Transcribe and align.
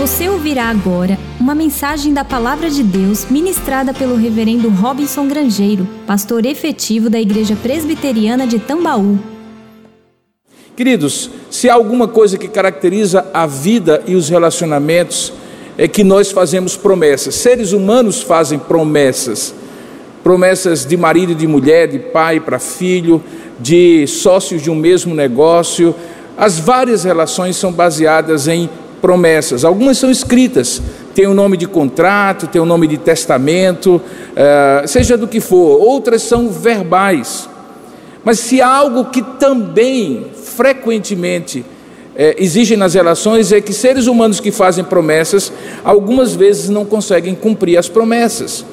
Você 0.00 0.30
ouvirá 0.30 0.70
agora 0.70 1.18
uma 1.38 1.54
mensagem 1.54 2.14
da 2.14 2.24
Palavra 2.24 2.70
de 2.70 2.82
Deus 2.82 3.26
ministrada 3.26 3.92
pelo 3.92 4.16
Reverendo 4.16 4.70
Robinson 4.70 5.28
Grangeiro, 5.28 5.86
pastor 6.06 6.46
efetivo 6.46 7.10
da 7.10 7.20
Igreja 7.20 7.54
Presbiteriana 7.54 8.46
de 8.46 8.58
Tambaú. 8.58 9.18
Queridos, 10.74 11.28
se 11.50 11.68
há 11.68 11.74
alguma 11.74 12.08
coisa 12.08 12.38
que 12.38 12.48
caracteriza 12.48 13.26
a 13.34 13.46
vida 13.46 14.02
e 14.06 14.14
os 14.14 14.30
relacionamentos, 14.30 15.34
é 15.76 15.86
que 15.86 16.02
nós 16.02 16.30
fazemos 16.30 16.78
promessas. 16.78 17.34
Seres 17.34 17.72
humanos 17.72 18.22
fazem 18.22 18.58
promessas. 18.58 19.54
Promessas 20.24 20.86
de 20.86 20.96
marido 20.96 21.32
e 21.32 21.34
de 21.34 21.46
mulher, 21.46 21.88
de 21.88 21.98
pai 21.98 22.40
para 22.40 22.58
filho, 22.58 23.22
de 23.58 24.06
sócios 24.06 24.62
de 24.62 24.70
um 24.70 24.76
mesmo 24.76 25.14
negócio. 25.14 25.94
As 26.38 26.58
várias 26.58 27.04
relações 27.04 27.54
são 27.58 27.70
baseadas 27.70 28.48
em 28.48 28.66
promessas. 29.00 29.64
Algumas 29.64 29.98
são 29.98 30.10
escritas, 30.10 30.80
tem 31.14 31.26
o 31.26 31.34
nome 31.34 31.56
de 31.56 31.66
contrato, 31.66 32.46
tem 32.46 32.60
o 32.60 32.66
nome 32.66 32.86
de 32.86 32.98
testamento, 32.98 33.96
uh, 33.96 34.86
seja 34.86 35.16
do 35.16 35.26
que 35.26 35.40
for. 35.40 35.80
Outras 35.80 36.22
são 36.22 36.48
verbais. 36.48 37.48
Mas 38.24 38.38
se 38.38 38.60
algo 38.60 39.06
que 39.06 39.22
também 39.22 40.26
frequentemente 40.34 41.64
é, 42.14 42.36
exigem 42.38 42.76
nas 42.76 42.94
relações 42.94 43.50
é 43.50 43.60
que 43.60 43.72
seres 43.72 44.06
humanos 44.06 44.40
que 44.40 44.50
fazem 44.50 44.84
promessas, 44.84 45.50
algumas 45.82 46.34
vezes 46.34 46.68
não 46.68 46.84
conseguem 46.84 47.34
cumprir 47.34 47.78
as 47.78 47.88
promessas. 47.88 48.64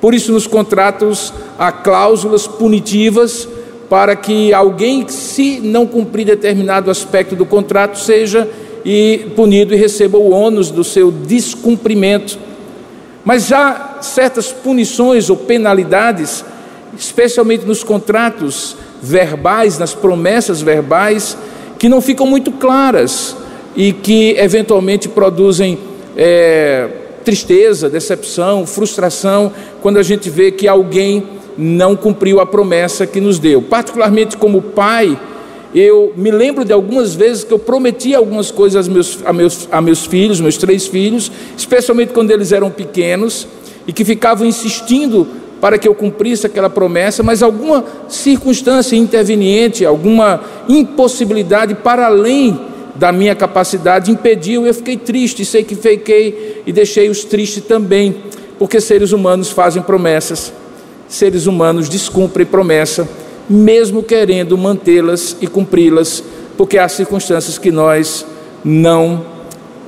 Por 0.00 0.14
isso, 0.14 0.32
nos 0.32 0.46
contratos 0.46 1.32
há 1.58 1.72
cláusulas 1.72 2.46
punitivas 2.46 3.48
para 3.88 4.14
que 4.14 4.52
alguém, 4.52 5.08
se 5.08 5.60
não 5.60 5.86
cumprir 5.86 6.26
determinado 6.26 6.90
aspecto 6.90 7.34
do 7.34 7.44
contrato, 7.44 7.98
seja 7.98 8.48
e 8.84 9.30
punido 9.34 9.74
e 9.74 9.76
receba 9.76 10.18
o 10.18 10.30
ônus 10.30 10.70
do 10.70 10.84
seu 10.84 11.10
descumprimento. 11.10 12.38
Mas 13.24 13.50
há 13.52 13.98
certas 14.02 14.52
punições 14.52 15.30
ou 15.30 15.36
penalidades, 15.36 16.44
especialmente 16.98 17.64
nos 17.64 17.82
contratos 17.82 18.76
verbais, 19.02 19.78
nas 19.78 19.94
promessas 19.94 20.60
verbais, 20.60 21.36
que 21.78 21.88
não 21.88 22.00
ficam 22.00 22.26
muito 22.26 22.52
claras 22.52 23.36
e 23.74 23.92
que 23.92 24.36
eventualmente 24.38 25.08
produzem 25.08 25.78
é, 26.16 26.88
tristeza, 27.24 27.88
decepção, 27.88 28.66
frustração, 28.66 29.50
quando 29.80 29.98
a 29.98 30.02
gente 30.02 30.28
vê 30.28 30.52
que 30.52 30.68
alguém 30.68 31.26
não 31.56 31.96
cumpriu 31.96 32.40
a 32.40 32.46
promessa 32.46 33.06
que 33.06 33.20
nos 33.20 33.38
deu. 33.38 33.62
Particularmente 33.62 34.36
como 34.36 34.60
pai, 34.60 35.18
eu 35.74 36.12
me 36.16 36.30
lembro 36.30 36.64
de 36.64 36.72
algumas 36.72 37.16
vezes 37.16 37.42
que 37.42 37.52
eu 37.52 37.58
prometi 37.58 38.14
algumas 38.14 38.50
coisas 38.52 38.86
a 38.86 38.90
meus, 38.90 39.18
a 39.24 39.32
meus, 39.32 39.68
a 39.72 39.80
meus 39.80 40.06
filhos, 40.06 40.40
meus 40.40 40.56
três 40.56 40.86
filhos, 40.86 41.32
especialmente 41.56 42.12
quando 42.12 42.30
eles 42.30 42.52
eram 42.52 42.70
pequenos, 42.70 43.48
e 43.86 43.92
que 43.92 44.04
ficavam 44.04 44.46
insistindo 44.46 45.26
para 45.60 45.76
que 45.76 45.88
eu 45.88 45.94
cumprisse 45.94 46.46
aquela 46.46 46.70
promessa, 46.70 47.22
mas 47.24 47.42
alguma 47.42 47.84
circunstância 48.08 48.94
interveniente, 48.94 49.84
alguma 49.84 50.40
impossibilidade 50.68 51.74
para 51.74 52.06
além 52.06 52.58
da 52.94 53.10
minha 53.10 53.34
capacidade 53.34 54.12
impediu, 54.12 54.64
eu 54.64 54.72
fiquei 54.72 54.96
triste, 54.96 55.44
sei 55.44 55.64
que 55.64 55.74
fiquei 55.74 56.62
e 56.64 56.72
deixei-os 56.72 57.24
tristes 57.24 57.64
também, 57.64 58.14
porque 58.58 58.80
seres 58.80 59.10
humanos 59.10 59.50
fazem 59.50 59.82
promessas, 59.82 60.52
seres 61.08 61.46
humanos 61.46 61.88
descumprem 61.88 62.46
promessa 62.46 63.08
mesmo 63.48 64.02
querendo 64.02 64.56
mantê-las 64.56 65.36
e 65.40 65.46
cumpri-las, 65.46 66.22
porque 66.56 66.78
há 66.78 66.88
circunstâncias 66.88 67.58
que 67.58 67.70
nós 67.70 68.24
não 68.64 69.24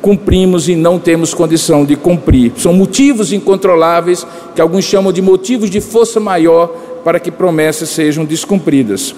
cumprimos 0.02 0.68
e 0.68 0.76
não 0.76 0.98
temos 0.98 1.34
condição 1.34 1.84
de 1.84 1.96
cumprir. 1.96 2.52
São 2.56 2.72
motivos 2.72 3.32
incontroláveis 3.32 4.26
que 4.54 4.60
alguns 4.60 4.84
chamam 4.84 5.12
de 5.12 5.22
motivos 5.22 5.70
de 5.70 5.80
força 5.80 6.20
maior 6.20 6.68
para 7.02 7.18
que 7.18 7.30
promessas 7.30 7.88
sejam 7.88 8.24
descumpridas. 8.24 9.14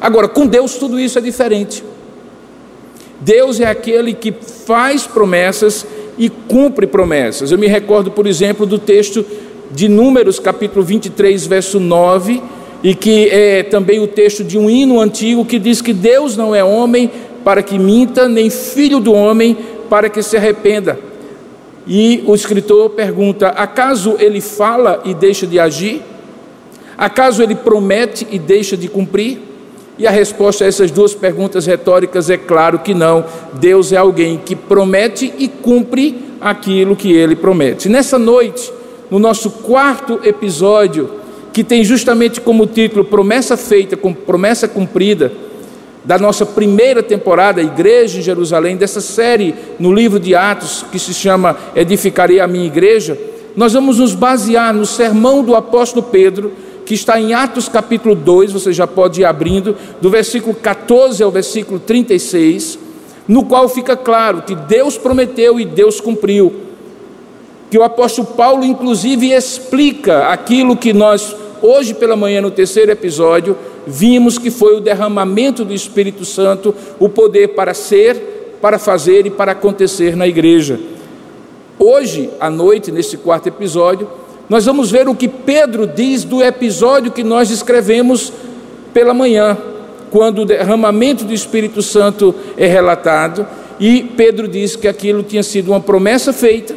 Agora, 0.00 0.28
com 0.28 0.46
Deus 0.46 0.76
tudo 0.76 0.98
isso 0.98 1.18
é 1.18 1.22
diferente. 1.22 1.84
Deus 3.20 3.60
é 3.60 3.66
aquele 3.66 4.14
que 4.14 4.32
faz 4.66 5.06
promessas 5.06 5.86
e 6.18 6.28
cumpre 6.28 6.86
promessas. 6.86 7.52
Eu 7.52 7.58
me 7.58 7.66
recordo, 7.66 8.10
por 8.10 8.26
exemplo, 8.26 8.66
do 8.66 8.78
texto 8.78 9.24
de 9.70 9.88
Números, 9.88 10.38
capítulo 10.38 10.84
23, 10.84 11.46
verso 11.46 11.78
9, 11.80 12.42
e 12.82 12.94
que 12.94 13.28
é 13.28 13.62
também 13.62 14.00
o 14.00 14.06
texto 14.06 14.42
de 14.42 14.58
um 14.58 14.68
hino 14.68 15.00
antigo 15.00 15.44
que 15.44 15.58
diz 15.58 15.80
que 15.80 15.92
Deus 15.92 16.36
não 16.36 16.54
é 16.54 16.64
homem 16.64 17.10
para 17.44 17.62
que 17.62 17.78
minta, 17.78 18.28
nem 18.28 18.50
filho 18.50 18.98
do 18.98 19.12
homem 19.12 19.56
para 19.88 20.08
que 20.08 20.22
se 20.22 20.36
arrependa. 20.36 20.98
E 21.86 22.22
o 22.26 22.34
escritor 22.34 22.90
pergunta: 22.90 23.48
acaso 23.48 24.16
ele 24.18 24.40
fala 24.40 25.00
e 25.04 25.14
deixa 25.14 25.46
de 25.46 25.58
agir? 25.58 26.02
Acaso 26.96 27.42
ele 27.42 27.54
promete 27.54 28.26
e 28.30 28.38
deixa 28.38 28.76
de 28.76 28.88
cumprir? 28.88 29.38
E 29.98 30.06
a 30.06 30.10
resposta 30.10 30.64
a 30.64 30.66
essas 30.66 30.90
duas 30.90 31.14
perguntas 31.14 31.66
retóricas 31.66 32.30
é 32.30 32.36
claro 32.36 32.78
que 32.78 32.94
não. 32.94 33.24
Deus 33.54 33.92
é 33.92 33.96
alguém 33.96 34.38
que 34.38 34.56
promete 34.56 35.32
e 35.38 35.46
cumpre 35.48 36.20
aquilo 36.40 36.96
que 36.96 37.12
ele 37.12 37.36
promete. 37.36 37.88
Nessa 37.88 38.18
noite, 38.18 38.72
no 39.10 39.18
nosso 39.18 39.50
quarto 39.50 40.20
episódio 40.24 41.21
que 41.52 41.62
tem 41.62 41.84
justamente 41.84 42.40
como 42.40 42.66
título 42.66 43.04
Promessa 43.04 43.56
Feita 43.56 43.96
com 43.96 44.14
Promessa 44.14 44.66
Cumprida, 44.66 45.32
da 46.04 46.18
nossa 46.18 46.44
primeira 46.44 47.02
temporada, 47.02 47.62
Igreja 47.62 48.18
em 48.18 48.22
Jerusalém, 48.22 48.76
dessa 48.76 49.00
série 49.00 49.54
no 49.78 49.92
livro 49.92 50.18
de 50.18 50.34
Atos 50.34 50.84
que 50.90 50.98
se 50.98 51.14
chama 51.14 51.56
Edificarei 51.76 52.40
a 52.40 52.46
Minha 52.46 52.66
Igreja, 52.66 53.16
nós 53.54 53.74
vamos 53.74 53.98
nos 53.98 54.14
basear 54.14 54.74
no 54.74 54.86
sermão 54.86 55.44
do 55.44 55.54
apóstolo 55.54 56.02
Pedro, 56.02 56.52
que 56.84 56.94
está 56.94 57.20
em 57.20 57.34
Atos 57.34 57.68
capítulo 57.68 58.14
2, 58.14 58.50
você 58.50 58.72
já 58.72 58.86
pode 58.86 59.20
ir 59.20 59.24
abrindo, 59.24 59.76
do 60.00 60.10
versículo 60.10 60.54
14 60.54 61.22
ao 61.22 61.30
versículo 61.30 61.78
36, 61.78 62.78
no 63.28 63.44
qual 63.44 63.68
fica 63.68 63.96
claro 63.96 64.42
que 64.42 64.54
Deus 64.54 64.98
prometeu 64.98 65.60
e 65.60 65.64
Deus 65.64 66.00
cumpriu. 66.00 66.52
Que 67.70 67.78
o 67.78 67.84
apóstolo 67.84 68.26
Paulo, 68.28 68.64
inclusive, 68.64 69.32
explica 69.32 70.28
aquilo 70.28 70.76
que 70.76 70.92
nós 70.92 71.36
hoje 71.62 71.94
pela 71.94 72.16
manhã, 72.16 72.40
no 72.40 72.50
terceiro 72.50 72.90
episódio, 72.90 73.56
vimos 73.86 74.36
que 74.36 74.50
foi 74.50 74.76
o 74.76 74.80
derramamento 74.80 75.64
do 75.64 75.72
Espírito 75.72 76.24
Santo, 76.24 76.74
o 76.98 77.08
poder 77.08 77.48
para 77.54 77.72
ser, 77.72 78.58
para 78.60 78.78
fazer 78.78 79.26
e 79.26 79.30
para 79.30 79.52
acontecer 79.52 80.16
na 80.16 80.26
igreja. 80.26 80.78
Hoje, 81.78 82.30
à 82.38 82.50
noite, 82.50 82.92
nesse 82.92 83.16
quarto 83.16 83.48
episódio, 83.48 84.08
nós 84.48 84.66
vamos 84.66 84.90
ver 84.90 85.08
o 85.08 85.14
que 85.14 85.28
Pedro 85.28 85.86
diz 85.86 86.24
do 86.24 86.42
episódio 86.42 87.10
que 87.10 87.24
nós 87.24 87.50
escrevemos 87.50 88.32
pela 88.92 89.14
manhã, 89.14 89.56
quando 90.10 90.42
o 90.42 90.44
derramamento 90.44 91.24
do 91.24 91.32
Espírito 91.32 91.80
Santo 91.80 92.34
é 92.56 92.66
relatado, 92.66 93.46
e 93.80 94.02
Pedro 94.16 94.46
diz 94.46 94.76
que 94.76 94.86
aquilo 94.86 95.22
tinha 95.22 95.42
sido 95.42 95.70
uma 95.70 95.80
promessa 95.80 96.32
feita 96.32 96.74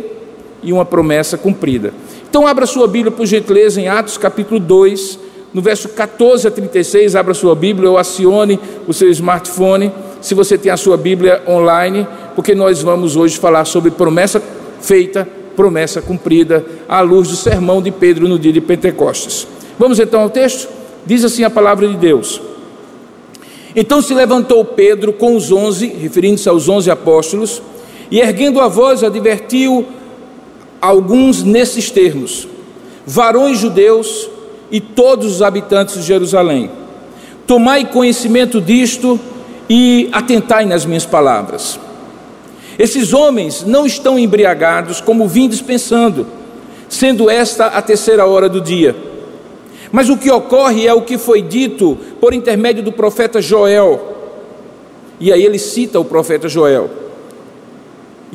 e 0.64 0.72
uma 0.72 0.86
promessa 0.86 1.38
cumprida. 1.38 1.94
Então, 2.36 2.46
abra 2.46 2.66
sua 2.66 2.86
Bíblia, 2.86 3.12
por 3.12 3.26
gentileza, 3.26 3.80
em 3.80 3.88
Atos 3.88 4.18
capítulo 4.18 4.60
2, 4.60 5.18
no 5.54 5.62
verso 5.62 5.88
14 5.88 6.46
a 6.46 6.52
36. 6.52 7.16
Abra 7.16 7.34
sua 7.34 7.56
Bíblia 7.56 7.90
ou 7.90 7.98
acione 7.98 8.60
o 8.86 8.94
seu 8.94 9.10
smartphone, 9.10 9.90
se 10.20 10.34
você 10.34 10.58
tem 10.58 10.70
a 10.70 10.76
sua 10.76 10.98
Bíblia 10.98 11.42
online, 11.48 12.06
porque 12.36 12.54
nós 12.54 12.82
vamos 12.82 13.16
hoje 13.16 13.38
falar 13.38 13.64
sobre 13.64 13.90
promessa 13.90 14.44
feita, 14.82 15.26
promessa 15.56 16.02
cumprida, 16.02 16.66
à 16.90 17.00
luz 17.00 17.30
do 17.30 17.38
sermão 17.38 17.82
de 17.82 17.90
Pedro 17.90 18.28
no 18.28 18.38
dia 18.38 18.52
de 18.52 18.60
Pentecostes. 18.60 19.48
Vamos 19.80 19.98
então 19.98 20.20
ao 20.20 20.30
texto? 20.30 20.68
Diz 21.06 21.24
assim 21.24 21.46
a 21.46 21.50
palavra 21.50 21.88
de 21.88 21.96
Deus. 21.96 22.42
Então 23.74 24.02
se 24.02 24.14
levantou 24.14 24.66
Pedro 24.66 25.14
com 25.14 25.38
os 25.38 25.54
onze, 25.54 25.88
referindo-se 25.88 26.50
aos 26.50 26.68
onze 26.68 26.92
apóstolos, 26.92 27.62
e 28.12 28.20
erguendo 28.20 28.60
a 28.60 28.68
voz, 28.68 29.06
advertiu 29.06 29.86
alguns 30.86 31.44
nesses 31.44 31.90
termos: 31.92 32.48
varões 33.06 33.60
judeus 33.60 34.30
e 34.72 34.80
todos 34.80 35.36
os 35.36 35.42
habitantes 35.42 35.96
de 35.96 36.02
Jerusalém, 36.02 36.70
tomai 37.46 37.86
conhecimento 37.86 38.60
disto 38.60 39.20
e 39.70 40.10
atentai 40.12 40.66
nas 40.66 40.86
minhas 40.86 41.06
palavras. 41.06 41.80
Esses 42.78 43.14
homens 43.14 43.64
não 43.64 43.86
estão 43.86 44.20
embriagados 44.20 45.00
como 45.00 45.28
vim 45.28 45.48
dispensando, 45.48 46.28
sendo 46.90 47.30
esta 47.30 47.68
a 47.68 47.82
terceira 47.82 48.26
hora 48.26 48.50
do 48.50 48.60
dia. 48.60 48.96
Mas 49.92 50.10
o 50.10 50.18
que 50.18 50.30
ocorre 50.30 50.86
é 50.86 50.94
o 50.94 51.04
que 51.04 51.18
foi 51.18 51.42
dito 51.42 51.98
por 52.20 52.34
intermédio 52.34 52.84
do 52.84 52.92
profeta 52.92 53.42
Joel. 53.42 54.14
E 55.20 55.32
aí 55.32 55.44
ele 55.44 55.58
cita 55.58 56.00
o 56.00 56.06
profeta 56.06 56.50
Joel. 56.50 57.05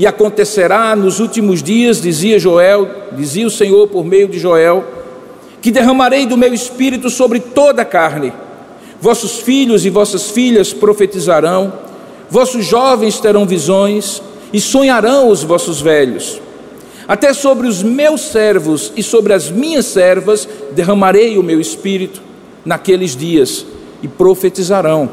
E 0.00 0.06
acontecerá 0.06 0.96
nos 0.96 1.20
últimos 1.20 1.62
dias, 1.62 2.00
dizia 2.00 2.38
Joel, 2.38 2.88
dizia 3.12 3.46
o 3.46 3.50
Senhor 3.50 3.86
por 3.86 4.02
meio 4.02 4.26
de 4.26 4.38
Joel, 4.38 4.82
que 5.60 5.70
derramarei 5.70 6.24
do 6.24 6.38
meu 6.38 6.54
espírito 6.54 7.10
sobre 7.10 7.38
toda 7.38 7.82
a 7.82 7.84
carne. 7.84 8.32
Vossos 8.98 9.40
filhos 9.40 9.84
e 9.84 9.90
vossas 9.90 10.30
filhas 10.30 10.72
profetizarão, 10.72 11.70
vossos 12.30 12.64
jovens 12.64 13.20
terão 13.20 13.44
visões, 13.44 14.22
e 14.50 14.58
sonharão 14.58 15.28
os 15.28 15.42
vossos 15.42 15.82
velhos. 15.82 16.40
Até 17.06 17.34
sobre 17.34 17.66
os 17.66 17.82
meus 17.82 18.22
servos 18.22 18.90
e 18.96 19.02
sobre 19.02 19.34
as 19.34 19.50
minhas 19.50 19.84
servas 19.84 20.48
derramarei 20.72 21.36
o 21.36 21.42
meu 21.42 21.60
espírito 21.60 22.22
naqueles 22.64 23.14
dias 23.14 23.66
e 24.02 24.08
profetizarão. 24.08 25.10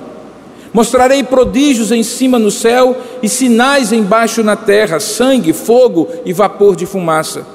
Mostrarei 0.74 1.24
prodígios 1.24 1.92
em 1.92 2.04
cima 2.04 2.38
no 2.38 2.52
céu 2.52 2.96
e 3.22 3.30
sinais 3.30 3.92
embaixo 3.92 4.44
na 4.44 4.56
terra: 4.56 5.00
sangue, 5.00 5.54
fogo 5.54 6.08
e 6.26 6.34
vapor 6.34 6.76
de 6.76 6.86
fumaça. 6.86 7.46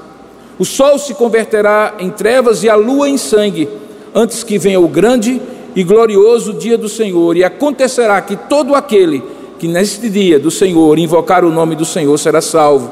O 0.58 0.64
sol 0.64 0.98
se 0.98 1.14
converterá 1.14 1.94
em 1.98 2.10
trevas 2.10 2.62
e 2.62 2.68
a 2.68 2.74
lua 2.74 3.08
em 3.08 3.16
sangue, 3.16 3.68
antes 4.14 4.42
que 4.42 4.58
venha 4.58 4.80
o 4.80 4.88
grande 4.88 5.40
e 5.74 5.82
glorioso 5.82 6.52
dia 6.52 6.76
do 6.78 6.88
Senhor. 6.88 7.36
E 7.36 7.44
acontecerá 7.44 8.20
que 8.20 8.36
todo 8.36 8.74
aquele 8.74 9.22
que 9.58 9.68
neste 9.68 10.08
dia 10.08 10.38
do 10.38 10.50
Senhor 10.50 10.98
invocar 10.98 11.44
o 11.44 11.50
nome 11.50 11.76
do 11.76 11.84
Senhor 11.84 12.16
será 12.18 12.40
salvo. 12.40 12.90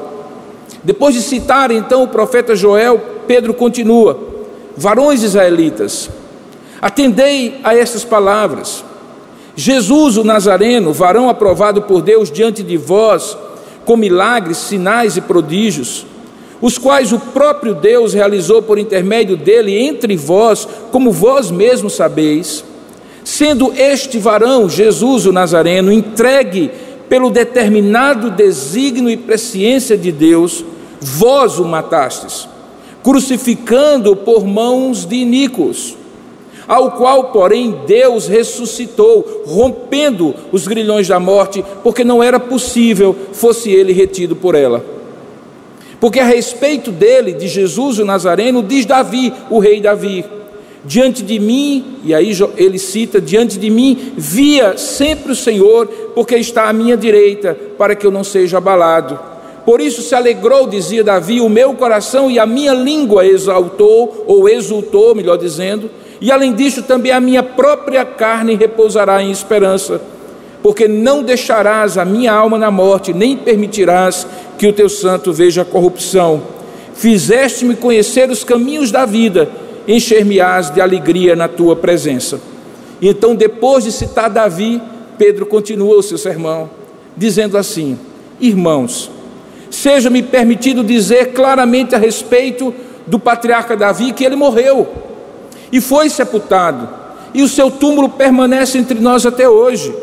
Depois 0.83 1.13
de 1.13 1.21
citar 1.21 1.69
então 1.71 2.03
o 2.03 2.07
profeta 2.07 2.55
Joel, 2.55 2.99
Pedro 3.27 3.53
continua: 3.53 4.17
Varões 4.75 5.21
israelitas, 5.21 6.09
atendei 6.81 7.59
a 7.63 7.75
estas 7.75 8.03
palavras. 8.03 8.83
Jesus, 9.55 10.17
o 10.17 10.23
Nazareno, 10.23 10.93
varão 10.93 11.29
aprovado 11.29 11.81
por 11.81 12.01
Deus 12.01 12.31
diante 12.31 12.63
de 12.63 12.77
vós, 12.77 13.37
com 13.85 13.97
milagres, 13.97 14.57
sinais 14.57 15.17
e 15.17 15.21
prodígios, 15.21 16.05
os 16.61 16.77
quais 16.77 17.11
o 17.11 17.19
próprio 17.19 17.73
Deus 17.73 18.13
realizou 18.13 18.61
por 18.61 18.77
intermédio 18.77 19.35
dele 19.35 19.77
entre 19.77 20.15
vós, 20.15 20.67
como 20.91 21.11
vós 21.11 21.49
mesmos 21.51 21.93
sabeis, 21.93 22.63
sendo 23.23 23.73
este 23.75 24.19
varão, 24.19 24.69
Jesus 24.69 25.25
o 25.25 25.33
Nazareno, 25.33 25.91
entregue 25.91 26.71
pelo 27.09 27.29
determinado 27.29 28.31
desígnio 28.31 29.09
e 29.09 29.17
presciência 29.17 29.97
de 29.97 30.11
Deus, 30.11 30.63
vós 31.01 31.59
o 31.59 31.65
matastes, 31.65 32.47
crucificando 33.03 34.15
por 34.15 34.45
mãos 34.45 35.05
de 35.05 35.15
iníquos 35.15 35.97
ao 36.71 36.91
qual, 36.91 37.25
porém, 37.25 37.81
Deus 37.85 38.29
ressuscitou, 38.29 39.43
rompendo 39.45 40.33
os 40.53 40.65
grilhões 40.69 41.05
da 41.05 41.19
morte, 41.19 41.61
porque 41.83 42.01
não 42.01 42.23
era 42.23 42.39
possível 42.39 43.13
fosse 43.33 43.69
ele 43.69 43.91
retido 43.91 44.37
por 44.37 44.55
ela. 44.55 44.81
Porque 45.99 46.21
a 46.21 46.23
respeito 46.23 46.89
dele, 46.89 47.33
de 47.33 47.49
Jesus 47.49 47.99
o 47.99 48.05
Nazareno, 48.05 48.63
diz 48.63 48.85
Davi, 48.85 49.33
o 49.49 49.59
rei 49.59 49.81
Davi: 49.81 50.23
Diante 50.85 51.21
de 51.23 51.39
mim, 51.39 51.97
e 52.05 52.15
aí 52.15 52.31
ele 52.55 52.79
cita: 52.79 53.19
Diante 53.19 53.59
de 53.59 53.69
mim 53.69 54.13
via 54.15 54.77
sempre 54.77 55.33
o 55.33 55.35
Senhor, 55.35 55.87
porque 56.15 56.37
está 56.37 56.69
à 56.69 56.73
minha 56.73 56.95
direita, 56.95 57.53
para 57.77 57.95
que 57.95 58.07
eu 58.07 58.11
não 58.11 58.23
seja 58.23 58.59
abalado. 58.59 59.19
Por 59.65 59.81
isso 59.81 60.01
se 60.01 60.15
alegrou, 60.15 60.67
dizia 60.67 61.03
Davi, 61.03 61.41
o 61.41 61.49
meu 61.49 61.73
coração 61.73 62.31
e 62.31 62.39
a 62.39 62.45
minha 62.45 62.73
língua 62.73 63.25
exaltou, 63.27 64.23
ou 64.25 64.47
exultou, 64.47 65.13
melhor 65.13 65.37
dizendo, 65.37 65.91
e 66.21 66.31
além 66.31 66.53
disso, 66.53 66.83
também 66.83 67.11
a 67.11 67.19
minha 67.19 67.41
própria 67.41 68.05
carne 68.05 68.53
repousará 68.53 69.23
em 69.23 69.31
esperança, 69.31 69.99
porque 70.61 70.87
não 70.87 71.23
deixarás 71.23 71.97
a 71.97 72.05
minha 72.05 72.31
alma 72.31 72.59
na 72.59 72.69
morte, 72.69 73.11
nem 73.11 73.35
permitirás 73.35 74.27
que 74.55 74.67
o 74.67 74.73
teu 74.73 74.87
santo 74.87 75.33
veja 75.33 75.63
a 75.63 75.65
corrupção. 75.65 76.43
Fizeste-me 76.93 77.75
conhecer 77.75 78.29
os 78.29 78.43
caminhos 78.43 78.91
da 78.91 79.03
vida, 79.03 79.49
encher-me-ás 79.87 80.69
de 80.69 80.79
alegria 80.79 81.35
na 81.35 81.47
tua 81.47 81.75
presença. 81.75 82.39
Então, 83.01 83.33
depois 83.33 83.83
de 83.83 83.91
citar 83.91 84.29
Davi, 84.29 84.79
Pedro 85.17 85.47
continua 85.47 85.97
o 85.97 86.03
seu 86.03 86.19
sermão, 86.19 86.69
dizendo 87.17 87.57
assim: 87.57 87.97
Irmãos, 88.39 89.09
seja-me 89.71 90.21
permitido 90.21 90.83
dizer 90.83 91.33
claramente 91.33 91.95
a 91.95 91.97
respeito 91.97 92.71
do 93.07 93.17
patriarca 93.17 93.75
Davi 93.75 94.11
que 94.11 94.23
ele 94.23 94.35
morreu 94.35 95.09
e 95.71 95.79
foi 95.79 96.09
sepultado, 96.09 96.89
e 97.33 97.41
o 97.41 97.47
seu 97.47 97.71
túmulo 97.71 98.09
permanece 98.09 98.77
entre 98.77 98.99
nós 98.99 99.25
até 99.25 99.47
hoje. 99.47 99.93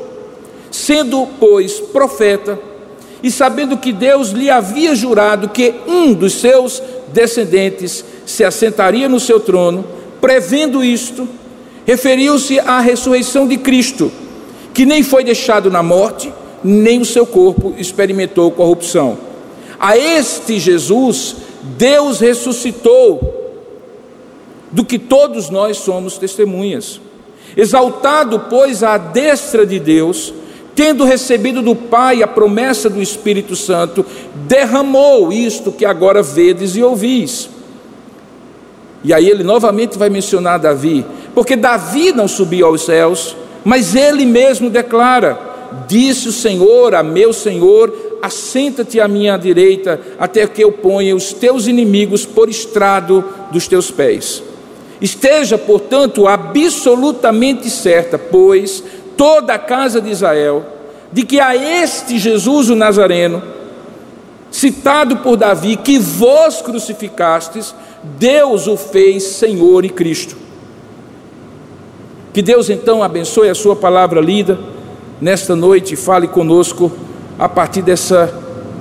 Sendo, 0.70 1.26
pois, 1.38 1.80
profeta, 1.80 2.58
e 3.22 3.30
sabendo 3.30 3.76
que 3.76 3.92
Deus 3.92 4.30
lhe 4.30 4.48
havia 4.48 4.94
jurado 4.94 5.48
que 5.48 5.74
um 5.86 6.12
dos 6.12 6.34
seus 6.34 6.82
descendentes 7.12 8.04
se 8.24 8.44
assentaria 8.44 9.08
no 9.08 9.18
seu 9.18 9.40
trono, 9.40 9.84
prevendo 10.20 10.84
isto, 10.84 11.28
referiu-se 11.86 12.60
à 12.60 12.80
ressurreição 12.80 13.46
de 13.46 13.56
Cristo, 13.56 14.12
que 14.72 14.86
nem 14.86 15.02
foi 15.02 15.24
deixado 15.24 15.70
na 15.70 15.82
morte, 15.82 16.32
nem 16.62 17.00
o 17.00 17.04
seu 17.04 17.26
corpo 17.26 17.74
experimentou 17.78 18.50
corrupção. 18.50 19.18
A 19.80 19.96
este 19.96 20.58
Jesus, 20.58 21.36
Deus 21.76 22.20
ressuscitou 22.20 23.37
do 24.70 24.84
que 24.84 24.98
todos 24.98 25.50
nós 25.50 25.78
somos 25.78 26.18
testemunhas. 26.18 27.00
Exaltado, 27.56 28.46
pois, 28.50 28.82
à 28.82 28.98
destra 28.98 29.66
de 29.66 29.78
Deus, 29.78 30.32
tendo 30.74 31.04
recebido 31.04 31.62
do 31.62 31.74
Pai 31.74 32.22
a 32.22 32.26
promessa 32.26 32.88
do 32.88 33.02
Espírito 33.02 33.56
Santo, 33.56 34.04
derramou 34.46 35.32
isto 35.32 35.72
que 35.72 35.84
agora 35.84 36.22
vedes 36.22 36.76
e 36.76 36.82
ouvis. 36.82 37.50
E 39.02 39.12
aí 39.12 39.28
ele 39.28 39.42
novamente 39.42 39.98
vai 39.98 40.08
mencionar 40.08 40.58
Davi, 40.58 41.04
porque 41.34 41.56
Davi 41.56 42.12
não 42.12 42.28
subiu 42.28 42.66
aos 42.66 42.82
céus, 42.82 43.36
mas 43.64 43.94
ele 43.94 44.24
mesmo 44.24 44.70
declara: 44.70 45.38
Disse 45.86 46.28
o 46.28 46.32
Senhor 46.32 46.94
a 46.94 47.02
meu 47.02 47.32
Senhor: 47.32 47.92
Assenta-te 48.22 49.00
à 49.00 49.06
minha 49.06 49.36
direita, 49.36 50.00
até 50.18 50.46
que 50.46 50.62
eu 50.62 50.72
ponha 50.72 51.14
os 51.14 51.32
teus 51.32 51.66
inimigos 51.66 52.26
por 52.26 52.48
estrado 52.48 53.24
dos 53.50 53.68
teus 53.68 53.90
pés. 53.90 54.42
Esteja, 55.00 55.56
portanto, 55.56 56.26
absolutamente 56.26 57.70
certa, 57.70 58.18
pois 58.18 58.82
toda 59.16 59.54
a 59.54 59.58
casa 59.58 60.00
de 60.00 60.10
Israel, 60.10 60.64
de 61.12 61.24
que 61.24 61.40
a 61.40 61.54
este 61.56 62.18
Jesus 62.18 62.68
o 62.68 62.74
Nazareno, 62.74 63.42
citado 64.50 65.18
por 65.18 65.36
Davi, 65.36 65.76
que 65.76 65.98
vós 65.98 66.60
crucificastes, 66.60 67.74
Deus 68.18 68.66
o 68.66 68.76
fez 68.76 69.22
Senhor 69.24 69.84
e 69.84 69.88
Cristo. 69.88 70.36
Que 72.32 72.42
Deus 72.42 72.70
então 72.70 73.02
abençoe 73.02 73.48
a 73.48 73.54
sua 73.54 73.74
palavra 73.74 74.20
lida 74.20 74.58
nesta 75.20 75.56
noite 75.56 75.94
e 75.94 75.96
fale 75.96 76.28
conosco 76.28 76.90
a 77.38 77.48
partir 77.48 77.82
dessa, 77.82 78.32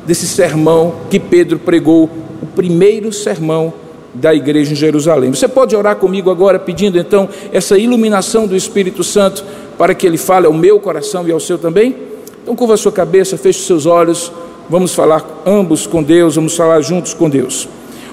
desse 0.05 0.27
sermão 0.27 0.95
que 1.09 1.19
Pedro 1.19 1.59
pregou, 1.59 2.09
o 2.41 2.45
primeiro 2.45 3.11
sermão 3.11 3.73
da 4.19 4.33
igreja 4.33 4.71
em 4.71 4.75
Jerusalém. 4.75 5.33
Você 5.33 5.47
pode 5.47 5.75
orar 5.75 5.95
comigo 5.95 6.29
agora 6.29 6.59
pedindo 6.59 6.97
então 6.97 7.29
essa 7.51 7.77
iluminação 7.77 8.47
do 8.47 8.55
Espírito 8.55 9.03
Santo 9.03 9.43
para 9.77 9.93
que 9.93 10.05
ele 10.05 10.17
fale 10.17 10.47
ao 10.47 10.53
meu 10.53 10.79
coração 10.79 11.27
e 11.27 11.31
ao 11.31 11.39
seu 11.39 11.57
também? 11.57 11.95
Então 12.41 12.55
curva 12.55 12.73
a 12.73 12.77
sua 12.77 12.91
cabeça, 12.91 13.37
feche 13.37 13.59
os 13.59 13.67
seus 13.67 13.85
olhos, 13.85 14.31
vamos 14.69 14.93
falar 14.93 15.25
ambos 15.45 15.85
com 15.85 16.01
Deus, 16.01 16.35
vamos 16.35 16.55
falar 16.55 16.81
juntos 16.81 17.13
com 17.13 17.29
Deus. 17.29 17.67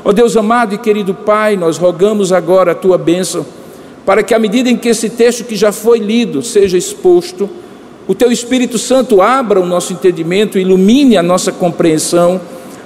Ó 0.04 0.12
Deus 0.12 0.36
amado 0.36 0.74
e 0.74 0.78
querido 0.78 1.14
Pai, 1.14 1.56
nós 1.56 1.78
rogamos 1.78 2.32
agora 2.32 2.72
a 2.72 2.74
tua 2.74 2.98
bênção, 2.98 3.46
para 4.04 4.22
que 4.22 4.34
à 4.34 4.38
medida 4.38 4.68
em 4.68 4.76
que 4.76 4.88
esse 4.88 5.08
texto 5.08 5.44
que 5.44 5.56
já 5.56 5.72
foi 5.72 5.98
lido 5.98 6.42
seja 6.42 6.76
exposto, 6.76 7.48
o 8.06 8.14
teu 8.14 8.30
Espírito 8.30 8.76
Santo 8.76 9.22
abra 9.22 9.58
o 9.58 9.64
nosso 9.64 9.94
entendimento, 9.94 10.58
ilumine 10.58 11.16
a 11.16 11.22
nossa 11.22 11.50
compreensão, 11.50 12.38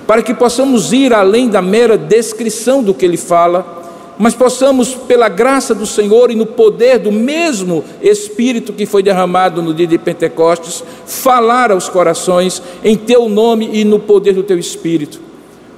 para 0.09 0.23
que 0.23 0.33
possamos 0.33 0.91
ir 0.91 1.13
além 1.13 1.51
da 1.51 1.61
mera 1.61 1.99
descrição 1.99 2.83
do 2.83 2.95
que 2.95 3.05
ele 3.05 3.19
fala, 3.19 3.85
mas 4.19 4.35
possamos, 4.35 4.95
pela 4.95 5.29
graça 5.29 5.75
do 5.75 5.85
Senhor 5.85 6.31
e 6.31 6.35
no 6.35 6.47
poder 6.47 6.99
do 6.99 7.13
mesmo 7.13 7.85
Espírito 8.01 8.73
que 8.73 8.87
foi 8.87 9.03
derramado 9.03 9.61
no 9.61 9.75
dia 9.75 9.87
de 9.87 9.99
Pentecostes, 9.99 10.83
falar 11.05 11.71
aos 11.71 11.91
corações 11.91 12.63
em 12.83 12.97
teu 12.97 13.29
nome 13.29 13.69
e 13.71 13.85
no 13.85 13.99
poder 13.99 14.33
do 14.33 14.43
teu 14.43 14.59
Espírito. 14.59 15.21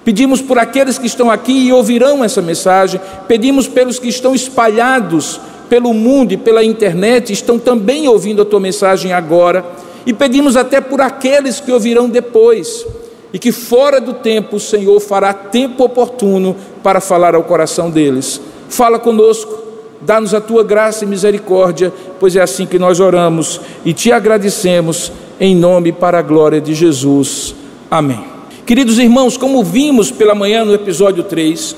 Pedimos 0.05 0.41
por 0.41 0.61
aqueles 0.61 0.97
que 0.97 1.09
estão 1.09 1.29
aqui 1.29 1.67
e 1.67 1.73
ouvirão 1.73 2.23
essa 2.23 2.41
mensagem, 2.41 3.01
pedimos 3.27 3.67
pelos 3.67 3.99
que 3.99 4.09
estão 4.09 4.33
espalhados 4.33 5.41
pelo 5.69 5.93
mundo 5.93 6.31
e 6.31 6.37
pela 6.37 6.63
internet, 6.63 7.33
estão 7.33 7.59
também 7.59 8.07
ouvindo 8.07 8.43
a 8.43 8.45
tua 8.45 8.61
mensagem 8.61 9.13
agora, 9.13 9.65
e 10.07 10.13
pedimos 10.13 10.57
até 10.57 10.81
por 10.81 11.01
aqueles 11.01 11.59
que 11.59 11.73
ouvirão 11.73 12.09
depois 12.09 12.87
e 13.33 13.39
que 13.39 13.53
fora 13.53 14.01
do 14.01 14.15
tempo 14.15 14.57
o 14.57 14.61
Senhor 14.61 14.99
fará 15.01 15.33
tempo 15.33 15.85
oportuno 15.85 16.57
para 16.83 17.01
falar 17.01 17.35
ao 17.35 17.45
coração 17.45 17.91
deles. 17.91 18.41
Fala 18.69 18.99
conosco, 18.99 19.59
dá-nos 20.01 20.35
a 20.35 20.41
tua 20.41 20.65
graça 20.65 21.05
e 21.05 21.09
misericórdia, 21.09 21.93
pois 22.19 22.35
é 22.37 22.41
assim 22.41 22.67
que 22.67 22.79
nós 22.79 23.01
oramos 23.01 23.61
e 23.85 23.93
te 23.93 24.11
agradecemos 24.13 25.13
em 25.39 25.55
nome 25.55 25.93
para 25.93 26.19
a 26.19 26.23
glória 26.23 26.61
de 26.61 26.75
Jesus. 26.75 27.55
Amém. 27.91 28.25
Queridos 28.67 28.99
irmãos, 28.99 29.37
como 29.37 29.65
vimos 29.65 30.11
pela 30.11 30.35
manhã 30.35 30.65
no 30.65 30.75
episódio 30.75 31.25
3, 31.25 31.75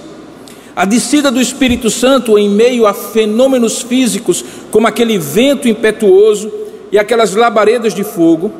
a 0.74 0.84
descida 0.84 1.30
do 1.30 1.40
Espírito 1.40 1.90
Santo 1.90 2.38
em 2.38 2.48
meio 2.48 2.86
a 2.86 2.94
fenômenos 2.94 3.82
físicos, 3.82 4.44
como 4.70 4.86
aquele 4.86 5.18
vento 5.18 5.68
impetuoso 5.68 6.50
e 6.90 6.98
aquelas 6.98 7.34
labaredas 7.34 7.94
de 7.94 8.04
fogo, 8.04 8.50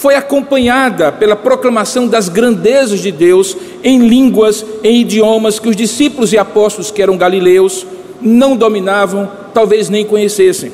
foi 0.00 0.14
acompanhada 0.14 1.12
pela 1.12 1.36
proclamação 1.36 2.08
das 2.08 2.26
grandezas 2.26 3.00
de 3.00 3.12
Deus 3.12 3.54
em 3.84 3.98
línguas, 3.98 4.64
em 4.82 5.02
idiomas 5.02 5.58
que 5.58 5.68
os 5.68 5.76
discípulos 5.76 6.32
e 6.32 6.38
apóstolos 6.38 6.90
que 6.90 7.02
eram 7.02 7.18
galileus 7.18 7.86
não 8.18 8.56
dominavam, 8.56 9.30
talvez 9.52 9.90
nem 9.90 10.02
conhecessem. 10.06 10.72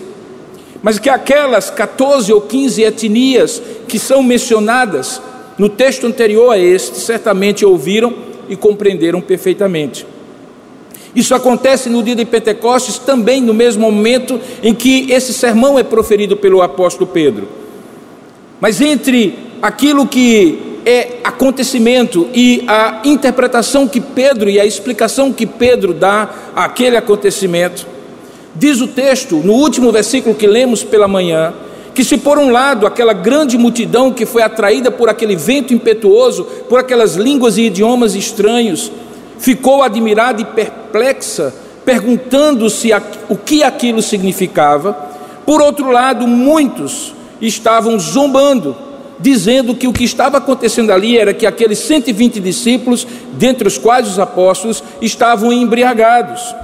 Mas 0.81 1.01
que 1.01 1.09
aquelas 1.09 1.71
14 1.71 2.33
ou 2.33 2.41
15 2.41 2.85
etnias 2.85 3.61
que 3.89 3.99
são 3.99 4.23
mencionadas 4.23 5.21
no 5.59 5.69
texto 5.69 6.07
anterior 6.07 6.53
a 6.53 6.59
este, 6.59 7.01
certamente 7.01 7.67
ouviram 7.67 8.15
e 8.49 8.55
compreenderam 8.55 9.21
perfeitamente. 9.21 10.07
Isso 11.17 11.35
acontece 11.35 11.89
no 11.89 12.01
dia 12.01 12.15
de 12.15 12.25
Pentecostes, 12.25 12.97
também 12.97 13.43
no 13.43 13.53
mesmo 13.53 13.91
momento 13.91 14.41
em 14.63 14.73
que 14.73 15.11
esse 15.11 15.33
sermão 15.33 15.77
é 15.77 15.83
proferido 15.83 16.37
pelo 16.37 16.63
apóstolo 16.63 17.09
Pedro. 17.09 17.66
Mas 18.61 18.81
entre 18.81 19.39
aquilo 19.61 20.07
que 20.07 20.81
é 20.85 21.19
acontecimento 21.25 22.29
e 22.33 22.65
a 22.69 23.01
interpretação 23.05 23.89
que 23.89 24.01
Pedro 24.01 24.49
e 24.49 24.61
a 24.61 24.65
explicação 24.65 25.33
que 25.33 25.45
Pedro 25.45 25.93
dá 25.93 26.31
àquele 26.55 26.97
acontecimento, 26.97 27.87
diz 28.55 28.81
o 28.81 28.87
texto, 28.87 29.37
no 29.37 29.53
último 29.53 29.91
versículo 29.91 30.35
que 30.35 30.47
lemos 30.47 30.85
pela 30.85 31.09
manhã, 31.09 31.53
que 31.93 32.05
se 32.05 32.17
por 32.19 32.39
um 32.39 32.51
lado 32.51 32.87
aquela 32.87 33.13
grande 33.13 33.59
multidão 33.59 34.13
que 34.13 34.25
foi 34.25 34.43
atraída 34.43 34.91
por 34.91 35.09
aquele 35.09 35.35
vento 35.35 35.75
impetuoso, 35.75 36.45
por 36.69 36.79
aquelas 36.79 37.17
línguas 37.17 37.59
e 37.59 37.63
idiomas 37.63 38.15
estranhos, 38.15 38.93
ficou 39.39 39.83
admirada 39.83 40.41
e 40.41 40.45
perplexa, 40.45 41.53
perguntando-se 41.85 42.91
o 43.29 43.37
que 43.37 43.63
aquilo 43.63 44.03
significava. 44.03 44.93
Por 45.45 45.61
outro 45.63 45.91
lado, 45.91 46.29
muitos 46.29 47.16
estavam 47.41 47.99
zombando, 47.99 48.77
dizendo 49.19 49.75
que 49.75 49.89
o 49.89 49.93
que 49.93 50.05
estava 50.05 50.39
acontecendo 50.39 50.91
ali 50.91 51.19
era 51.19 51.33
que 51.35 51.47
aqueles 51.47 51.79
120 51.81 52.41
discípulos, 52.41 53.07
dentre 53.33 53.67
os 53.67 53.79
quais 53.79 54.09
os 54.09 54.19
apóstolos, 54.19 54.83
estavam 55.01 55.53
embriagados. 55.53 56.55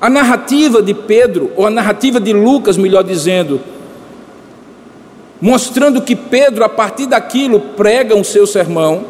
A 0.00 0.08
narrativa 0.08 0.80
de 0.80 0.94
Pedro, 0.94 1.50
ou 1.56 1.66
a 1.66 1.70
narrativa 1.70 2.20
de 2.20 2.32
Lucas, 2.32 2.76
melhor 2.76 3.02
dizendo, 3.02 3.60
mostrando 5.40 6.00
que 6.00 6.14
Pedro, 6.14 6.64
a 6.64 6.68
partir 6.68 7.06
daquilo, 7.06 7.60
prega 7.60 8.16
o 8.16 8.24
seu 8.24 8.46
sermão, 8.46 9.04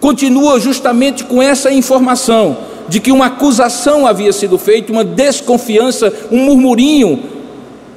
continua 0.00 0.58
justamente 0.58 1.24
com 1.24 1.42
essa 1.42 1.70
informação 1.70 2.56
de 2.88 2.98
que 2.98 3.12
uma 3.12 3.26
acusação 3.26 4.06
havia 4.06 4.32
sido 4.32 4.58
feita, 4.58 4.90
uma 4.90 5.04
desconfiança, 5.04 6.12
um 6.30 6.44
murmurinho, 6.44 7.22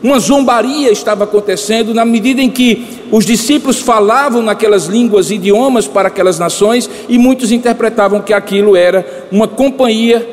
uma 0.03 0.19
zombaria 0.19 0.91
estava 0.91 1.23
acontecendo 1.23 1.93
na 1.93 2.03
medida 2.03 2.41
em 2.41 2.49
que 2.49 2.85
os 3.09 3.25
discípulos 3.25 3.79
falavam 3.79 4.41
naquelas 4.41 4.85
línguas 4.85 5.31
idiomas 5.31 5.87
para 5.87 6.09
aquelas 6.09 6.37
nações 6.37 6.89
e 7.07 7.17
muitos 7.17 7.53
interpretavam 7.53 8.19
que 8.21 8.33
aquilo 8.33 8.75
era 8.75 9.27
uma 9.31 9.47
companhia 9.47 10.27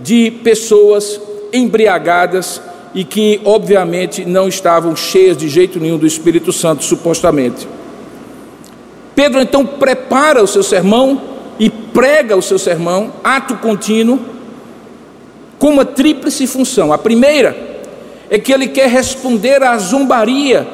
de 0.00 0.30
pessoas 0.30 1.18
embriagadas 1.50 2.60
e 2.94 3.02
que, 3.02 3.40
obviamente, 3.46 4.26
não 4.26 4.46
estavam 4.46 4.94
cheias 4.94 5.38
de 5.38 5.48
jeito 5.48 5.80
nenhum 5.80 5.96
do 5.96 6.06
Espírito 6.06 6.52
Santo, 6.52 6.84
supostamente. 6.84 7.66
Pedro 9.14 9.40
então 9.40 9.64
prepara 9.64 10.42
o 10.42 10.46
seu 10.46 10.62
sermão 10.62 11.20
e 11.58 11.70
prega 11.70 12.36
o 12.36 12.42
seu 12.42 12.58
sermão, 12.58 13.12
ato 13.24 13.56
contínuo, 13.56 14.20
com 15.58 15.70
uma 15.70 15.84
tríplice 15.84 16.46
função. 16.46 16.92
A 16.92 16.98
primeira 16.98 17.67
é 18.30 18.38
que 18.38 18.52
ele 18.52 18.68
quer 18.68 18.88
responder 18.88 19.62
à 19.62 19.76
zombaria 19.78 20.66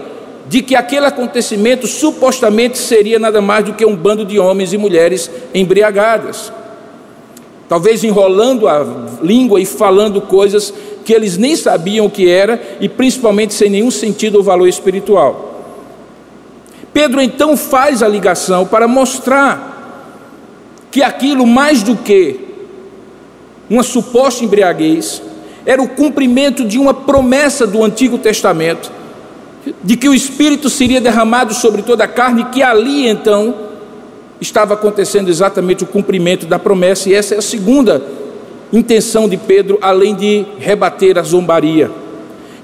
de 0.49 0.63
que 0.63 0.75
aquele 0.75 1.07
acontecimento 1.07 1.87
supostamente 1.87 2.79
seria 2.79 3.19
nada 3.19 3.41
mais 3.41 3.65
do 3.65 3.73
que 3.73 3.85
um 3.85 3.97
bando 3.97 4.25
de 4.25 4.39
homens 4.39 4.73
e 4.73 4.79
mulheres 4.79 5.31
embriagadas, 5.55 6.53
talvez 7.69 8.05
enrolando 8.05 8.69
a 8.69 8.85
língua 9.23 9.61
e 9.61 9.65
falando 9.65 10.21
coisas 10.21 10.73
que 11.05 11.13
eles 11.13 11.37
nem 11.37 11.57
sabiam 11.57 12.07
o 12.07 12.11
que 12.11 12.29
era 12.29 12.61
e 12.81 12.89
principalmente 12.89 13.55
sem 13.55 13.71
nenhum 13.71 13.91
sentido 13.91 14.37
ou 14.37 14.43
valor 14.43 14.69
espiritual. 14.69 15.53
Pedro 16.93 17.21
então 17.21 17.57
faz 17.57 18.03
a 18.03 18.09
ligação 18.09 18.67
para 18.67 18.87
mostrar 18.87 19.73
que 20.91 21.03
aquilo, 21.03 21.47
mais 21.47 21.83
do 21.83 21.97
que 21.97 22.39
uma 23.69 23.83
suposta 23.83 24.45
embriaguez, 24.45 25.21
era 25.67 25.83
o 25.83 25.89
cumprimento 25.89 26.65
de 26.65 26.79
uma 26.79 26.93
promessa 26.93 27.67
do 27.67 27.83
Antigo 27.83 28.19
Testamento, 28.19 28.91
de 29.83 29.97
que 29.97 30.09
o 30.09 30.15
Espírito 30.15 30.69
seria 30.69 31.01
derramado 31.01 31.55
sobre 31.55 31.83
toda 31.83 32.05
a 32.05 32.09
carne, 32.09 32.45
que 32.47 32.63
ali 32.63 33.09
então 33.09 33.55
estava 34.41 34.75
acontecendo 34.75 35.29
exatamente 35.29 35.85
o 35.85 35.87
cumprimento 35.87 36.47
da 36.47 36.59
promessa, 36.59 37.09
e 37.09 37.15
essa 37.15 37.35
é 37.35 37.39
a 37.39 37.43
segunda 37.43 38.03
intenção 38.73 39.29
de 39.29 39.37
Pedro, 39.37 39.79
além 39.81 40.15
de 40.15 40.45
rebater 40.59 41.19
a 41.19 41.23
zombaria. 41.23 41.91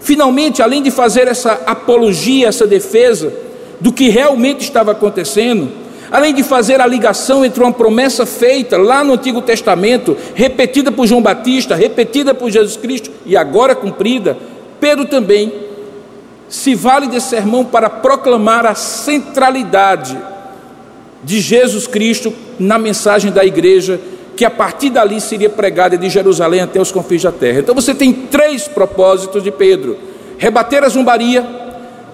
Finalmente, 0.01 0.63
além 0.63 0.83
de 0.83 0.91
fazer 0.91 1.29
essa 1.29 1.53
apologia, 1.67 2.49
essa 2.49 2.67
defesa 2.67 3.33
do 3.81 3.93
que 3.93 4.09
realmente 4.09 4.63
estava 4.63 4.93
acontecendo, 4.93 5.71
além 6.11 6.35
de 6.35 6.43
fazer 6.43 6.81
a 6.81 6.87
ligação 6.87 7.45
entre 7.45 7.63
uma 7.63 7.73
promessa 7.73 8.27
feita 8.27 8.77
lá 8.77 9.05
no 9.05 9.15
Antigo 9.15 9.41
Testamento, 9.41 10.17
repetida 10.35 10.91
por 10.91 11.07
João 11.07 11.23
Batista, 11.23 11.75
repetida 11.75 12.35
por 12.35 12.51
Jesus 12.51 12.77
Cristo 12.77 13.11
e 13.25 13.37
agora 13.37 13.75
cumprida, 13.75 14.37
Pedro 14.81 15.05
também 15.05 15.53
se 16.49 16.75
vale 16.75 17.07
desse 17.07 17.29
sermão 17.29 17.65
para 17.65 17.89
proclamar 17.89 18.67
a 18.67 18.75
centralidade 18.75 20.19
de 21.23 21.39
Jesus 21.39 21.87
Cristo 21.87 22.33
na 22.59 22.79
mensagem 22.79 23.31
da 23.31 23.45
igreja 23.45 24.01
que 24.37 24.45
a 24.45 24.51
partir 24.51 24.91
dali 24.91 25.21
seria 25.21 25.51
pregada 25.51 25.99
de 25.99 26.09
Jerusalém 26.09 26.61
até 26.61 26.81
os 26.81 26.91
confins 26.91 27.23
da 27.23 27.31
terra. 27.31 27.61
Então 27.61 27.75
você 27.75 27.95
tem 27.95 28.13
três 28.13 28.67
propósitos 28.67 29.43
de 29.43 29.51
Pedro: 29.51 29.99
rebater 30.39 30.83
a 30.83 30.89
zombaria, 30.89 31.43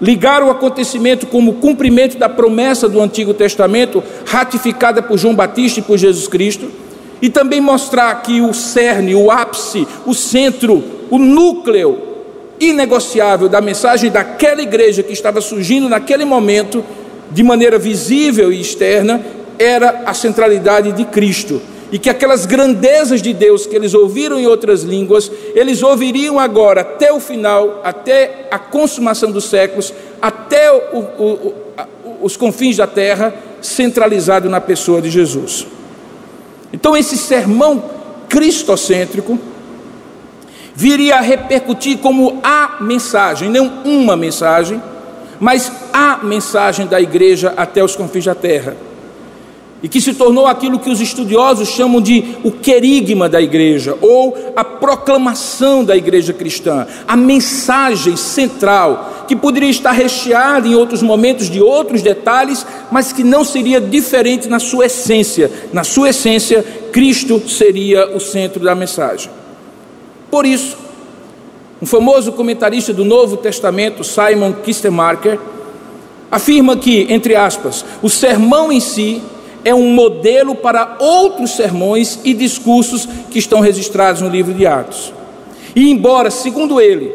ligar 0.01 0.43
o 0.43 0.49
acontecimento 0.49 1.25
como 1.27 1.53
cumprimento 1.53 2.17
da 2.17 2.29
promessa 2.29 2.87
do 2.87 3.01
Antigo 3.01 3.33
Testamento, 3.33 4.03
ratificada 4.25 5.01
por 5.01 5.17
João 5.17 5.35
Batista 5.35 5.79
e 5.79 5.83
por 5.83 5.97
Jesus 5.97 6.27
Cristo, 6.27 6.69
e 7.21 7.29
também 7.29 7.59
mostrar 7.59 8.21
que 8.21 8.41
o 8.41 8.53
cerne, 8.53 9.15
o 9.15 9.31
ápice, 9.31 9.87
o 10.05 10.13
centro, 10.13 10.83
o 11.09 11.17
núcleo 11.17 11.99
inegociável 12.59 13.47
da 13.47 13.61
mensagem 13.61 14.11
daquela 14.11 14.61
igreja 14.61 15.03
que 15.03 15.13
estava 15.13 15.41
surgindo 15.41 15.89
naquele 15.89 16.25
momento, 16.25 16.83
de 17.31 17.43
maneira 17.43 17.77
visível 17.77 18.51
e 18.51 18.61
externa, 18.61 19.21
era 19.59 20.03
a 20.05 20.13
centralidade 20.13 20.91
de 20.91 21.05
Cristo 21.05 21.61
e 21.91 21.97
que 21.97 22.09
aquelas 22.09 22.45
grandezas 22.45 23.21
de 23.21 23.33
Deus 23.33 23.65
que 23.65 23.75
eles 23.75 23.93
ouviram 23.93 24.39
em 24.39 24.45
outras 24.45 24.83
línguas, 24.83 25.31
eles 25.55 25.81
ouviriam 25.81 26.39
agora 26.39 26.81
até 26.81 27.13
o 27.13 27.19
final, 27.19 27.81
até 27.83 28.47
a 28.51 28.59
consumação 28.59 29.31
dos 29.31 29.45
séculos, 29.45 29.93
até 30.21 30.71
o, 30.71 30.97
o, 30.97 31.23
o, 31.23 31.55
os 32.21 32.35
confins 32.35 32.75
da 32.77 32.87
terra, 32.87 33.33
centralizado 33.61 34.49
na 34.49 34.59
pessoa 34.59 35.01
de 35.01 35.09
Jesus. 35.09 35.65
Então, 36.73 36.95
esse 36.95 37.17
sermão 37.17 37.83
cristocêntrico 38.27 39.39
viria 40.75 41.15
a 41.15 41.21
repercutir 41.21 41.99
como 41.99 42.39
a 42.43 42.77
mensagem, 42.81 43.49
não 43.49 43.81
uma 43.85 44.17
mensagem, 44.17 44.81
mas 45.39 45.71
a 45.93 46.19
mensagem 46.21 46.85
da 46.85 46.99
igreja 46.99 47.53
até 47.55 47.83
os 47.83 47.95
confins 47.95 48.25
da 48.25 48.35
terra 48.35 48.75
e 49.81 49.87
que 49.87 50.01
se 50.01 50.13
tornou 50.13 50.47
aquilo 50.47 50.79
que 50.79 50.89
os 50.89 50.99
estudiosos 50.99 51.69
chamam 51.69 52.01
de 52.01 52.35
o 52.43 52.51
querigma 52.51 53.29
da 53.29 53.39
igreja, 53.39 53.95
ou 54.01 54.35
a 54.55 54.63
proclamação 54.63 55.83
da 55.83 55.95
igreja 55.95 56.33
cristã, 56.33 56.87
a 57.07 57.15
mensagem 57.15 58.15
central, 58.17 59.25
que 59.27 59.35
poderia 59.35 59.69
estar 59.69 59.91
recheada 59.91 60.67
em 60.67 60.73
outros 60.73 61.03
momentos 61.03 61.49
de 61.49 61.61
outros 61.61 62.01
detalhes, 62.01 62.65
mas 62.91 63.11
que 63.11 63.23
não 63.23 63.43
seria 63.43 63.79
diferente 63.79 64.47
na 64.47 64.59
sua 64.59 64.87
essência. 64.87 65.51
Na 65.71 65.83
sua 65.83 66.09
essência, 66.09 66.65
Cristo 66.91 67.41
seria 67.47 68.15
o 68.15 68.19
centro 68.19 68.63
da 68.63 68.73
mensagem. 68.73 69.29
Por 70.31 70.45
isso, 70.45 70.77
um 71.81 71.85
famoso 71.85 72.31
comentarista 72.31 72.91
do 72.91 73.05
Novo 73.05 73.37
Testamento, 73.37 74.03
Simon 74.03 74.53
Kistemarker, 74.53 75.37
afirma 76.31 76.75
que, 76.75 77.05
entre 77.09 77.35
aspas, 77.35 77.85
o 78.01 78.09
sermão 78.09 78.71
em 78.71 78.79
si 78.79 79.21
é 79.67 79.75
um 79.75 79.91
modelo 79.91 80.55
para 80.55 80.95
outros 80.97 81.57
sermões 81.57 82.19
e 82.23 82.33
discursos 82.33 83.05
que 83.29 83.37
estão 83.37 83.59
registrados 83.59 84.21
no 84.21 84.29
livro 84.29 84.53
de 84.53 84.65
Atos. 84.65 85.11
E 85.75 85.91
embora, 85.91 86.31
segundo 86.31 86.79
ele, 86.79 87.13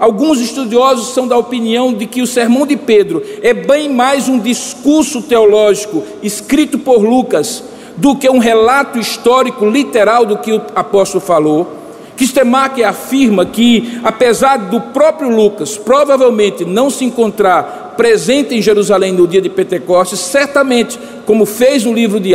alguns 0.00 0.40
estudiosos 0.40 1.14
são 1.14 1.28
da 1.28 1.38
opinião 1.38 1.94
de 1.94 2.06
que 2.06 2.20
o 2.20 2.26
sermão 2.26 2.66
de 2.66 2.76
Pedro 2.76 3.22
é 3.40 3.54
bem 3.54 3.88
mais 3.88 4.28
um 4.28 4.40
discurso 4.40 5.22
teológico 5.22 6.02
escrito 6.24 6.76
por 6.76 7.04
Lucas 7.04 7.62
do 7.96 8.16
que 8.16 8.28
um 8.28 8.38
relato 8.38 8.98
histórico 8.98 9.64
literal 9.64 10.26
do 10.26 10.38
que 10.38 10.52
o 10.52 10.60
apóstolo 10.74 11.22
falou. 11.22 11.82
Kistemacher 12.16 12.86
afirma 12.86 13.46
que, 13.46 14.00
apesar 14.02 14.56
do 14.56 14.80
próprio 14.80 15.30
Lucas 15.30 15.78
provavelmente 15.78 16.64
não 16.64 16.90
se 16.90 17.04
encontrar 17.04 17.94
presente 17.96 18.54
em 18.54 18.62
Jerusalém 18.62 19.12
no 19.12 19.26
dia 19.26 19.40
de 19.40 19.48
Pentecostes, 19.48 20.18
certamente, 20.18 20.98
como 21.26 21.46
fez 21.46 21.84
no 21.84 21.92
livro 21.92 22.18
de, 22.18 22.32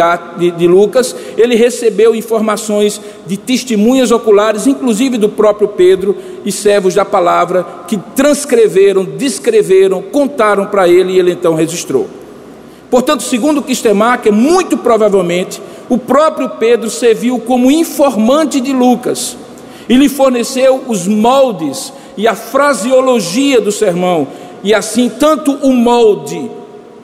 de, 0.57 0.67
Lucas, 0.67 1.15
ele 1.37 1.55
recebeu 1.55 2.15
informações 2.15 3.01
de 3.25 3.37
testemunhas 3.37 4.11
oculares, 4.11 4.67
inclusive 4.67 5.17
do 5.17 5.29
próprio 5.29 5.67
Pedro 5.67 6.15
e 6.45 6.51
servos 6.51 6.93
da 6.93 7.03
palavra, 7.03 7.65
que 7.87 7.97
transcreveram, 8.15 9.03
descreveram, 9.03 10.01
contaram 10.01 10.67
para 10.67 10.87
ele 10.87 11.13
e 11.13 11.19
ele 11.19 11.31
então 11.31 11.53
registrou. 11.53 12.07
Portanto, 12.89 13.23
segundo 13.23 13.61
Kistemacher, 13.61 14.31
muito 14.31 14.77
provavelmente 14.77 15.61
o 15.89 15.97
próprio 15.97 16.49
Pedro 16.51 16.89
serviu 16.89 17.39
como 17.39 17.71
informante 17.71 18.61
de 18.61 18.71
Lucas 18.71 19.37
e 19.89 19.95
lhe 19.95 20.09
forneceu 20.09 20.83
os 20.87 21.07
moldes 21.07 21.93
e 22.17 22.27
a 22.27 22.35
fraseologia 22.35 23.61
do 23.61 23.71
sermão, 23.71 24.27
e 24.63 24.73
assim, 24.73 25.07
tanto 25.07 25.51
o 25.51 25.71
molde, 25.71 26.49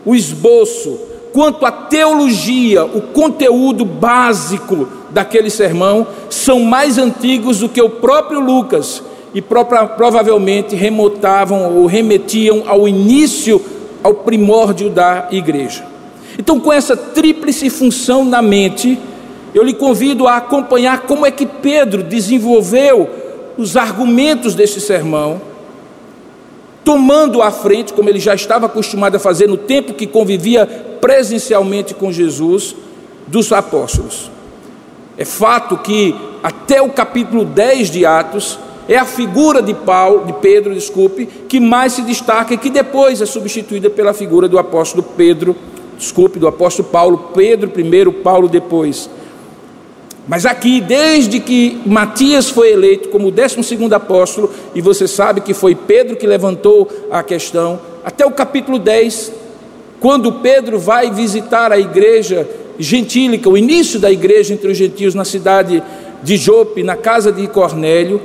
o 0.04 0.16
esboço, 0.16 1.00
quanto 1.34 1.66
a 1.66 1.72
teologia, 1.72 2.86
o 2.86 3.02
conteúdo 3.02 3.84
básico 3.84 4.88
daquele 5.10 5.50
sermão, 5.50 6.08
são 6.30 6.60
mais 6.60 7.00
antigos 7.00 7.60
do 7.60 7.68
que 7.68 7.82
o 7.82 7.90
próprio 7.90 8.40
Lucas 8.40 9.02
e 9.34 9.42
provavelmente 9.42 10.76
remontavam 10.76 11.76
ou 11.76 11.88
remetiam 11.88 12.64
ao 12.68 12.88
início, 12.88 13.60
ao 14.04 14.14
primórdio 14.14 14.92
da 14.92 15.28
igreja. 15.32 15.84
Então, 16.38 16.60
com 16.60 16.72
essa 16.72 16.96
tríplice 16.96 17.70
função 17.70 18.24
na 18.24 18.42
mente, 18.42 18.98
eu 19.56 19.64
lhe 19.64 19.74
convido 19.74 20.28
a 20.28 20.38
acompanhar 20.38 21.02
como 21.02 21.26
é 21.26 21.32
que 21.32 21.48
Pedro 21.48 22.04
desenvolveu 22.04 23.10
os 23.58 23.76
argumentos 23.76 24.54
desse 24.54 24.80
sermão, 24.80 25.42
tomando 26.84 27.42
à 27.42 27.50
frente, 27.50 27.94
como 27.94 28.10
ele 28.10 28.20
já 28.20 28.36
estava 28.36 28.68
acostumado 28.68 29.16
a 29.16 29.20
fazer 29.20 29.48
no 29.48 29.58
tempo 29.58 29.94
que 29.94 30.06
convivia 30.06 30.93
presencialmente 31.04 31.94
com 31.94 32.14
Jesus, 32.14 32.74
dos 33.28 33.52
apóstolos. 33.52 34.32
É 35.18 35.26
fato 35.26 35.76
que 35.80 36.16
até 36.42 36.82
o 36.82 36.92
capítulo 36.92 37.44
10 37.44 37.92
de 37.92 38.06
Atos 38.06 38.58
é 38.88 38.96
a 38.96 39.04
figura 39.04 39.62
de 39.62 39.74
Paulo, 39.74 40.26
de 40.26 40.32
Pedro, 40.32 40.74
desculpe, 40.74 41.26
que 41.26 41.60
mais 41.60 41.92
se 41.92 42.04
destaca 42.04 42.54
e 42.54 42.58
que 42.58 42.70
depois 42.70 43.22
é 43.22 43.26
substituída 43.26 43.90
pela 43.90 44.14
figura 44.14 44.48
do 44.48 44.58
apóstolo 44.58 45.04
Pedro, 45.04 45.54
desculpe, 45.98 46.40
do 46.40 46.48
apóstolo 46.48 46.88
Paulo, 46.88 47.32
Pedro 47.36 47.70
primeiro, 47.70 48.14
Paulo 48.14 48.48
depois. 48.48 49.10
Mas 50.26 50.46
aqui, 50.46 50.80
desde 50.80 51.42
que 51.42 51.82
Matias 51.86 52.50
foi 52.50 52.72
eleito 52.72 53.10
como 53.10 53.28
o 53.28 53.32
12 53.32 53.94
apóstolo, 53.94 54.50
e 54.74 54.80
você 54.80 55.06
sabe 55.06 55.42
que 55.42 55.54
foi 55.54 55.76
Pedro 55.76 56.16
que 56.16 56.26
levantou 56.26 56.90
a 57.12 57.22
questão, 57.22 57.82
até 58.06 58.26
o 58.26 58.32
capítulo 58.32 58.80
10, 58.80 59.43
quando 60.04 60.34
Pedro 60.34 60.78
vai 60.78 61.10
visitar 61.10 61.72
a 61.72 61.80
igreja 61.80 62.46
gentílica, 62.78 63.50
o 63.50 63.58
início 63.58 64.02
da 64.02 64.12
igreja 64.12 64.54
entre 64.54 64.70
os 64.70 64.76
gentios 64.76 65.16
na 65.16 65.24
cidade 65.24 65.82
de 66.22 66.36
Jope, 66.36 66.84
na 66.84 66.98
casa 66.98 67.32
de 67.32 67.48
Cornélio, 67.48 68.22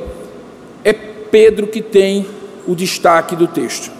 é 0.82 0.92
Pedro 0.92 1.68
que 1.68 1.80
tem 1.80 2.26
o 2.66 2.74
destaque 2.74 3.36
do 3.36 3.46
texto. 3.46 3.92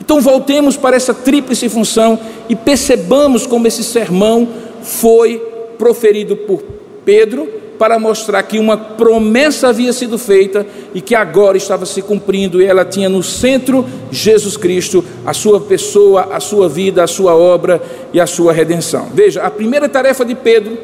Então 0.00 0.20
voltemos 0.20 0.76
para 0.76 0.96
essa 0.96 1.14
tríplice 1.14 1.68
função 1.68 2.18
e 2.48 2.56
percebamos 2.56 3.46
como 3.46 3.68
esse 3.68 3.84
sermão 3.84 4.48
foi 4.82 5.38
proferido 5.78 6.34
por 6.34 6.60
Pedro 7.04 7.48
para 7.78 7.98
mostrar 7.98 8.42
que 8.44 8.58
uma 8.58 8.76
promessa 8.76 9.68
havia 9.68 9.92
sido 9.92 10.16
feita 10.18 10.66
e 10.94 11.00
que 11.00 11.14
agora 11.14 11.56
estava 11.56 11.84
se 11.84 12.00
cumprindo, 12.02 12.62
e 12.62 12.64
ela 12.64 12.84
tinha 12.84 13.08
no 13.08 13.22
centro 13.22 13.84
Jesus 14.10 14.56
Cristo, 14.56 15.04
a 15.26 15.32
sua 15.32 15.60
pessoa, 15.60 16.28
a 16.32 16.40
sua 16.40 16.68
vida, 16.68 17.02
a 17.02 17.06
sua 17.06 17.34
obra 17.34 17.82
e 18.12 18.20
a 18.20 18.26
sua 18.26 18.52
redenção. 18.52 19.08
Veja, 19.12 19.42
a 19.42 19.50
primeira 19.50 19.88
tarefa 19.88 20.24
de 20.24 20.34
Pedro, 20.34 20.78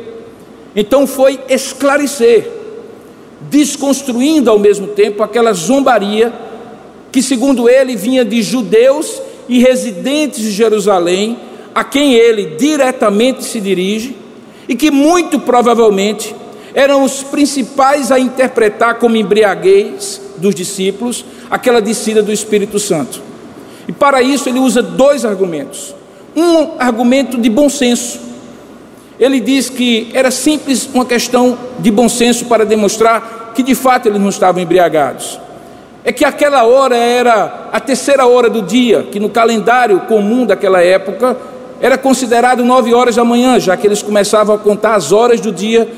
então, 0.74 1.06
foi 1.06 1.40
esclarecer, 1.48 2.50
desconstruindo 3.50 4.50
ao 4.50 4.58
mesmo 4.58 4.88
tempo 4.88 5.22
aquela 5.22 5.52
zombaria 5.52 6.32
que, 7.10 7.22
segundo 7.22 7.68
ele, 7.68 7.96
vinha 7.96 8.24
de 8.24 8.42
judeus 8.42 9.20
e 9.48 9.60
residentes 9.60 10.40
de 10.40 10.50
Jerusalém, 10.50 11.38
a 11.74 11.82
quem 11.82 12.14
ele 12.14 12.56
diretamente 12.56 13.44
se 13.44 13.60
dirige 13.60 14.16
e 14.68 14.74
que 14.74 14.90
muito 14.90 15.40
provavelmente 15.40 16.34
eram 16.74 17.02
os 17.02 17.22
principais 17.22 18.12
a 18.12 18.18
interpretar 18.18 18.96
como 18.96 19.16
embriaguez 19.16 20.20
dos 20.36 20.54
discípulos 20.54 21.24
aquela 21.50 21.80
descida 21.80 22.22
do 22.22 22.32
Espírito 22.32 22.78
Santo. 22.78 23.22
E 23.86 23.92
para 23.92 24.22
isso 24.22 24.48
ele 24.48 24.58
usa 24.58 24.82
dois 24.82 25.24
argumentos. 25.24 25.94
Um 26.36 26.78
argumento 26.78 27.38
de 27.38 27.48
bom 27.48 27.68
senso. 27.68 28.20
Ele 29.18 29.40
diz 29.40 29.68
que 29.68 30.10
era 30.12 30.30
simples 30.30 30.88
uma 30.92 31.04
questão 31.04 31.58
de 31.78 31.90
bom 31.90 32.08
senso 32.08 32.44
para 32.44 32.64
demonstrar 32.64 33.52
que 33.54 33.62
de 33.62 33.74
fato 33.74 34.06
eles 34.06 34.20
não 34.20 34.28
estavam 34.28 34.62
embriagados. 34.62 35.40
É 36.04 36.12
que 36.12 36.24
aquela 36.24 36.64
hora 36.64 36.96
era 36.96 37.68
a 37.72 37.80
terceira 37.80 38.26
hora 38.26 38.48
do 38.48 38.62
dia, 38.62 39.08
que 39.10 39.18
no 39.18 39.28
calendário 39.28 40.00
comum 40.00 40.46
daquela 40.46 40.82
época 40.82 41.36
era 41.80 41.98
considerado 41.98 42.64
nove 42.64 42.94
horas 42.94 43.16
da 43.16 43.24
manhã, 43.24 43.58
já 43.58 43.76
que 43.76 43.86
eles 43.86 44.02
começavam 44.02 44.54
a 44.54 44.58
contar 44.58 44.94
as 44.94 45.12
horas 45.12 45.40
do 45.40 45.50
dia 45.50 45.88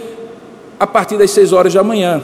a 0.81 0.87
partir 0.87 1.19
das 1.19 1.31
seis 1.31 1.53
horas 1.53 1.75
da 1.75 1.85
manhã. 1.85 2.23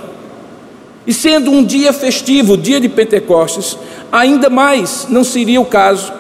E 1.07 1.13
sendo 1.13 1.51
um 1.51 1.63
dia 1.63 1.93
festivo, 1.93 2.57
dia 2.57 2.81
de 2.81 2.89
Pentecostes, 2.89 3.77
ainda 4.11 4.49
mais 4.49 5.07
não 5.11 5.23
seria 5.23 5.61
o 5.61 5.67
caso 5.67 6.11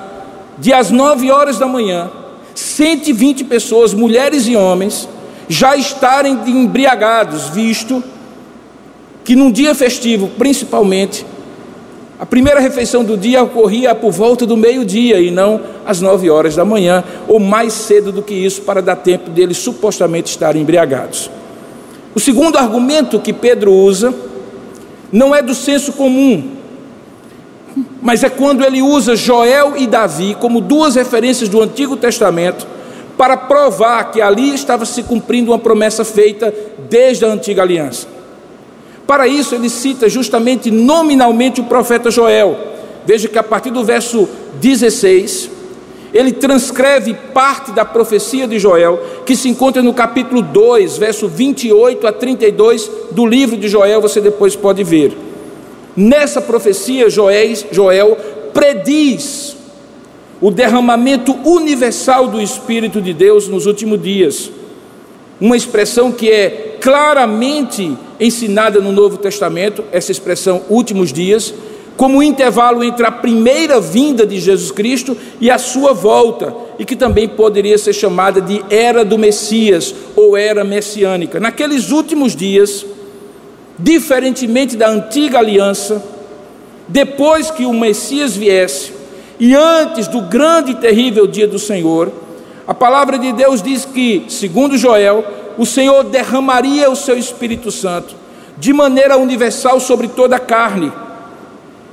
de 0.59 0.72
às 0.72 0.90
nove 0.90 1.31
horas 1.31 1.59
da 1.59 1.66
manhã, 1.66 2.11
120 2.55 3.44
pessoas, 3.44 3.94
mulheres 3.94 4.46
e 4.46 4.55
homens, 4.55 5.09
já 5.49 5.77
estarem 5.77 6.38
embriagados, 6.46 7.49
visto 7.49 8.05
que 9.25 9.35
num 9.35 9.51
dia 9.51 9.75
festivo, 9.75 10.29
principalmente, 10.38 11.27
a 12.18 12.25
primeira 12.25 12.61
refeição 12.61 13.05
do 13.05 13.16
dia 13.16 13.42
ocorria 13.42 13.94
por 13.94 14.11
volta 14.11 14.46
do 14.46 14.57
meio-dia 14.57 15.20
e 15.20 15.31
não 15.31 15.61
às 15.85 16.01
nove 16.01 16.31
horas 16.31 16.55
da 16.55 16.64
manhã, 16.64 17.03
ou 17.27 17.38
mais 17.38 17.72
cedo 17.72 18.12
do 18.12 18.22
que 18.22 18.35
isso, 18.35 18.62
para 18.62 18.81
dar 18.81 18.96
tempo 18.96 19.31
deles 19.31 19.59
supostamente 19.59 20.31
estarem 20.31 20.62
embriagados. 20.62 21.31
O 22.16 22.18
segundo 22.18 22.57
argumento 22.57 23.20
que 23.20 23.31
Pedro 23.31 23.70
usa 23.70 24.14
não 25.12 25.35
é 25.35 25.42
do 25.42 25.55
senso 25.55 25.92
comum, 25.92 26.52
mas 28.00 28.24
é 28.24 28.31
quando 28.31 28.64
ele 28.64 28.81
usa 28.81 29.14
Joel 29.14 29.74
e 29.76 29.87
Davi 29.87 30.35
como 30.40 30.62
duas 30.62 30.94
referências 30.94 31.50
do 31.50 31.61
Antigo 31.61 31.94
Testamento 31.94 32.66
para 33.18 33.37
provar 33.37 34.11
que 34.12 34.22
ali 34.22 34.55
estava 34.55 34.87
se 34.87 35.02
cumprindo 35.02 35.50
uma 35.50 35.59
promessa 35.59 36.07
feita 36.07 36.55
desde 36.88 37.26
a 37.26 37.29
antiga 37.29 37.61
aliança. 37.61 38.07
Para 39.07 39.29
isso, 39.29 39.55
ele 39.55 39.68
cita 39.68 40.09
justamente 40.09 40.70
nominalmente 40.70 41.61
o 41.61 41.64
profeta 41.64 42.11
Joel. 42.11 42.57
Veja 43.05 43.29
que 43.29 43.38
a 43.38 43.42
partir 43.42 43.70
do 43.70 43.85
verso 43.85 44.26
16, 44.59 45.50
ele 46.12 46.33
transcreve 46.33 47.14
parte 47.35 47.73
da 47.73 47.85
profecia 47.85 48.47
de 48.47 48.59
Joel, 48.59 49.01
que 49.25 49.37
se 49.37 49.49
encontra 49.49 49.83
no 49.83 49.92
capítulo 49.92 50.42
2, 50.42 50.99
verso 50.99 51.29
28 51.29 52.07
a 52.07 52.12
32 52.12 52.90
do 53.12 53.27
livro 53.27 53.57
de 53.57 53.69
Joel, 53.69 54.01
você 54.01 54.21
depois 54.21 54.55
pode 54.55 54.83
ver. 54.85 55.16
Nessa 55.97 56.40
profecia, 56.40 57.09
Joel, 57.09 57.55
Joel 57.73 58.16
prediz 58.53 59.57
o 60.40 60.51
derramamento 60.51 61.33
universal 61.45 62.29
do 62.29 62.40
Espírito 62.40 63.01
de 63.01 63.12
Deus 63.12 63.49
nos 63.49 63.66
últimos 63.66 64.03
dias. 64.03 64.51
Uma 65.40 65.57
expressão 65.57 66.12
que 66.12 66.31
é 66.31 66.77
claramente 66.81 67.97
ensinada 68.21 68.81
no 68.81 68.92
Novo 68.92 69.16
Testamento, 69.16 69.85
essa 69.92 70.12
expressão 70.12 70.62
últimos 70.69 71.12
dias, 71.12 71.53
como 71.96 72.18
um 72.18 72.22
intervalo 72.22 72.85
entre 72.85 73.06
a 73.06 73.11
primeira 73.11 73.80
vinda 73.80 74.26
de 74.26 74.38
Jesus 74.38 74.70
Cristo 74.70 75.16
e 75.40 75.50
a 75.50 75.59
sua 75.59 75.92
volta, 75.92 76.54
e 76.78 76.85
que 76.85 76.94
também 76.94 77.26
poderia 77.26 77.78
ser 77.78 77.92
chamada 77.92 78.40
de 78.40 78.62
era 78.68 79.04
do 79.04 79.16
Messias 79.16 79.94
ou 80.14 80.37
era 80.37 80.62
messiânica. 80.62 81.40
Naqueles 81.40 81.90
últimos 81.90 82.37
dias, 82.37 82.85
diferentemente 83.78 84.76
da 84.76 84.88
antiga 84.88 85.38
aliança, 85.38 86.02
depois 86.87 87.50
que 87.50 87.64
o 87.64 87.72
Messias 87.72 88.37
viesse 88.37 88.92
e 89.38 89.54
antes 89.54 90.06
do 90.09 90.22
grande 90.22 90.72
e 90.72 90.76
terrível 90.76 91.26
dia 91.26 91.46
do 91.46 91.59
Senhor, 91.59 92.12
a 92.66 92.74
palavra 92.74 93.18
de 93.18 93.32
Deus 93.32 93.62
diz 93.62 93.85
que, 93.85 94.24
segundo 94.28 94.76
Joel, 94.76 95.24
o 95.59 95.64
Senhor 95.64 96.04
derramaria 96.04 96.90
o 96.90 96.96
seu 96.96 97.16
Espírito 97.16 97.70
Santo 97.70 98.14
de 98.59 98.72
maneira 98.72 99.16
universal 99.16 99.78
sobre 99.78 100.09
toda 100.09 100.37
a 100.37 100.40
carne. 100.40 100.90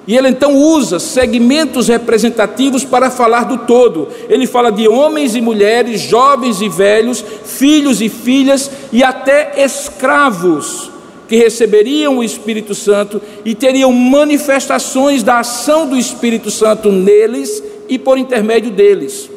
E 0.06 0.18
ele 0.18 0.28
então 0.28 0.56
usa 0.56 1.00
segmentos 1.00 1.88
representativos 1.88 2.84
para 2.84 3.10
falar 3.10 3.46
do 3.46 3.60
todo. 3.60 4.10
Ele 4.30 4.46
fala 4.46 4.72
de 4.72 4.88
homens 4.88 5.36
e 5.36 5.42
mulheres, 5.42 6.02
jovens 6.02 6.62
e 6.62 6.68
velhos, 6.68 7.24
filhos 7.46 8.02
e 8.02 8.10
filhas 8.10 8.70
e 8.92 9.02
até 9.02 9.64
escravos 9.64 10.92
que 11.28 11.38
receberiam 11.38 12.18
o 12.18 12.24
Espírito 12.24 12.76
Santo 12.76 13.22
e 13.46 13.56
teriam 13.56 13.94
manifestações 13.94 15.24
da 15.24 15.40
ação 15.40 15.88
do 15.88 15.98
Espírito 15.98 16.52
Santo 16.52 16.92
neles 16.92 17.64
e 17.88 17.98
por 17.98 18.18
intermédio 18.18 18.72
deles. 18.72 19.30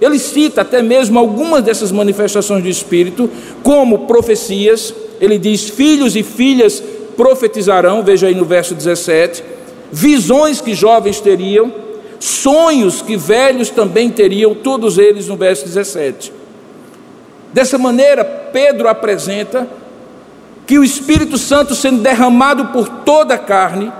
Ele 0.00 0.18
cita 0.18 0.62
até 0.62 0.82
mesmo 0.82 1.18
algumas 1.18 1.62
dessas 1.62 1.92
manifestações 1.92 2.62
do 2.62 2.68
Espírito, 2.68 3.30
como 3.62 4.06
profecias, 4.06 4.94
ele 5.20 5.38
diz: 5.38 5.68
filhos 5.68 6.16
e 6.16 6.22
filhas 6.22 6.82
profetizarão, 7.16 8.02
veja 8.02 8.26
aí 8.26 8.34
no 8.34 8.44
verso 8.44 8.74
17, 8.74 9.42
visões 9.92 10.60
que 10.60 10.74
jovens 10.74 11.20
teriam, 11.20 11.72
sonhos 12.18 13.02
que 13.02 13.16
velhos 13.16 13.70
também 13.70 14.10
teriam, 14.10 14.54
todos 14.54 14.98
eles 14.98 15.28
no 15.28 15.36
verso 15.36 15.64
17. 15.64 16.32
Dessa 17.52 17.78
maneira, 17.78 18.24
Pedro 18.24 18.88
apresenta 18.88 19.66
que 20.66 20.78
o 20.78 20.84
Espírito 20.84 21.38
Santo 21.38 21.74
sendo 21.74 22.02
derramado 22.02 22.66
por 22.66 22.88
toda 22.88 23.34
a 23.34 23.38
carne, 23.38 23.92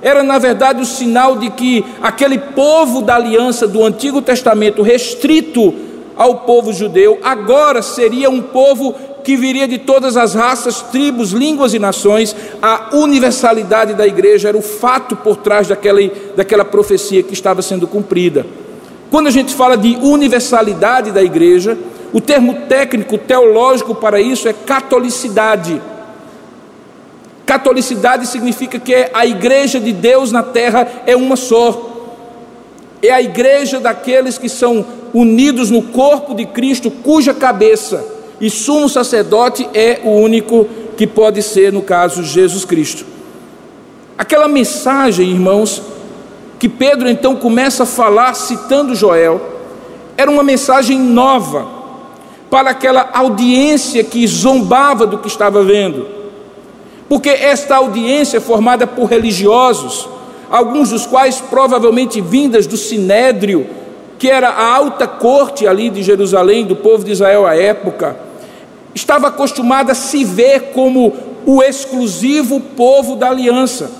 era 0.00 0.22
na 0.22 0.38
verdade 0.38 0.82
o 0.82 0.86
sinal 0.86 1.36
de 1.36 1.50
que 1.50 1.84
aquele 2.00 2.38
povo 2.38 3.02
da 3.02 3.16
aliança 3.16 3.66
do 3.66 3.84
Antigo 3.84 4.22
Testamento, 4.22 4.82
restrito 4.82 5.74
ao 6.16 6.40
povo 6.40 6.72
judeu, 6.72 7.18
agora 7.22 7.82
seria 7.82 8.30
um 8.30 8.42
povo 8.42 8.94
que 9.24 9.36
viria 9.36 9.68
de 9.68 9.78
todas 9.78 10.16
as 10.16 10.34
raças, 10.34 10.82
tribos, 10.82 11.30
línguas 11.30 11.74
e 11.74 11.78
nações. 11.78 12.34
A 12.60 12.90
universalidade 12.92 13.94
da 13.94 14.06
igreja 14.06 14.48
era 14.48 14.56
o 14.56 14.62
fato 14.62 15.16
por 15.16 15.36
trás 15.36 15.68
daquela, 15.68 16.00
daquela 16.36 16.64
profecia 16.64 17.22
que 17.22 17.32
estava 17.32 17.62
sendo 17.62 17.86
cumprida. 17.86 18.44
Quando 19.10 19.28
a 19.28 19.30
gente 19.30 19.54
fala 19.54 19.76
de 19.76 19.96
universalidade 20.00 21.12
da 21.12 21.22
igreja, 21.22 21.78
o 22.12 22.20
termo 22.20 22.54
técnico 22.68 23.16
teológico 23.16 23.94
para 23.94 24.20
isso 24.20 24.48
é 24.48 24.52
catolicidade. 24.52 25.80
Catolicidade 27.46 28.26
significa 28.26 28.78
que 28.78 28.94
é 28.94 29.10
a 29.12 29.26
igreja 29.26 29.78
de 29.78 29.92
Deus 29.92 30.32
na 30.32 30.42
terra 30.42 30.86
é 31.06 31.14
uma 31.14 31.36
só. 31.36 31.90
É 33.02 33.10
a 33.10 33.20
igreja 33.20 33.80
daqueles 33.80 34.38
que 34.38 34.48
são 34.48 34.84
unidos 35.12 35.70
no 35.70 35.82
corpo 35.82 36.34
de 36.34 36.46
Cristo, 36.46 36.90
cuja 36.90 37.34
cabeça 37.34 38.11
e 38.42 38.50
sumo 38.50 38.90
sacerdote 38.90 39.66
é 39.72 40.00
o 40.04 40.10
único 40.10 40.68
que 40.98 41.06
pode 41.06 41.42
ser, 41.42 41.72
no 41.72 41.80
caso, 41.80 42.22
Jesus 42.22 42.66
Cristo. 42.66 43.06
Aquela 44.18 44.48
mensagem, 44.48 45.30
irmãos, 45.30 45.80
que 46.58 46.68
Pedro 46.68 47.08
então 47.08 47.34
começa 47.36 47.84
a 47.84 47.86
falar 47.86 48.34
citando 48.34 48.94
Joel, 48.94 49.40
era 50.16 50.30
uma 50.30 50.42
mensagem 50.42 50.98
nova 50.98 51.66
para 52.50 52.68
aquela 52.70 53.08
audiência 53.14 54.04
que 54.04 54.26
zombava 54.26 55.06
do 55.06 55.16
que 55.16 55.28
estava 55.28 55.64
vendo 55.64 56.20
porque 57.12 57.28
esta 57.28 57.76
audiência 57.76 58.38
é 58.38 58.40
formada 58.40 58.86
por 58.86 59.04
religiosos, 59.04 60.08
alguns 60.50 60.88
dos 60.88 61.04
quais 61.04 61.42
provavelmente 61.42 62.22
vindas 62.22 62.66
do 62.66 62.74
Sinédrio, 62.74 63.66
que 64.18 64.30
era 64.30 64.48
a 64.48 64.74
alta 64.74 65.06
corte 65.06 65.66
ali 65.66 65.90
de 65.90 66.02
Jerusalém, 66.02 66.64
do 66.64 66.74
povo 66.74 67.04
de 67.04 67.12
Israel 67.12 67.46
à 67.46 67.54
época, 67.54 68.16
estava 68.94 69.28
acostumada 69.28 69.92
a 69.92 69.94
se 69.94 70.24
ver 70.24 70.72
como 70.72 71.12
o 71.46 71.62
exclusivo 71.62 72.60
povo 72.60 73.16
da 73.16 73.28
aliança. 73.28 73.90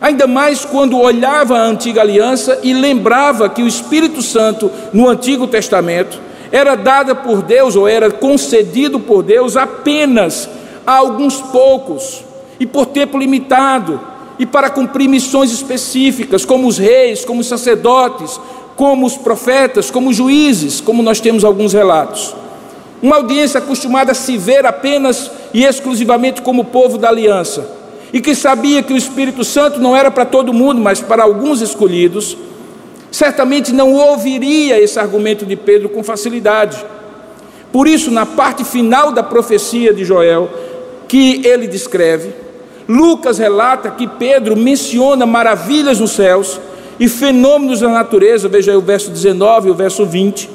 Ainda 0.00 0.26
mais 0.26 0.64
quando 0.64 0.98
olhava 0.98 1.58
a 1.58 1.64
antiga 1.64 2.00
aliança 2.00 2.60
e 2.62 2.72
lembrava 2.72 3.48
que 3.48 3.62
o 3.62 3.66
Espírito 3.66 4.22
Santo 4.22 4.70
no 4.92 5.08
Antigo 5.08 5.46
Testamento 5.46 6.20
era 6.52 6.76
dada 6.76 7.14
por 7.14 7.42
Deus 7.42 7.76
ou 7.76 7.88
era 7.88 8.10
concedido 8.10 9.00
por 9.00 9.22
Deus 9.22 9.56
apenas 9.56 10.48
a 10.86 10.96
alguns 10.96 11.40
poucos, 11.40 12.24
e 12.60 12.66
por 12.66 12.86
tempo 12.86 13.18
limitado, 13.18 14.00
e 14.38 14.46
para 14.46 14.70
cumprir 14.70 15.08
missões 15.08 15.52
específicas, 15.52 16.44
como 16.44 16.66
os 16.66 16.78
reis, 16.78 17.24
como 17.24 17.40
os 17.40 17.46
sacerdotes, 17.46 18.40
como 18.76 19.06
os 19.06 19.16
profetas, 19.16 19.90
como 19.90 20.10
os 20.10 20.16
juízes, 20.16 20.80
como 20.80 21.02
nós 21.02 21.20
temos 21.20 21.44
alguns 21.44 21.72
relatos. 21.72 22.34
Uma 23.02 23.16
audiência 23.16 23.58
acostumada 23.58 24.12
a 24.12 24.14
se 24.14 24.36
ver 24.36 24.66
apenas 24.66 25.30
e 25.54 25.64
exclusivamente 25.64 26.42
como 26.42 26.64
povo 26.64 26.98
da 26.98 27.08
aliança, 27.08 27.70
e 28.12 28.20
que 28.20 28.34
sabia 28.34 28.82
que 28.82 28.92
o 28.92 28.96
Espírito 28.96 29.44
Santo 29.44 29.78
não 29.80 29.96
era 29.96 30.10
para 30.10 30.24
todo 30.24 30.52
mundo, 30.52 30.80
mas 30.80 31.00
para 31.00 31.22
alguns 31.22 31.60
escolhidos, 31.60 32.36
certamente 33.10 33.72
não 33.72 33.94
ouviria 33.94 34.80
esse 34.80 34.98
argumento 34.98 35.46
de 35.46 35.56
Pedro 35.56 35.88
com 35.88 36.02
facilidade. 36.02 36.84
Por 37.72 37.86
isso, 37.86 38.10
na 38.10 38.24
parte 38.24 38.64
final 38.64 39.12
da 39.12 39.22
profecia 39.22 39.92
de 39.92 40.04
Joel, 40.04 40.50
que 41.06 41.46
ele 41.46 41.66
descreve. 41.66 42.32
Lucas 42.88 43.38
relata 43.38 43.90
que 43.90 44.06
Pedro 44.06 44.56
menciona 44.56 45.26
maravilhas 45.26 46.00
nos 46.00 46.12
céus 46.12 46.58
e 46.98 47.08
fenômenos 47.08 47.80
da 47.80 47.88
natureza, 47.88 48.48
veja 48.48 48.72
aí 48.72 48.76
o 48.76 48.82
verso 48.82 49.10
19 49.10 49.68
e 49.68 49.70
o 49.70 49.74
verso 49.74 50.04
20, 50.06 50.48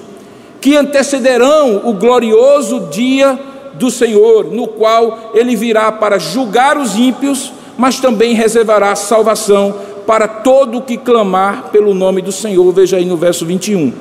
que 0.64 0.78
antecederão 0.78 1.82
o 1.84 1.92
glorioso 1.92 2.88
dia 2.90 3.38
do 3.74 3.92
Senhor, 3.92 4.46
no 4.46 4.66
qual 4.66 5.32
ele 5.36 5.58
virá 5.58 5.92
para 5.92 6.18
julgar 6.18 6.78
os 6.78 6.96
ímpios, 6.96 7.52
mas 7.78 8.00
também 8.00 8.34
reservará 8.34 8.96
salvação 8.96 9.76
para 10.08 10.26
todo 10.26 10.78
o 10.78 10.82
que 10.82 10.96
clamar 10.96 11.64
pelo 11.70 11.94
nome 11.94 12.22
do 12.22 12.32
Senhor, 12.32 12.72
veja 12.72 12.96
aí 12.96 13.04
no 13.04 13.18
verso 13.18 13.46
21. 13.46 13.92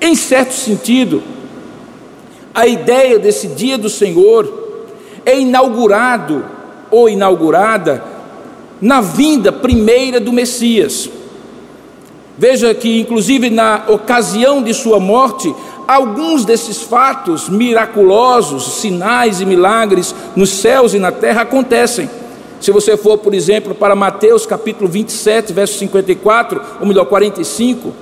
Em 0.00 0.14
certo 0.14 0.54
sentido, 0.54 1.22
a 2.54 2.66
ideia 2.66 3.18
desse 3.18 3.48
dia 3.48 3.76
do 3.76 3.90
Senhor 3.90 4.50
é 5.26 5.38
inaugurado 5.38 6.46
ou 6.90 7.10
inaugurada 7.10 8.02
na 8.80 9.02
vinda 9.02 9.52
primeira 9.52 10.18
do 10.18 10.32
Messias. 10.32 11.10
Veja 12.38 12.72
que, 12.72 13.00
inclusive, 13.00 13.50
na 13.50 13.82
ocasião 13.88 14.62
de 14.62 14.72
sua 14.72 15.00
morte, 15.00 15.52
alguns 15.88 16.44
desses 16.44 16.80
fatos 16.80 17.48
miraculosos, 17.48 18.80
sinais 18.80 19.40
e 19.40 19.44
milagres 19.44 20.14
nos 20.36 20.50
céus 20.50 20.94
e 20.94 21.00
na 21.00 21.10
terra 21.10 21.42
acontecem. 21.42 22.08
Se 22.60 22.70
você 22.70 22.96
for, 22.96 23.18
por 23.18 23.34
exemplo, 23.34 23.74
para 23.74 23.96
Mateus 23.96 24.46
capítulo 24.46 24.88
27, 24.88 25.52
verso 25.52 25.78
54, 25.78 26.62
ou 26.80 26.86
melhor, 26.86 27.06
45, 27.06 27.92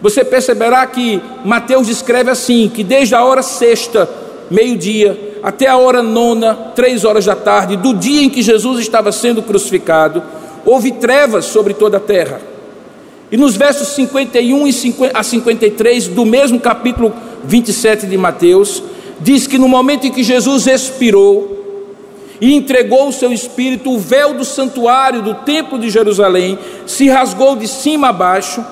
você 0.00 0.24
perceberá 0.24 0.86
que 0.86 1.20
Mateus 1.44 1.86
descreve 1.86 2.30
assim: 2.30 2.70
que 2.72 2.82
desde 2.82 3.14
a 3.14 3.22
hora 3.22 3.42
sexta, 3.42 4.08
meio-dia, 4.50 5.38
até 5.42 5.66
a 5.66 5.76
hora 5.76 6.02
nona, 6.02 6.54
três 6.74 7.04
horas 7.04 7.26
da 7.26 7.36
tarde, 7.36 7.76
do 7.76 7.92
dia 7.92 8.22
em 8.22 8.30
que 8.30 8.40
Jesus 8.40 8.80
estava 8.80 9.12
sendo 9.12 9.42
crucificado, 9.42 10.22
houve 10.64 10.92
trevas 10.92 11.44
sobre 11.44 11.74
toda 11.74 11.98
a 11.98 12.00
terra. 12.00 12.53
E 13.34 13.36
nos 13.36 13.56
versos 13.56 13.88
51 13.88 14.62
a 15.12 15.22
53 15.24 16.06
do 16.06 16.24
mesmo 16.24 16.60
capítulo 16.60 17.12
27 17.42 18.06
de 18.06 18.16
Mateus, 18.16 18.80
diz 19.18 19.48
que 19.48 19.58
no 19.58 19.66
momento 19.66 20.06
em 20.06 20.12
que 20.12 20.22
Jesus 20.22 20.68
expirou 20.68 21.98
e 22.40 22.54
entregou 22.54 23.08
o 23.08 23.12
seu 23.12 23.32
espírito, 23.32 23.90
o 23.90 23.98
véu 23.98 24.34
do 24.34 24.44
santuário 24.44 25.20
do 25.20 25.34
templo 25.34 25.80
de 25.80 25.90
Jerusalém 25.90 26.56
se 26.86 27.08
rasgou 27.08 27.56
de 27.56 27.66
cima 27.66 28.10
a 28.10 28.12
baixo, 28.12 28.64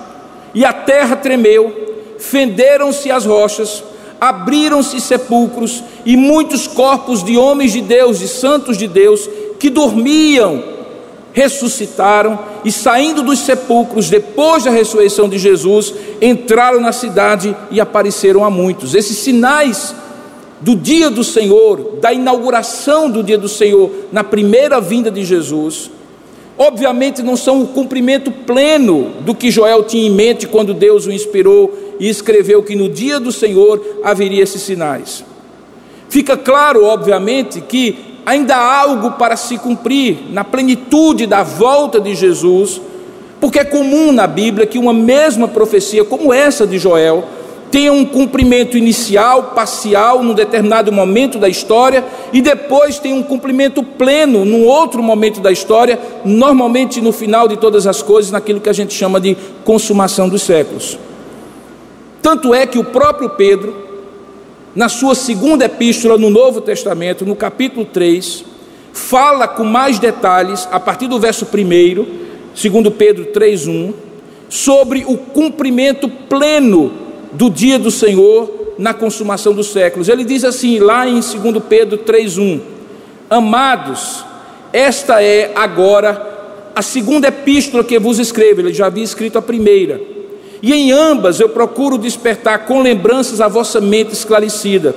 e 0.54 0.64
a 0.64 0.72
terra 0.72 1.16
tremeu, 1.16 2.14
fenderam-se 2.20 3.10
as 3.10 3.26
rochas, 3.26 3.82
abriram-se 4.20 5.00
sepulcros 5.00 5.82
e 6.06 6.16
muitos 6.16 6.68
corpos 6.68 7.24
de 7.24 7.36
homens 7.36 7.72
de 7.72 7.80
Deus 7.80 8.20
e 8.20 8.28
santos 8.28 8.78
de 8.78 8.86
Deus 8.86 9.28
que 9.58 9.68
dormiam 9.68 10.71
ressuscitaram 11.32 12.38
e 12.64 12.70
saindo 12.70 13.22
dos 13.22 13.40
sepulcros 13.40 14.10
depois 14.10 14.64
da 14.64 14.70
ressurreição 14.70 15.28
de 15.28 15.38
Jesus 15.38 15.94
entraram 16.20 16.80
na 16.80 16.92
cidade 16.92 17.56
e 17.70 17.80
apareceram 17.80 18.44
a 18.44 18.50
muitos. 18.50 18.94
Esses 18.94 19.16
sinais 19.18 19.94
do 20.60 20.76
dia 20.76 21.10
do 21.10 21.24
Senhor, 21.24 21.96
da 22.00 22.12
inauguração 22.12 23.10
do 23.10 23.22
dia 23.22 23.38
do 23.38 23.48
Senhor 23.48 23.90
na 24.12 24.22
primeira 24.22 24.80
vinda 24.80 25.10
de 25.10 25.24
Jesus, 25.24 25.90
obviamente 26.56 27.22
não 27.22 27.36
são 27.36 27.62
o 27.62 27.68
cumprimento 27.68 28.30
pleno 28.30 29.10
do 29.20 29.34
que 29.34 29.50
Joel 29.50 29.84
tinha 29.84 30.06
em 30.06 30.10
mente 30.10 30.46
quando 30.46 30.74
Deus 30.74 31.06
o 31.06 31.12
inspirou 31.12 31.96
e 31.98 32.08
escreveu 32.08 32.62
que 32.62 32.76
no 32.76 32.88
dia 32.88 33.18
do 33.18 33.32
Senhor 33.32 34.00
haveria 34.04 34.42
esses 34.42 34.62
sinais. 34.62 35.24
Fica 36.08 36.36
claro, 36.36 36.84
obviamente, 36.84 37.60
que 37.60 38.11
ainda 38.24 38.56
há 38.56 38.80
algo 38.80 39.12
para 39.12 39.36
se 39.36 39.58
cumprir 39.58 40.26
na 40.30 40.44
plenitude 40.44 41.26
da 41.26 41.42
volta 41.42 42.00
de 42.00 42.14
Jesus, 42.14 42.80
porque 43.40 43.58
é 43.58 43.64
comum 43.64 44.12
na 44.12 44.26
Bíblia 44.26 44.66
que 44.66 44.78
uma 44.78 44.92
mesma 44.92 45.48
profecia, 45.48 46.04
como 46.04 46.32
essa 46.32 46.66
de 46.66 46.78
Joel, 46.78 47.24
tenha 47.72 47.90
um 47.90 48.04
cumprimento 48.04 48.76
inicial, 48.76 49.52
parcial, 49.54 50.22
num 50.22 50.34
determinado 50.34 50.92
momento 50.92 51.38
da 51.38 51.48
história, 51.48 52.04
e 52.30 52.42
depois 52.42 52.98
tem 52.98 53.14
um 53.14 53.22
cumprimento 53.22 53.82
pleno 53.82 54.44
num 54.44 54.66
outro 54.66 55.02
momento 55.02 55.40
da 55.40 55.50
história, 55.50 55.98
normalmente 56.22 57.00
no 57.00 57.12
final 57.12 57.48
de 57.48 57.56
todas 57.56 57.86
as 57.86 58.02
coisas, 58.02 58.30
naquilo 58.30 58.60
que 58.60 58.68
a 58.68 58.74
gente 58.74 58.92
chama 58.92 59.18
de 59.18 59.36
consumação 59.64 60.28
dos 60.28 60.42
séculos. 60.42 60.98
Tanto 62.20 62.54
é 62.54 62.66
que 62.66 62.78
o 62.78 62.84
próprio 62.84 63.30
Pedro, 63.30 63.81
na 64.74 64.88
sua 64.88 65.14
segunda 65.14 65.64
epístola 65.64 66.16
no 66.16 66.30
Novo 66.30 66.60
Testamento, 66.60 67.26
no 67.26 67.36
capítulo 67.36 67.84
3, 67.84 68.44
fala 68.92 69.46
com 69.46 69.64
mais 69.64 69.98
detalhes, 69.98 70.68
a 70.70 70.80
partir 70.80 71.08
do 71.08 71.18
verso 71.18 71.46
1, 71.46 72.06
segundo 72.54 72.90
Pedro 72.90 73.26
3:1, 73.26 73.92
sobre 74.48 75.04
o 75.06 75.16
cumprimento 75.16 76.08
pleno 76.08 76.92
do 77.32 77.48
dia 77.48 77.78
do 77.78 77.90
Senhor 77.90 78.74
na 78.78 78.92
consumação 78.94 79.54
dos 79.54 79.68
séculos. 79.68 80.08
Ele 80.08 80.24
diz 80.24 80.44
assim, 80.44 80.78
lá 80.78 81.06
em 81.06 81.20
2 81.20 81.32
Pedro 81.68 81.98
3,1: 81.98 82.60
Amados, 83.28 84.24
esta 84.72 85.22
é 85.22 85.52
agora 85.54 86.30
a 86.74 86.82
segunda 86.82 87.28
epístola 87.28 87.84
que 87.84 87.98
vos 87.98 88.18
escrevo, 88.18 88.60
ele 88.60 88.72
já 88.72 88.86
havia 88.86 89.04
escrito 89.04 89.38
a 89.38 89.42
primeira. 89.42 90.11
E 90.62 90.72
em 90.72 90.92
ambas 90.92 91.40
eu 91.40 91.48
procuro 91.48 91.98
despertar 91.98 92.66
com 92.66 92.80
lembranças 92.80 93.40
a 93.40 93.48
vossa 93.48 93.80
mente 93.80 94.12
esclarecida, 94.12 94.94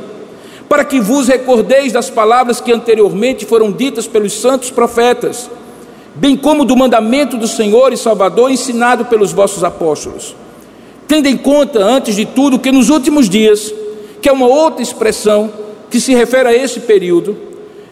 para 0.69 0.85
que 0.85 0.99
vos 1.01 1.27
recordeis 1.27 1.91
das 1.91 2.09
palavras 2.09 2.61
que 2.61 2.71
anteriormente 2.71 3.45
foram 3.45 3.71
ditas 3.71 4.07
pelos 4.07 4.33
santos 4.33 4.69
profetas 4.69 5.49
bem 6.15 6.37
como 6.37 6.63
do 6.63 6.77
mandamento 6.77 7.37
do 7.37 7.47
Senhor 7.47 7.91
e 7.91 7.97
Salvador 7.97 8.49
ensinado 8.49 9.05
pelos 9.05 9.33
vossos 9.33 9.63
apóstolos. 9.63 10.35
Tendo 11.07 11.27
em 11.27 11.37
conta, 11.37 11.83
antes 11.83 12.15
de 12.15 12.25
tudo, 12.25 12.57
que 12.57 12.71
nos 12.71 12.89
últimos 12.89 13.29
dias, 13.29 13.71
que 14.21 14.29
é 14.29 14.31
uma 14.31 14.47
outra 14.47 14.81
expressão 14.81 15.51
que 15.89 15.99
se 15.99 16.15
refere 16.15 16.49
a 16.49 16.55
esse 16.55 16.79
período, 16.79 17.37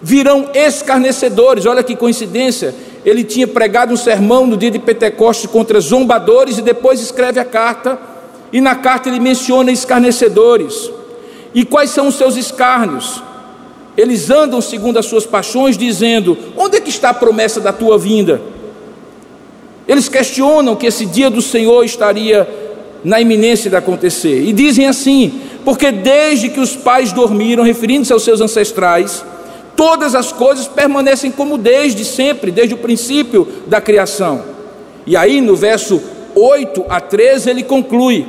virão 0.02 0.50
escarnecedores. 0.54 1.66
Olha 1.66 1.84
que 1.84 1.96
coincidência, 1.96 2.74
ele 3.06 3.24
tinha 3.24 3.48
pregado 3.48 3.94
um 3.94 3.98
sermão 3.98 4.48
no 4.48 4.56
dia 4.56 4.72
de 4.72 4.80
Pentecostes 4.80 5.50
contra 5.50 5.80
zombadores 5.80 6.58
e 6.58 6.62
depois 6.62 7.02
escreve 7.02 7.40
a 7.40 7.46
carta, 7.46 8.00
e 8.52 8.62
na 8.62 8.76
carta 8.76 9.10
ele 9.10 9.20
menciona 9.20 9.72
escarnecedores. 9.72 10.92
E 11.54 11.66
quais 11.66 11.90
são 11.90 12.08
os 12.08 12.16
seus 12.16 12.38
escárnios? 12.38 13.22
Eles 13.96 14.30
andam 14.30 14.62
segundo 14.62 14.98
as 14.98 15.06
suas 15.06 15.26
paixões, 15.26 15.78
dizendo: 15.78 16.38
Onde 16.58 16.78
é 16.78 16.82
que 16.82 16.90
está 16.90 17.10
a 17.10 17.14
promessa 17.14 17.60
da 17.60 17.72
tua 17.72 17.98
vinda? 17.98 18.42
Eles 19.88 20.08
questionam 20.08 20.76
que 20.76 20.88
esse 20.88 21.06
dia 21.06 21.30
do 21.30 21.42
Senhor 21.42 21.84
estaria 21.84 22.48
na 23.04 23.20
iminência 23.20 23.70
de 23.70 23.76
acontecer. 23.76 24.44
E 24.44 24.54
dizem 24.54 24.88
assim: 24.88 25.42
Porque 25.64 25.92
desde 25.92 26.50
que 26.50 26.60
os 26.60 26.76
pais 26.76 27.12
dormiram, 27.12 27.64
referindo-se 27.64 28.14
aos 28.14 28.24
seus 28.24 28.42
ancestrais, 28.42 29.24
todas 29.84 30.16
as 30.16 30.32
coisas 30.32 30.66
permanecem 30.66 31.30
como 31.30 31.58
desde 31.58 32.06
sempre, 32.06 32.52
desde 32.52 32.74
o 32.74 32.78
princípio 32.78 33.46
da 33.68 33.82
criação. 33.82 34.42
E 35.06 35.18
aí 35.18 35.42
no 35.42 35.58
verso 35.58 36.02
8 36.34 36.86
a 36.88 37.02
13 37.02 37.50
ele 37.50 37.64
conclui 37.64 38.26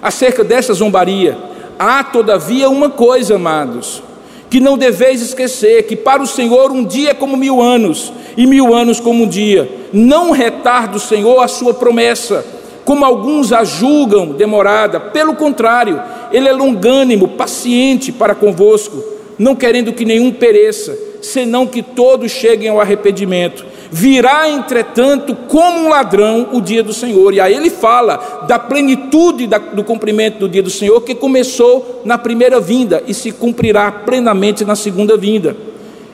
acerca 0.00 0.42
dessa 0.42 0.72
zombaria: 0.72 1.36
Há 1.78 2.02
todavia 2.04 2.70
uma 2.70 2.88
coisa, 2.88 3.34
amados 3.34 4.02
que 4.48 4.60
não 4.60 4.78
deveis 4.78 5.20
esquecer 5.20 5.82
que 5.82 5.96
para 5.96 6.22
o 6.22 6.26
Senhor 6.26 6.70
um 6.70 6.84
dia 6.84 7.10
é 7.10 7.14
como 7.14 7.36
mil 7.36 7.60
anos, 7.60 8.12
e 8.36 8.46
mil 8.46 8.72
anos 8.72 9.00
como 9.00 9.24
um 9.24 9.28
dia. 9.28 9.68
Não 9.92 10.30
retarda 10.30 10.96
o 10.96 11.00
Senhor 11.00 11.42
a 11.42 11.48
sua 11.48 11.74
promessa, 11.74 12.46
como 12.84 13.04
alguns 13.04 13.52
a 13.52 13.64
julgam 13.64 14.28
demorada. 14.28 15.00
Pelo 15.00 15.34
contrário, 15.34 16.00
Ele 16.30 16.48
é 16.48 16.52
longânimo, 16.52 17.28
paciente 17.28 18.12
para 18.12 18.32
convosco, 18.32 19.13
não 19.38 19.54
querendo 19.54 19.92
que 19.92 20.04
nenhum 20.04 20.32
pereça, 20.32 20.96
senão 21.20 21.66
que 21.66 21.82
todos 21.82 22.30
cheguem 22.30 22.68
ao 22.68 22.80
arrependimento. 22.80 23.64
Virá, 23.90 24.48
entretanto, 24.48 25.36
como 25.48 25.80
um 25.80 25.88
ladrão 25.88 26.48
o 26.52 26.60
dia 26.60 26.82
do 26.82 26.92
Senhor. 26.92 27.32
E 27.32 27.40
aí 27.40 27.54
ele 27.54 27.70
fala 27.70 28.44
da 28.48 28.58
plenitude 28.58 29.48
do 29.72 29.84
cumprimento 29.84 30.40
do 30.40 30.48
dia 30.48 30.62
do 30.62 30.70
Senhor, 30.70 31.00
que 31.02 31.14
começou 31.14 32.02
na 32.04 32.18
primeira 32.18 32.60
vinda 32.60 33.02
e 33.06 33.14
se 33.14 33.30
cumprirá 33.30 33.90
plenamente 33.92 34.64
na 34.64 34.74
segunda 34.74 35.16
vinda. 35.16 35.56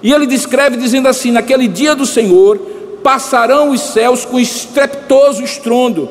E 0.02 0.12
ele 0.12 0.26
descreve 0.26 0.76
dizendo 0.76 1.08
assim: 1.08 1.30
Naquele 1.30 1.68
dia 1.68 1.94
do 1.94 2.04
Senhor 2.06 2.58
passarão 3.02 3.70
os 3.70 3.80
céus 3.80 4.24
com 4.24 4.38
estrepitoso 4.38 5.42
estrondo, 5.42 6.08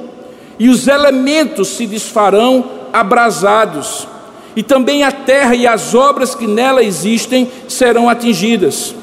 e 0.58 0.70
os 0.70 0.88
elementos 0.88 1.68
se 1.70 1.86
desfarão 1.86 2.66
abrasados, 2.92 4.08
e 4.60 4.64
também 4.64 5.04
a 5.04 5.12
terra 5.14 5.56
e 5.56 5.66
as 5.66 5.96
obras 5.96 6.36
que 6.36 6.46
nela 6.46 6.84
existem 6.84 7.50
serão 7.66 8.10
atingidas. 8.10 8.94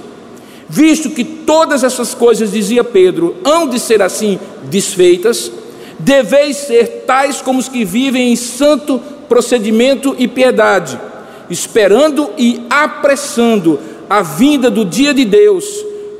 Visto 0.68 1.08
que 1.08 1.24
todas 1.24 1.82
essas 1.82 2.12
coisas, 2.12 2.52
dizia 2.52 2.84
Pedro, 2.84 3.36
hão 3.42 3.66
de 3.66 3.80
ser 3.80 4.02
assim 4.02 4.38
desfeitas, 4.64 5.50
deveis 5.98 6.58
ser 6.58 7.04
tais 7.06 7.40
como 7.40 7.58
os 7.58 7.70
que 7.70 7.86
vivem 7.86 8.30
em 8.30 8.36
santo 8.36 9.00
procedimento 9.30 10.14
e 10.18 10.28
piedade, 10.28 11.00
esperando 11.48 12.28
e 12.36 12.60
apressando 12.68 13.80
a 14.10 14.20
vinda 14.20 14.70
do 14.70 14.84
dia 14.84 15.14
de 15.14 15.24
Deus, 15.24 15.64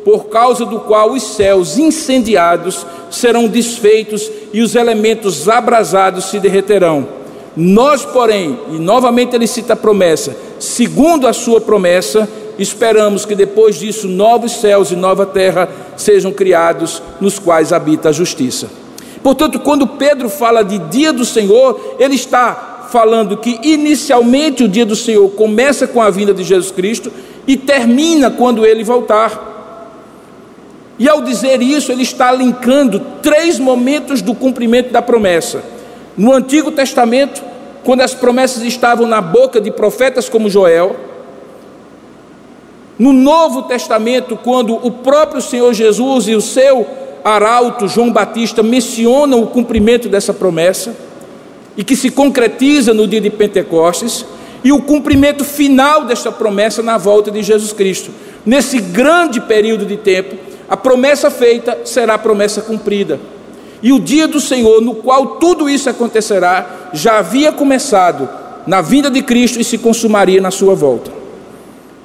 por 0.03 0.29
causa 0.29 0.65
do 0.65 0.81
qual 0.81 1.13
os 1.13 1.23
céus 1.23 1.77
incendiados 1.77 2.87
serão 3.11 3.49
desfeitos 3.49 4.31
e 4.55 4.63
os 4.63 4.75
elementos 4.75 5.47
abrasados 5.47 6.25
se 6.25 6.41
derreterão. 6.41 7.26
Nós, 7.57 8.05
porém, 8.05 8.59
e 8.71 8.79
novamente 8.79 9.35
ele 9.35 9.47
cita 9.47 9.73
a 9.73 9.77
promessa, 9.77 10.37
segundo 10.59 11.27
a 11.27 11.33
sua 11.33 11.61
promessa, 11.61 12.29
esperamos 12.59 13.25
que 13.25 13.35
depois 13.35 13.79
disso 13.79 14.07
novos 14.07 14.53
céus 14.53 14.91
e 14.91 14.97
nova 14.97 15.25
terra 15.25 15.69
sejam 15.97 16.33
criados, 16.33 17.03
nos 17.19 17.39
quais 17.39 17.73
habita 17.73 18.11
a 18.11 18.13
justiça. 18.13 18.69
Portanto, 19.23 19.59
quando 19.59 19.87
Pedro 19.87 20.29
fala 20.29 20.63
de 20.63 20.79
dia 20.79 21.13
do 21.13 21.25
Senhor, 21.25 21.97
ele 21.99 22.15
está 22.15 22.89
falando 22.93 23.37
que 23.39 23.59
inicialmente 23.63 24.63
o 24.63 24.69
dia 24.69 24.87
do 24.87 24.95
Senhor 24.95 25.29
começa 25.31 25.87
com 25.87 26.01
a 26.01 26.11
vinda 26.11 26.35
de 26.35 26.45
Jesus 26.45 26.71
Cristo 26.71 27.11
e 27.47 27.57
termina 27.57 28.31
quando 28.31 28.67
ele 28.67 28.85
voltar. 28.85 29.55
E 30.99 31.09
ao 31.09 31.23
dizer 31.23 31.61
isso, 31.61 31.91
ele 31.91 32.03
está 32.03 32.33
linkando 32.33 33.01
três 33.23 33.59
momentos 33.59 34.23
do 34.23 34.35
cumprimento 34.35 34.93
da 34.93 35.03
promessa. 35.03 35.76
No 36.17 36.33
Antigo 36.33 36.73
Testamento, 36.73 37.43
quando 37.85 38.01
as 38.01 38.15
promessas 38.15 38.63
estavam 38.63 39.07
na 39.07 39.21
boca 39.21 39.61
de 39.61 39.71
profetas 39.71 40.29
como 40.29 40.49
Joel, 40.49 40.97
no 42.99 43.13
Novo 43.13 43.63
Testamento, 43.63 44.37
quando 44.37 44.75
o 44.75 44.91
próprio 44.91 45.43
Senhor 45.43 45.73
Jesus 45.75 46.29
e 46.29 46.35
o 46.35 46.41
seu 46.41 46.87
arauto 47.23 47.89
João 47.89 48.11
Batista 48.11 48.63
mencionam 48.63 49.43
o 49.43 49.49
cumprimento 49.49 50.09
dessa 50.09 50.33
promessa 50.33 50.97
e 51.77 51.85
que 51.85 51.95
se 51.95 52.11
concretiza 52.11 52.95
no 52.95 53.07
dia 53.07 53.21
de 53.21 53.29
Pentecostes, 53.29 54.25
e 54.65 54.73
o 54.73 54.83
cumprimento 54.83 55.45
final 55.45 56.05
desta 56.05 56.33
promessa 56.33 56.83
na 56.83 56.97
volta 56.97 57.31
de 57.31 57.43
Jesus 57.43 57.73
Cristo. 57.73 58.11
Nesse 58.45 58.81
grande 58.81 59.41
período 59.41 59.85
de 59.85 59.97
tempo, 59.97 60.35
a 60.69 60.77
promessa 60.77 61.31
feita 61.31 61.81
será 61.85 62.15
a 62.15 62.19
promessa 62.19 62.63
cumprida. 62.63 63.21
E 63.83 63.93
o 63.93 64.01
dia 64.01 64.27
do 64.27 64.41
Senhor, 64.41 64.81
no 64.81 64.95
qual 64.95 65.37
tudo 65.37 65.69
isso 65.69 65.89
acontecerá, 65.89 66.91
já 66.93 67.19
havia 67.19 67.53
começado 67.53 68.29
na 68.67 68.81
vinda 68.81 69.11
de 69.11 69.23
Cristo 69.23 69.61
e 69.61 69.65
se 69.65 69.79
consumaria 69.79 70.41
na 70.41 70.51
sua 70.51 70.75
volta. 70.75 71.11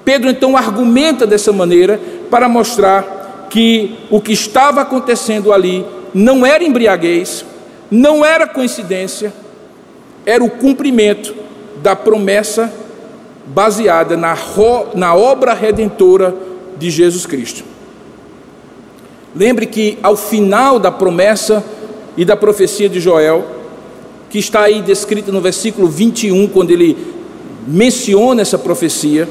Pedro 0.03 0.29
então 0.29 0.57
argumenta 0.57 1.25
dessa 1.25 1.51
maneira 1.51 1.99
para 2.29 2.49
mostrar 2.49 3.47
que 3.49 3.97
o 4.09 4.19
que 4.21 4.31
estava 4.31 4.81
acontecendo 4.81 5.51
ali 5.51 5.85
não 6.13 6.45
era 6.45 6.63
embriaguez, 6.63 7.45
não 7.89 8.23
era 8.23 8.47
coincidência, 8.47 9.33
era 10.25 10.43
o 10.43 10.49
cumprimento 10.49 11.35
da 11.81 11.95
promessa 11.95 12.71
baseada 13.45 14.15
na, 14.15 14.37
na 14.95 15.15
obra 15.15 15.53
redentora 15.53 16.35
de 16.77 16.89
Jesus 16.89 17.25
Cristo. 17.25 17.63
Lembre 19.35 19.65
que 19.65 19.97
ao 20.03 20.15
final 20.15 20.77
da 20.77 20.91
promessa 20.91 21.63
e 22.17 22.25
da 22.25 22.35
profecia 22.35 22.89
de 22.89 22.99
Joel, 22.99 23.45
que 24.29 24.39
está 24.39 24.61
aí 24.61 24.81
descrita 24.81 25.31
no 25.31 25.39
versículo 25.39 25.87
21, 25.87 26.47
quando 26.47 26.71
ele 26.71 26.97
menciona 27.65 28.41
essa 28.41 28.57
profecia, 28.57 29.27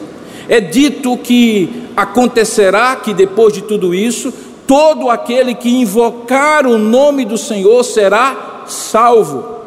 é 0.49 0.61
dito 0.61 1.17
que 1.19 1.85
acontecerá 1.97 2.97
que 2.97 3.13
depois 3.13 3.53
de 3.53 3.63
tudo 3.63 3.95
isso, 3.95 4.33
todo 4.67 5.11
aquele 5.11 5.55
que 5.55 5.69
invocar 5.69 6.67
o 6.67 6.79
nome 6.79 7.25
do 7.25 7.37
Senhor 7.37 7.85
será 7.85 8.65
salvo. 8.67 9.60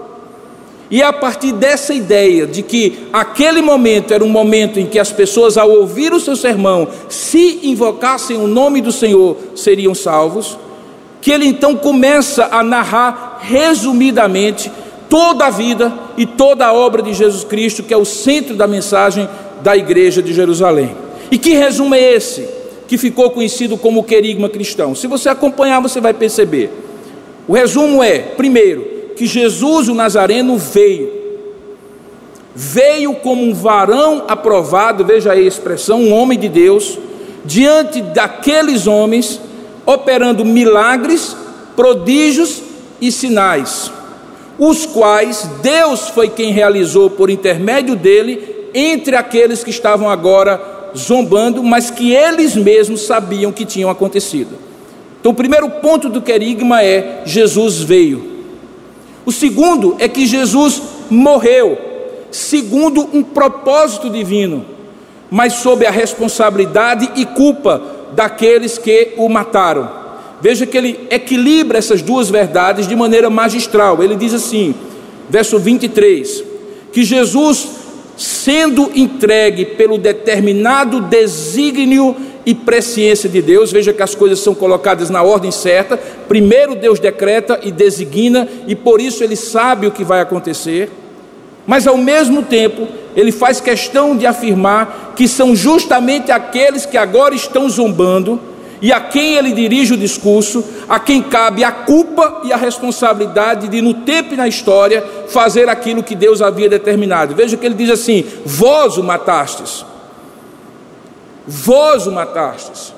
E 0.93 1.01
a 1.01 1.11
partir 1.11 1.53
dessa 1.53 1.91
ideia 1.91 2.45
de 2.45 2.61
que 2.61 3.07
aquele 3.11 3.63
momento 3.63 4.13
era 4.13 4.23
um 4.23 4.29
momento 4.29 4.79
em 4.79 4.85
que 4.85 4.99
as 4.99 5.11
pessoas, 5.11 5.57
ao 5.57 5.67
ouvir 5.67 6.13
o 6.13 6.19
seu 6.19 6.35
sermão, 6.35 6.87
se 7.09 7.61
invocassem 7.63 8.37
o 8.37 8.45
nome 8.45 8.79
do 8.79 8.91
Senhor, 8.91 9.35
seriam 9.55 9.95
salvos, 9.95 10.55
que 11.19 11.31
ele 11.31 11.47
então 11.47 11.75
começa 11.75 12.47
a 12.51 12.61
narrar 12.61 13.39
resumidamente 13.41 14.71
toda 15.09 15.47
a 15.47 15.49
vida 15.49 15.91
e 16.15 16.27
toda 16.27 16.67
a 16.67 16.73
obra 16.73 17.01
de 17.01 17.11
Jesus 17.11 17.43
Cristo, 17.43 17.81
que 17.81 17.91
é 17.95 17.97
o 17.97 18.05
centro 18.05 18.55
da 18.55 18.67
mensagem 18.67 19.27
da 19.63 19.75
igreja 19.75 20.21
de 20.21 20.31
Jerusalém. 20.31 20.95
E 21.31 21.39
que 21.39 21.55
resumo 21.55 21.95
é 21.95 22.13
esse? 22.13 22.47
Que 22.87 22.99
ficou 22.99 23.31
conhecido 23.31 23.77
como 23.77 24.01
o 24.01 24.03
querigma 24.03 24.47
cristão. 24.47 24.93
Se 24.93 25.07
você 25.07 25.27
acompanhar, 25.27 25.79
você 25.79 25.99
vai 25.99 26.13
perceber. 26.13 26.69
O 27.47 27.53
resumo 27.53 28.03
é, 28.03 28.19
primeiro, 28.19 28.92
que 29.23 29.27
Jesus 29.27 29.87
o 29.87 29.95
Nazareno 29.95 30.57
veio. 30.57 31.09
Veio 32.53 33.15
como 33.15 33.41
um 33.41 33.53
varão 33.53 34.25
aprovado, 34.27 35.05
veja 35.05 35.31
aí 35.31 35.45
a 35.45 35.47
expressão, 35.47 36.01
um 36.01 36.13
homem 36.13 36.37
de 36.37 36.49
Deus, 36.49 36.99
diante 37.45 38.01
daqueles 38.01 38.85
homens, 38.85 39.39
operando 39.85 40.43
milagres, 40.43 41.37
prodígios 41.73 42.61
e 42.99 43.13
sinais. 43.13 43.89
os 44.59 44.85
quais 44.85 45.49
Deus 45.61 46.09
foi 46.09 46.29
quem 46.29 46.51
realizou 46.51 47.09
por 47.09 47.29
intermédio 47.29 47.95
dele 47.95 48.67
entre 48.73 49.15
aqueles 49.15 49.63
que 49.63 49.69
estavam 49.69 50.09
agora 50.09 50.61
zombando, 50.95 51.63
mas 51.63 51.89
que 51.89 52.13
eles 52.13 52.55
mesmos 52.57 53.01
sabiam 53.01 53.53
que 53.53 53.65
tinham 53.65 53.89
acontecido. 53.89 54.51
Então, 55.19 55.31
o 55.31 55.35
primeiro 55.35 55.69
ponto 55.69 56.09
do 56.09 56.21
querigma 56.21 56.83
é: 56.83 57.21
Jesus 57.25 57.79
veio. 57.79 58.32
O 59.25 59.31
segundo 59.31 59.95
é 59.99 60.07
que 60.07 60.25
Jesus 60.25 60.81
morreu, 61.09 61.77
segundo 62.31 63.09
um 63.13 63.23
propósito 63.23 64.09
divino, 64.09 64.65
mas 65.29 65.53
sob 65.53 65.85
a 65.85 65.91
responsabilidade 65.91 67.09
e 67.15 67.25
culpa 67.25 67.81
daqueles 68.13 68.77
que 68.77 69.13
o 69.17 69.29
mataram. 69.29 69.89
Veja 70.41 70.65
que 70.65 70.77
ele 70.77 71.07
equilibra 71.09 71.77
essas 71.77 72.01
duas 72.01 72.29
verdades 72.29 72.87
de 72.87 72.95
maneira 72.95 73.29
magistral. 73.29 74.03
Ele 74.03 74.15
diz 74.15 74.33
assim, 74.33 74.75
verso 75.29 75.57
23, 75.57 76.43
que 76.91 77.03
Jesus, 77.03 77.67
sendo 78.17 78.91
entregue 78.93 79.65
pelo 79.65 79.97
determinado 79.97 80.99
desígnio 81.01 82.15
e 82.45 82.53
presciência 82.53 83.29
de 83.29 83.41
Deus, 83.41 83.71
veja 83.71 83.93
que 83.93 84.03
as 84.03 84.15
coisas 84.15 84.39
são 84.39 84.53
colocadas 84.53 85.09
na 85.09 85.23
ordem 85.23 85.51
certa. 85.51 85.97
Primeiro 86.27 86.75
Deus 86.75 86.99
decreta 86.99 87.59
e 87.63 87.71
designa, 87.71 88.47
e 88.67 88.75
por 88.75 88.99
isso 88.99 89.23
ele 89.23 89.35
sabe 89.35 89.87
o 89.87 89.91
que 89.91 90.03
vai 90.03 90.19
acontecer. 90.21 90.91
Mas 91.65 91.87
ao 91.87 91.97
mesmo 91.97 92.43
tempo, 92.43 92.87
ele 93.15 93.31
faz 93.31 93.61
questão 93.61 94.17
de 94.17 94.25
afirmar 94.25 95.13
que 95.15 95.27
são 95.27 95.55
justamente 95.55 96.31
aqueles 96.31 96.85
que 96.85 96.97
agora 96.97 97.33
estão 97.33 97.69
zombando 97.69 98.39
e 98.81 98.91
a 98.91 98.99
quem 98.99 99.35
ele 99.35 99.53
dirige 99.53 99.93
o 99.93 99.97
discurso, 99.97 100.61
a 100.89 100.99
quem 100.99 101.21
cabe 101.21 101.63
a 101.63 101.71
culpa 101.71 102.41
e 102.43 102.51
a 102.51 102.57
responsabilidade 102.57 103.69
de, 103.69 103.81
no 103.81 103.93
tempo 103.93 104.33
e 104.33 104.37
na 104.37 104.45
história, 104.45 105.01
fazer 105.29 105.69
aquilo 105.69 106.03
que 106.03 106.15
Deus 106.15 106.41
havia 106.41 106.67
determinado. 106.67 107.33
Veja 107.33 107.55
que 107.55 107.65
ele 107.65 107.75
diz 107.75 107.89
assim: 107.89 108.25
Vós 108.45 108.97
o 108.97 109.03
matastes, 109.03 109.85
vós 111.47 112.07
o 112.07 112.11
matastes, 112.11 112.93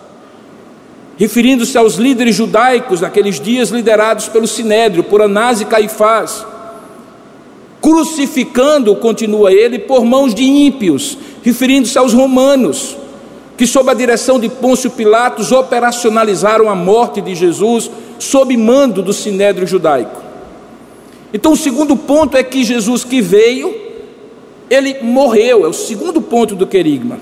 referindo-se 1.17 1.77
aos 1.77 1.95
líderes 1.95 2.35
judaicos 2.35 3.01
naqueles 3.01 3.39
dias 3.39 3.69
liderados 3.69 4.27
pelo 4.27 4.47
Sinédrio, 4.47 5.03
por 5.03 5.21
Anás 5.21 5.61
e 5.61 5.65
Caifás, 5.65 6.45
crucificando, 7.81 8.95
continua 8.95 9.51
ele, 9.51 9.79
por 9.79 10.03
mãos 10.03 10.33
de 10.33 10.43
ímpios, 10.43 11.17
referindo-se 11.43 11.97
aos 11.97 12.13
romanos, 12.13 12.97
que 13.55 13.65
sob 13.65 13.89
a 13.89 13.93
direção 13.93 14.39
de 14.39 14.49
Pôncio 14.49 14.89
Pilatos 14.89 15.51
operacionalizaram 15.51 16.69
a 16.69 16.75
morte 16.75 17.21
de 17.21 17.35
Jesus 17.35 17.89
sob 18.19 18.55
mando 18.57 19.01
do 19.01 19.13
Sinédrio 19.13 19.67
judaico. 19.67 20.21
Então, 21.33 21.51
o 21.51 21.57
segundo 21.57 21.95
ponto 21.95 22.35
é 22.35 22.43
que 22.43 22.63
Jesus 22.63 23.03
que 23.03 23.21
veio, 23.21 23.73
ele 24.69 25.01
morreu, 25.01 25.65
é 25.65 25.67
o 25.67 25.73
segundo 25.73 26.21
ponto 26.21 26.55
do 26.55 26.65
querigma. 26.65 27.19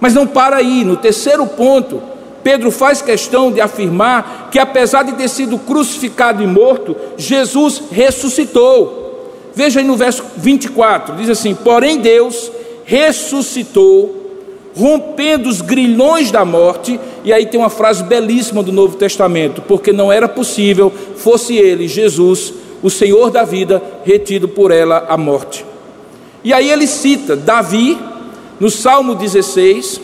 Mas 0.00 0.14
não 0.14 0.26
para 0.26 0.56
aí, 0.56 0.84
no 0.84 0.96
terceiro 0.96 1.46
ponto, 1.46 2.02
Pedro 2.46 2.70
faz 2.70 3.02
questão 3.02 3.50
de 3.50 3.60
afirmar 3.60 4.50
que, 4.52 4.58
apesar 4.60 5.02
de 5.02 5.14
ter 5.14 5.28
sido 5.28 5.58
crucificado 5.58 6.42
e 6.42 6.46
morto, 6.46 6.94
Jesus 7.16 7.82
ressuscitou. 7.90 9.32
Veja 9.52 9.80
aí 9.80 9.86
no 9.86 9.96
verso 9.96 10.22
24: 10.36 11.16
diz 11.16 11.28
assim: 11.28 11.54
Porém, 11.54 11.98
Deus 11.98 12.52
ressuscitou, 12.84 14.14
rompendo 14.76 15.48
os 15.48 15.60
grilhões 15.60 16.30
da 16.30 16.44
morte, 16.44 17.00
e 17.24 17.32
aí 17.32 17.46
tem 17.46 17.58
uma 17.58 17.68
frase 17.68 18.04
belíssima 18.04 18.62
do 18.62 18.70
Novo 18.70 18.96
Testamento: 18.96 19.60
porque 19.62 19.92
não 19.92 20.12
era 20.12 20.28
possível 20.28 20.92
fosse 21.16 21.56
ele, 21.56 21.88
Jesus, 21.88 22.54
o 22.80 22.88
Senhor 22.88 23.30
da 23.30 23.42
vida, 23.42 23.82
retido 24.04 24.46
por 24.46 24.70
ela 24.70 25.06
a 25.08 25.16
morte. 25.16 25.64
E 26.44 26.52
aí 26.52 26.70
ele 26.70 26.86
cita 26.86 27.34
Davi 27.34 27.98
no 28.58 28.70
Salmo 28.70 29.14
16, 29.14 30.00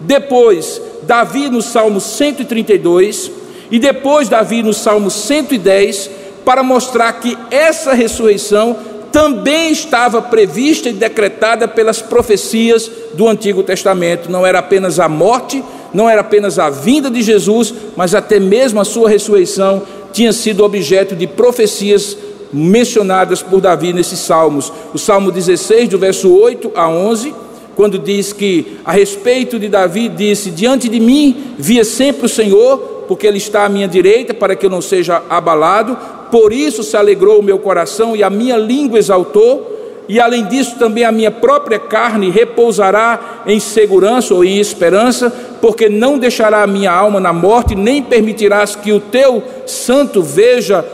depois 0.00 0.80
Davi 1.02 1.48
no 1.48 1.62
Salmo 1.62 2.00
132 2.00 3.30
e 3.70 3.78
depois 3.78 4.28
Davi 4.28 4.62
no 4.62 4.72
Salmo 4.72 5.10
110, 5.10 6.10
para 6.44 6.62
mostrar 6.62 7.12
que 7.14 7.36
essa 7.50 7.94
ressurreição 7.94 8.76
também 9.10 9.70
estava 9.70 10.20
prevista 10.20 10.88
e 10.88 10.92
decretada 10.92 11.68
pelas 11.68 12.02
profecias 12.02 12.90
do 13.14 13.28
Antigo 13.28 13.62
Testamento. 13.62 14.30
Não 14.30 14.44
era 14.44 14.58
apenas 14.58 14.98
a 14.98 15.08
morte, 15.08 15.64
não 15.94 16.10
era 16.10 16.20
apenas 16.20 16.58
a 16.58 16.68
vinda 16.68 17.08
de 17.08 17.22
Jesus, 17.22 17.72
mas 17.96 18.14
até 18.14 18.40
mesmo 18.40 18.80
a 18.80 18.84
sua 18.84 19.08
ressurreição 19.08 19.82
tinha 20.12 20.32
sido 20.32 20.64
objeto 20.64 21.14
de 21.14 21.26
profecias 21.26 22.16
mencionadas 22.52 23.42
por 23.42 23.60
Davi 23.60 23.92
nesses 23.92 24.18
salmos. 24.18 24.72
O 24.92 24.98
Salmo 24.98 25.30
16, 25.30 25.88
do 25.88 25.98
verso 25.98 26.32
8 26.32 26.72
a 26.74 26.88
11 26.88 27.43
quando 27.74 27.98
diz 27.98 28.32
que 28.32 28.78
a 28.84 28.92
respeito 28.92 29.58
de 29.58 29.68
Davi 29.68 30.08
disse: 30.08 30.50
Diante 30.50 30.88
de 30.88 31.00
mim 31.00 31.54
via 31.58 31.84
sempre 31.84 32.26
o 32.26 32.28
Senhor, 32.28 32.78
porque 33.08 33.26
Ele 33.26 33.38
está 33.38 33.64
à 33.64 33.68
minha 33.68 33.88
direita, 33.88 34.32
para 34.32 34.56
que 34.56 34.66
eu 34.66 34.70
não 34.70 34.80
seja 34.80 35.22
abalado. 35.28 35.96
Por 36.30 36.52
isso 36.52 36.82
se 36.82 36.96
alegrou 36.96 37.40
o 37.40 37.42
meu 37.42 37.58
coração 37.58 38.16
e 38.16 38.22
a 38.22 38.30
minha 38.30 38.56
língua 38.56 38.98
exaltou. 38.98 39.72
E 40.08 40.20
além 40.20 40.44
disso, 40.44 40.76
também 40.78 41.04
a 41.04 41.12
minha 41.12 41.30
própria 41.30 41.78
carne 41.78 42.28
repousará 42.28 43.42
em 43.46 43.58
segurança 43.58 44.34
ou 44.34 44.44
em 44.44 44.58
esperança, 44.58 45.32
porque 45.60 45.88
não 45.88 46.18
deixará 46.18 46.62
a 46.62 46.66
minha 46.66 46.92
alma 46.92 47.18
na 47.18 47.32
morte, 47.32 47.74
nem 47.74 48.02
permitirás 48.02 48.76
que 48.76 48.92
o 48.92 49.00
teu 49.00 49.42
santo 49.66 50.22
veja, 50.22 50.84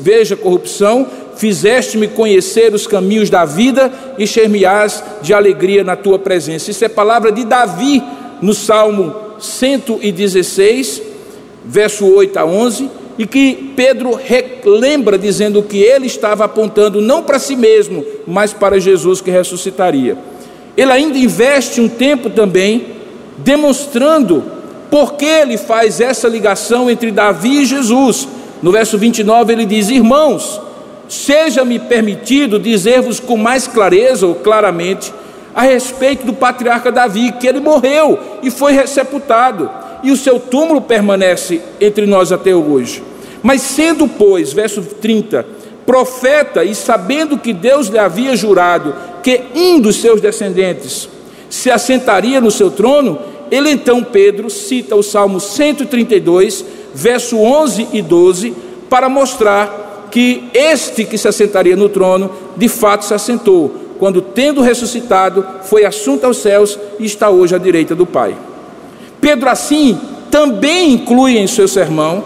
veja 0.00 0.36
corrupção 0.36 1.08
fizeste-me 1.40 2.06
conhecer 2.06 2.74
os 2.74 2.86
caminhos 2.86 3.30
da 3.30 3.46
vida 3.46 3.90
e 4.18 4.24
encher-me-ás 4.24 5.02
de 5.22 5.32
alegria 5.32 5.82
na 5.82 5.96
tua 5.96 6.18
presença. 6.18 6.70
Isso 6.70 6.84
é 6.84 6.88
palavra 6.88 7.32
de 7.32 7.46
Davi 7.46 8.02
no 8.42 8.52
Salmo 8.52 9.14
116, 9.38 11.00
verso 11.64 12.06
8 12.06 12.38
a 12.38 12.44
11, 12.44 12.90
e 13.18 13.26
que 13.26 13.72
Pedro 13.74 14.20
lembra 14.66 15.16
dizendo 15.16 15.62
que 15.62 15.78
ele 15.78 16.06
estava 16.06 16.44
apontando 16.44 17.00
não 17.00 17.22
para 17.22 17.38
si 17.38 17.56
mesmo, 17.56 18.04
mas 18.26 18.52
para 18.52 18.78
Jesus 18.78 19.22
que 19.22 19.30
ressuscitaria. 19.30 20.18
Ele 20.76 20.92
ainda 20.92 21.16
investe 21.16 21.80
um 21.80 21.88
tempo 21.88 22.28
também 22.28 22.86
demonstrando 23.38 24.44
por 24.90 25.14
que 25.14 25.24
ele 25.24 25.56
faz 25.56 26.02
essa 26.02 26.28
ligação 26.28 26.90
entre 26.90 27.10
Davi 27.10 27.62
e 27.62 27.66
Jesus. 27.66 28.28
No 28.62 28.70
verso 28.70 28.98
29 28.98 29.54
ele 29.54 29.64
diz: 29.64 29.88
Irmãos, 29.88 30.60
seja-me 31.10 31.80
permitido 31.80 32.56
dizer-vos 32.56 33.18
com 33.18 33.36
mais 33.36 33.66
clareza 33.66 34.26
ou 34.26 34.36
claramente 34.36 35.12
a 35.52 35.62
respeito 35.62 36.24
do 36.24 36.32
patriarca 36.32 36.92
Davi, 36.92 37.32
que 37.32 37.48
ele 37.48 37.58
morreu 37.58 38.16
e 38.42 38.50
foi 38.50 38.86
sepultado, 38.86 39.68
e 40.04 40.12
o 40.12 40.16
seu 40.16 40.38
túmulo 40.38 40.80
permanece 40.80 41.60
entre 41.80 42.06
nós 42.06 42.30
até 42.30 42.54
hoje. 42.54 43.02
Mas 43.42 43.60
sendo, 43.60 44.06
pois, 44.06 44.52
verso 44.52 44.82
30, 44.82 45.44
profeta 45.84 46.62
e 46.62 46.74
sabendo 46.76 47.36
que 47.36 47.52
Deus 47.52 47.88
lhe 47.88 47.98
havia 47.98 48.36
jurado 48.36 48.94
que 49.20 49.42
um 49.54 49.80
dos 49.80 49.96
seus 49.96 50.20
descendentes 50.20 51.08
se 51.48 51.72
assentaria 51.72 52.40
no 52.40 52.52
seu 52.52 52.70
trono, 52.70 53.18
ele 53.50 53.70
então, 53.70 54.04
Pedro, 54.04 54.48
cita 54.48 54.94
o 54.94 55.02
Salmo 55.02 55.40
132, 55.40 56.64
verso 56.94 57.36
11 57.36 57.88
e 57.92 58.00
12, 58.00 58.54
para 58.88 59.08
mostrar 59.08 59.89
que 60.10 60.48
este 60.52 61.04
que 61.04 61.16
se 61.16 61.28
assentaria 61.28 61.76
no 61.76 61.88
trono, 61.88 62.30
de 62.56 62.68
fato 62.68 63.04
se 63.04 63.14
assentou, 63.14 63.74
quando, 63.98 64.22
tendo 64.22 64.62
ressuscitado, 64.62 65.46
foi 65.62 65.84
assunto 65.84 66.24
aos 66.24 66.38
céus 66.38 66.78
e 66.98 67.04
está 67.04 67.28
hoje 67.28 67.54
à 67.54 67.58
direita 67.58 67.94
do 67.94 68.06
Pai. 68.06 68.34
Pedro, 69.20 69.48
assim, 69.48 69.98
também 70.30 70.92
inclui 70.92 71.36
em 71.36 71.46
seu 71.46 71.68
sermão, 71.68 72.24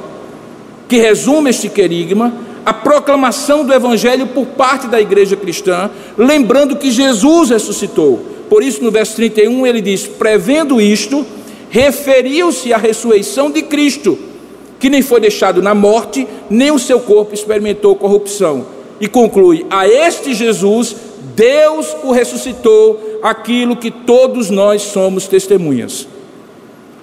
que 0.88 0.96
resume 0.98 1.50
este 1.50 1.68
querigma, 1.68 2.32
a 2.64 2.72
proclamação 2.72 3.64
do 3.64 3.72
Evangelho 3.72 4.28
por 4.28 4.46
parte 4.46 4.86
da 4.86 5.00
igreja 5.00 5.36
cristã, 5.36 5.90
lembrando 6.16 6.76
que 6.76 6.90
Jesus 6.90 7.50
ressuscitou. 7.50 8.24
Por 8.48 8.62
isso, 8.62 8.82
no 8.82 8.90
verso 8.90 9.16
31, 9.16 9.66
ele 9.66 9.80
diz: 9.80 10.06
prevendo 10.06 10.80
isto, 10.80 11.26
referiu-se 11.70 12.72
à 12.72 12.78
ressurreição 12.78 13.50
de 13.50 13.62
Cristo 13.62 14.16
que 14.84 14.90
nem 14.90 15.00
foi 15.00 15.18
deixado 15.18 15.62
na 15.62 15.74
morte, 15.74 16.28
nem 16.50 16.70
o 16.70 16.78
seu 16.78 17.00
corpo 17.00 17.32
experimentou 17.32 17.96
corrupção. 17.96 18.66
E 19.00 19.08
conclui: 19.08 19.64
a 19.70 19.88
este 19.88 20.34
Jesus, 20.34 20.94
Deus 21.34 21.96
o 22.02 22.12
ressuscitou, 22.12 23.18
aquilo 23.22 23.76
que 23.76 23.90
todos 23.90 24.50
nós 24.50 24.82
somos 24.82 25.26
testemunhas. 25.26 26.06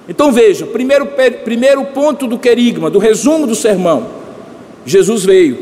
Então 0.07 0.31
veja, 0.31 0.67
primeiro, 0.67 1.07
primeiro 1.43 1.83
ponto 1.85 2.27
do 2.27 2.37
querigma, 2.37 2.87
do 2.87 2.99
resumo 2.99 3.47
do 3.47 3.55
sermão: 3.55 4.05
Jesus 4.85 5.25
veio. 5.25 5.57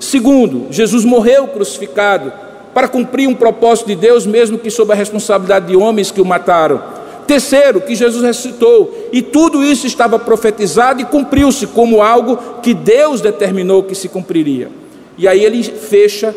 Segundo, 0.00 0.68
Jesus 0.70 1.04
morreu 1.04 1.48
crucificado 1.48 2.32
para 2.72 2.88
cumprir 2.88 3.28
um 3.28 3.34
propósito 3.34 3.88
de 3.88 3.94
Deus, 3.94 4.24
mesmo 4.24 4.56
que 4.56 4.70
sob 4.70 4.90
a 4.90 4.96
responsabilidade 4.96 5.66
de 5.66 5.76
homens 5.76 6.10
que 6.10 6.22
o 6.22 6.24
mataram. 6.24 6.82
Terceiro, 7.28 7.82
que 7.82 7.94
Jesus 7.94 8.24
ressuscitou, 8.24 9.10
e 9.12 9.20
tudo 9.20 9.62
isso 9.62 9.86
estava 9.86 10.18
profetizado 10.18 11.02
e 11.02 11.04
cumpriu-se 11.04 11.66
como 11.66 12.02
algo 12.02 12.38
que 12.62 12.72
Deus 12.72 13.20
determinou 13.20 13.82
que 13.82 13.94
se 13.94 14.08
cumpriria. 14.08 14.70
E 15.18 15.28
aí 15.28 15.44
ele 15.44 15.62
fecha, 15.62 16.34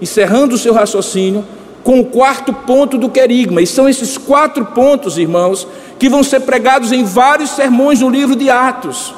encerrando 0.00 0.54
o 0.54 0.58
seu 0.58 0.72
raciocínio, 0.72 1.44
com 1.84 2.00
o 2.00 2.06
quarto 2.06 2.54
ponto 2.54 2.96
do 2.96 3.10
querigma. 3.10 3.60
E 3.60 3.66
são 3.66 3.86
esses 3.86 4.16
quatro 4.16 4.64
pontos, 4.64 5.18
irmãos, 5.18 5.68
que 5.98 6.08
vão 6.08 6.22
ser 6.22 6.40
pregados 6.40 6.90
em 6.90 7.04
vários 7.04 7.50
sermões 7.50 8.00
no 8.00 8.08
livro 8.08 8.34
de 8.34 8.48
Atos, 8.48 9.14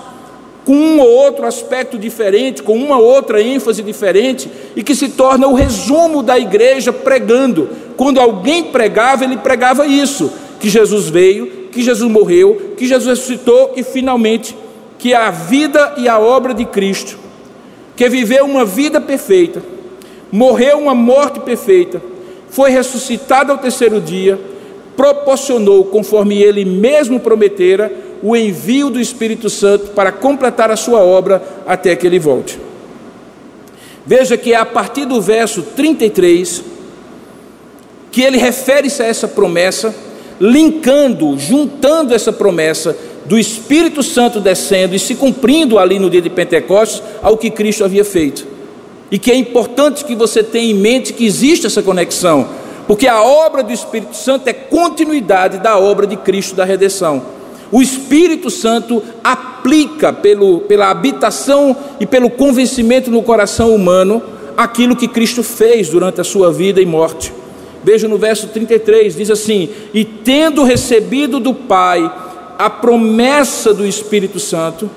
com 0.64 0.74
um 0.74 0.98
ou 0.98 1.08
outro 1.08 1.46
aspecto 1.46 1.96
diferente, 1.96 2.64
com 2.64 2.76
uma 2.76 2.98
outra 2.98 3.40
ênfase 3.40 3.80
diferente, 3.80 4.50
e 4.74 4.82
que 4.82 4.96
se 4.96 5.10
torna 5.10 5.46
o 5.46 5.54
resumo 5.54 6.20
da 6.20 6.36
igreja 6.36 6.92
pregando. 6.92 7.68
Quando 7.96 8.18
alguém 8.18 8.64
pregava, 8.64 9.22
ele 9.22 9.36
pregava 9.36 9.86
isso: 9.86 10.41
que 10.62 10.68
Jesus 10.68 11.08
veio, 11.08 11.66
que 11.72 11.82
Jesus 11.82 12.08
morreu, 12.08 12.74
que 12.76 12.86
Jesus 12.86 13.18
ressuscitou 13.18 13.72
e 13.74 13.82
finalmente 13.82 14.56
que 14.96 15.12
a 15.12 15.28
vida 15.28 15.94
e 15.96 16.08
a 16.08 16.20
obra 16.20 16.54
de 16.54 16.64
Cristo, 16.64 17.18
que 17.96 18.08
viveu 18.08 18.44
uma 18.44 18.64
vida 18.64 19.00
perfeita, 19.00 19.60
morreu 20.30 20.78
uma 20.78 20.94
morte 20.94 21.40
perfeita, 21.40 22.00
foi 22.48 22.70
ressuscitado 22.70 23.50
ao 23.50 23.58
terceiro 23.58 24.00
dia, 24.00 24.38
proporcionou, 24.96 25.86
conforme 25.86 26.40
ele 26.40 26.64
mesmo 26.64 27.18
prometera, 27.18 27.92
o 28.22 28.36
envio 28.36 28.88
do 28.88 29.00
Espírito 29.00 29.50
Santo 29.50 29.86
para 29.90 30.12
completar 30.12 30.70
a 30.70 30.76
sua 30.76 31.00
obra 31.00 31.42
até 31.66 31.96
que 31.96 32.06
ele 32.06 32.20
volte. 32.20 32.56
Veja 34.06 34.36
que 34.36 34.52
é 34.52 34.56
a 34.56 34.64
partir 34.64 35.06
do 35.06 35.20
verso 35.20 35.60
33 35.74 36.62
que 38.12 38.20
ele 38.20 38.36
refere-se 38.36 39.02
a 39.02 39.06
essa 39.06 39.26
promessa, 39.26 39.92
linkando, 40.42 41.38
juntando 41.38 42.12
essa 42.12 42.32
promessa 42.32 42.96
do 43.26 43.38
Espírito 43.38 44.02
Santo 44.02 44.40
descendo 44.40 44.96
e 44.96 44.98
se 44.98 45.14
cumprindo 45.14 45.78
ali 45.78 46.00
no 46.00 46.10
dia 46.10 46.20
de 46.20 46.28
Pentecostes 46.28 47.00
ao 47.22 47.38
que 47.38 47.48
Cristo 47.48 47.84
havia 47.84 48.04
feito. 48.04 48.44
E 49.08 49.20
que 49.20 49.30
é 49.30 49.36
importante 49.36 50.04
que 50.04 50.16
você 50.16 50.42
tenha 50.42 50.72
em 50.72 50.74
mente 50.74 51.12
que 51.12 51.24
existe 51.24 51.68
essa 51.68 51.80
conexão, 51.80 52.48
porque 52.88 53.06
a 53.06 53.22
obra 53.22 53.62
do 53.62 53.72
Espírito 53.72 54.16
Santo 54.16 54.48
é 54.48 54.52
continuidade 54.52 55.58
da 55.58 55.78
obra 55.78 56.08
de 56.08 56.16
Cristo 56.16 56.56
da 56.56 56.64
redenção. 56.64 57.22
O 57.70 57.80
Espírito 57.80 58.50
Santo 58.50 59.00
aplica 59.22 60.12
pelo, 60.12 60.58
pela 60.62 60.90
habitação 60.90 61.76
e 62.00 62.06
pelo 62.06 62.28
convencimento 62.28 63.12
no 63.12 63.22
coração 63.22 63.72
humano 63.72 64.20
aquilo 64.56 64.96
que 64.96 65.06
Cristo 65.06 65.44
fez 65.44 65.88
durante 65.88 66.20
a 66.20 66.24
sua 66.24 66.52
vida 66.52 66.82
e 66.82 66.86
morte. 66.86 67.32
Veja 67.84 68.06
no 68.08 68.18
verso 68.18 68.48
33, 68.48 69.16
diz 69.16 69.30
assim: 69.30 69.68
E 69.92 70.04
tendo 70.04 70.62
recebido 70.62 71.40
do 71.40 71.52
Pai 71.52 72.10
a 72.58 72.70
promessa 72.70 73.74
do 73.74 73.86
Espírito 73.86 74.38
Santo, 74.38 74.88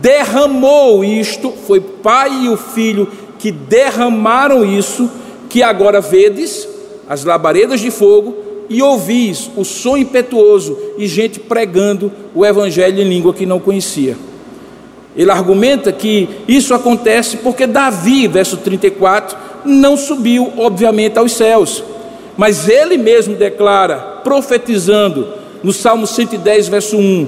derramou 0.00 1.04
isto, 1.04 1.52
foi 1.66 1.80
Pai 1.80 2.44
e 2.44 2.48
o 2.48 2.56
Filho 2.56 3.08
que 3.38 3.50
derramaram 3.50 4.64
isso, 4.64 5.08
que 5.48 5.62
agora 5.62 6.00
vedes 6.00 6.68
as 7.08 7.24
labaredas 7.24 7.80
de 7.80 7.90
fogo 7.90 8.36
e 8.68 8.82
ouvis 8.82 9.50
o 9.56 9.64
som 9.64 9.96
impetuoso 9.96 10.76
e 10.98 11.06
gente 11.06 11.40
pregando 11.40 12.12
o 12.34 12.44
evangelho 12.44 13.00
em 13.00 13.08
língua 13.08 13.32
que 13.32 13.46
não 13.46 13.58
conhecia. 13.58 14.16
Ele 15.16 15.30
argumenta 15.30 15.90
que 15.90 16.28
isso 16.46 16.74
acontece 16.74 17.38
porque 17.38 17.66
Davi, 17.66 18.28
verso 18.28 18.58
34, 18.58 19.36
não 19.64 19.96
subiu, 19.96 20.52
obviamente, 20.58 21.18
aos 21.18 21.32
céus, 21.32 21.82
mas 22.38 22.68
ele 22.68 22.96
mesmo 22.96 23.34
declara, 23.34 23.96
profetizando, 24.22 25.26
no 25.60 25.72
Salmo 25.72 26.06
110, 26.06 26.68
verso 26.68 26.96
1: 26.96 27.26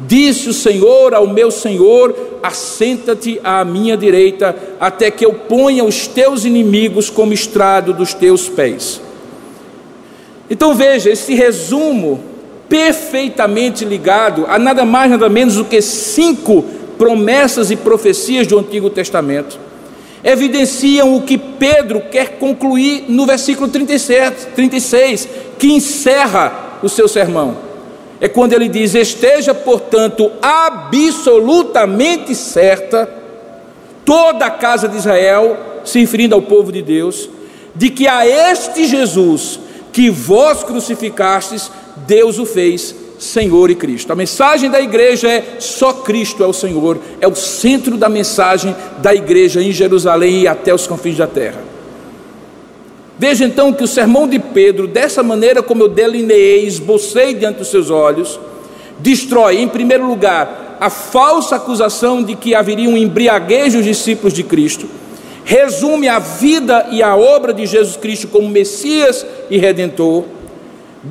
Disse 0.00 0.48
o 0.48 0.52
Senhor 0.52 1.14
ao 1.14 1.28
meu 1.28 1.48
Senhor: 1.48 2.12
Assenta-te 2.42 3.40
à 3.44 3.64
minha 3.64 3.96
direita, 3.96 4.56
até 4.80 5.12
que 5.12 5.24
eu 5.24 5.32
ponha 5.32 5.84
os 5.84 6.08
teus 6.08 6.44
inimigos 6.44 7.08
como 7.08 7.32
estrado 7.32 7.92
dos 7.92 8.12
teus 8.12 8.48
pés. 8.48 9.00
Então 10.50 10.74
veja, 10.74 11.08
esse 11.08 11.34
resumo 11.34 12.20
perfeitamente 12.68 13.84
ligado 13.84 14.44
a 14.48 14.58
nada 14.58 14.84
mais, 14.84 15.08
nada 15.08 15.28
menos 15.28 15.54
do 15.54 15.64
que 15.64 15.80
cinco 15.80 16.64
promessas 16.98 17.70
e 17.70 17.76
profecias 17.76 18.44
do 18.48 18.58
Antigo 18.58 18.90
Testamento, 18.90 19.58
evidenciam 20.22 21.14
o 21.14 21.22
que 21.22 21.38
Pedro 21.38 22.00
quer 22.10 22.38
concluir 22.38 23.04
no 23.08 23.26
versículo 23.26 23.68
37, 23.68 24.46
36, 24.54 25.28
que 25.58 25.72
encerra 25.72 26.78
o 26.82 26.88
seu 26.88 27.08
sermão. 27.08 27.56
É 28.20 28.28
quando 28.28 28.52
ele 28.52 28.68
diz: 28.68 28.94
Esteja, 28.94 29.54
portanto, 29.54 30.30
absolutamente 30.42 32.34
certa, 32.34 33.08
toda 34.04 34.46
a 34.46 34.50
casa 34.50 34.88
de 34.88 34.96
Israel, 34.96 35.56
se 35.84 36.00
referindo 36.00 36.34
ao 36.34 36.42
povo 36.42 36.72
de 36.72 36.82
Deus, 36.82 37.28
de 37.74 37.90
que 37.90 38.08
a 38.08 38.26
este 38.26 38.86
Jesus 38.86 39.60
que 39.92 40.10
vós 40.10 40.62
crucificastes, 40.62 41.70
Deus 42.06 42.38
o 42.38 42.46
fez 42.46 42.94
Senhor 43.18 43.70
e 43.70 43.74
Cristo. 43.74 44.12
A 44.12 44.16
mensagem 44.16 44.70
da 44.70 44.80
igreja 44.80 45.28
é 45.28 45.56
só 45.58 45.92
Cristo 45.92 46.44
é 46.44 46.46
o 46.46 46.52
Senhor, 46.52 46.98
é 47.20 47.26
o 47.26 47.34
centro 47.34 47.96
da 47.96 48.08
mensagem 48.08 48.74
da 48.98 49.14
igreja 49.14 49.60
em 49.60 49.72
Jerusalém 49.72 50.42
e 50.42 50.48
até 50.48 50.72
os 50.72 50.86
confins 50.86 51.16
da 51.16 51.26
terra. 51.26 51.60
Veja 53.18 53.44
então 53.44 53.72
que 53.72 53.82
o 53.82 53.88
sermão 53.88 54.28
de 54.28 54.38
Pedro, 54.38 54.86
dessa 54.86 55.24
maneira 55.24 55.60
como 55.60 55.82
eu 55.82 55.88
delineei, 55.88 56.64
esbocei 56.64 57.34
diante 57.34 57.58
dos 57.58 57.68
seus 57.68 57.90
olhos, 57.90 58.38
destrói, 59.00 59.58
em 59.60 59.66
primeiro 59.66 60.06
lugar, 60.06 60.76
a 60.80 60.88
falsa 60.88 61.56
acusação 61.56 62.22
de 62.22 62.36
que 62.36 62.54
haveria 62.54 62.88
um 62.88 62.96
embriaguejo 62.96 63.80
os 63.80 63.84
discípulos 63.84 64.32
de 64.32 64.44
Cristo, 64.44 64.86
resume 65.44 66.06
a 66.06 66.20
vida 66.20 66.86
e 66.92 67.02
a 67.02 67.16
obra 67.16 67.52
de 67.52 67.66
Jesus 67.66 67.96
Cristo 67.96 68.28
como 68.28 68.48
Messias 68.48 69.26
e 69.50 69.58
Redentor, 69.58 70.24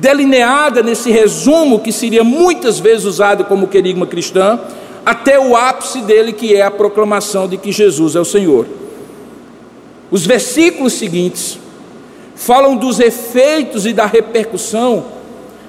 delineada 0.00 0.82
nesse 0.82 1.10
resumo 1.10 1.80
que 1.80 1.92
seria 1.92 2.22
muitas 2.22 2.78
vezes 2.78 3.04
usado 3.04 3.44
como 3.44 3.68
querigma 3.68 4.06
cristã, 4.06 4.58
até 5.04 5.38
o 5.38 5.56
ápice 5.56 6.00
dele, 6.02 6.32
que 6.32 6.54
é 6.54 6.62
a 6.62 6.70
proclamação 6.70 7.48
de 7.48 7.56
que 7.56 7.72
Jesus 7.72 8.14
é 8.14 8.20
o 8.20 8.24
Senhor. 8.24 8.66
Os 10.10 10.24
versículos 10.26 10.94
seguintes 10.94 11.58
falam 12.34 12.76
dos 12.76 13.00
efeitos 13.00 13.84
e 13.86 13.92
da 13.92 14.06
repercussão 14.06 15.04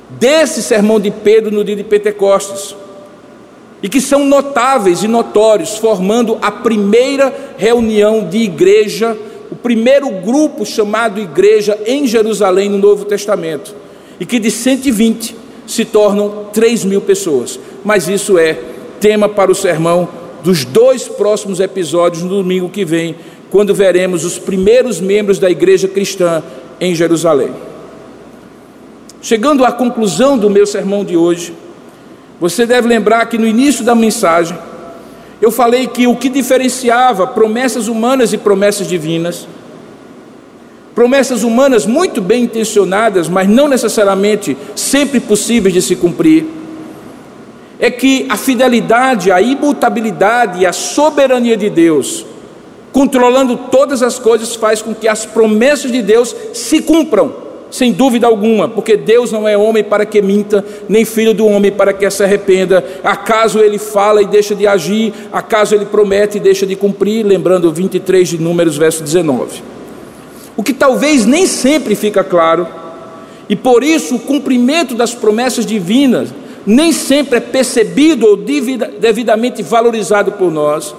desse 0.10 0.62
sermão 0.62 1.00
de 1.00 1.12
Pedro 1.12 1.52
no 1.52 1.64
dia 1.64 1.76
de 1.76 1.84
Pentecostes, 1.84 2.76
e 3.82 3.88
que 3.88 4.02
são 4.02 4.26
notáveis 4.26 5.04
e 5.04 5.08
notórios, 5.08 5.78
formando 5.78 6.38
a 6.42 6.52
primeira 6.52 7.34
reunião 7.58 8.28
de 8.28 8.40
igreja, 8.40 9.18
o 9.50 9.56
primeiro 9.56 10.10
grupo 10.10 10.66
chamado 10.66 11.20
igreja 11.20 11.80
em 11.86 12.06
Jerusalém 12.06 12.70
no 12.70 12.78
Novo 12.78 13.06
Testamento, 13.06 13.74
e 14.20 14.26
que 14.26 14.40
de 14.40 14.52
120 14.52 15.36
se 15.66 15.86
tornam 15.86 16.48
3 16.52 16.86
mil 16.86 17.02
pessoas. 17.02 17.60
Mas 17.84 18.08
isso 18.08 18.38
é 18.38 18.58
tema 19.00 19.30
para 19.30 19.52
o 19.52 19.56
sermão 19.56 20.08
dos 20.44 20.66
dois 20.66 21.08
próximos 21.08 21.60
episódios 21.60 22.24
no 22.24 22.30
domingo 22.30 22.70
que 22.70 22.84
vem, 22.86 23.16
quando 23.50 23.74
veremos 23.74 24.24
os 24.24 24.38
primeiros 24.38 25.00
membros 25.00 25.40
da 25.40 25.50
igreja 25.50 25.88
cristã 25.88 26.44
em 26.80 26.94
Jerusalém. 26.94 27.52
Chegando 29.22 29.66
à 29.66 29.72
conclusão 29.72 30.38
do 30.38 30.50
meu 30.50 30.66
sermão 30.66 31.04
de 31.04 31.18
hoje, 31.18 31.54
você 32.40 32.66
deve 32.66 32.88
lembrar 32.88 33.26
que 33.26 33.38
no 33.38 33.46
início 33.46 33.84
da 33.84 33.94
mensagem 33.94 34.58
eu 35.42 35.52
falei 35.52 35.88
que 35.88 36.08
o 36.08 36.16
que 36.16 36.30
diferenciava 36.30 37.28
promessas 37.28 37.88
humanas 37.88 38.34
e 38.34 38.38
promessas 38.38 38.88
divinas, 38.88 39.48
promessas 41.00 41.43
humanas 41.43 41.86
muito 41.86 42.20
bem 42.20 42.43
intencionadas, 42.43 43.30
mas 43.30 43.47
não 43.47 43.70
necessariamente 43.70 44.58
sempre 44.76 45.22
possíveis 45.22 45.74
de 45.74 45.82
se 45.82 45.95
cumprir, 45.95 46.45
é 47.80 47.89
que 47.89 48.26
a 48.28 48.36
fidelidade, 48.36 49.32
a 49.32 49.41
imutabilidade 49.41 50.60
e 50.60 50.66
a 50.66 50.74
soberania 50.74 51.56
de 51.56 51.70
Deus 51.70 52.26
controlando 52.91 53.56
todas 53.72 54.04
as 54.04 54.20
coisas, 54.20 54.56
faz 54.56 54.82
com 54.82 54.93
que 54.93 55.08
as 55.08 55.26
promessas 55.26 55.89
de 55.89 56.02
Deus 56.02 56.36
se 56.54 56.82
cumpram, 56.82 57.34
sem 57.72 57.93
dúvida 57.93 58.28
alguma, 58.28 58.68
porque 58.68 58.97
Deus 58.97 59.32
não 59.32 59.47
é 59.47 59.56
homem 59.56 59.86
para 59.86 60.06
que 60.06 60.22
minta, 60.22 60.66
nem 60.89 61.06
filho 61.06 61.34
do 61.34 61.45
homem 61.45 61.72
para 61.72 61.93
que 61.93 62.10
se 62.10 62.22
arrependa. 62.22 62.84
Acaso 63.06 63.60
ele 63.60 63.78
fala 63.78 64.22
e 64.22 64.26
deixa 64.26 64.54
de 64.54 64.68
agir, 64.68 65.14
acaso 65.32 65.74
ele 65.74 65.86
promete 65.86 66.39
e 66.39 66.41
deixa 66.41 66.66
de 66.66 66.76
cumprir, 66.76 67.26
lembrando 67.26 67.72
23 67.72 68.28
de 68.28 68.38
Números, 68.38 68.76
verso 68.76 69.02
19. 69.02 69.79
O 70.60 70.62
que 70.62 70.74
talvez 70.74 71.26
nem 71.26 71.47
sempre 71.47 71.95
fica 71.95 72.22
claro, 72.22 72.68
e 73.47 73.55
por 73.55 73.82
isso 73.82 74.16
o 74.16 74.20
cumprimento 74.20 74.93
das 74.93 75.16
promessas 75.16 75.66
divinas 75.66 76.34
nem 76.66 76.91
sempre 76.91 77.38
é 77.38 77.39
percebido 77.39 78.28
ou 78.28 78.36
devidamente 78.36 79.64
valorizado 79.64 80.34
por 80.34 80.51
nós 80.51 80.93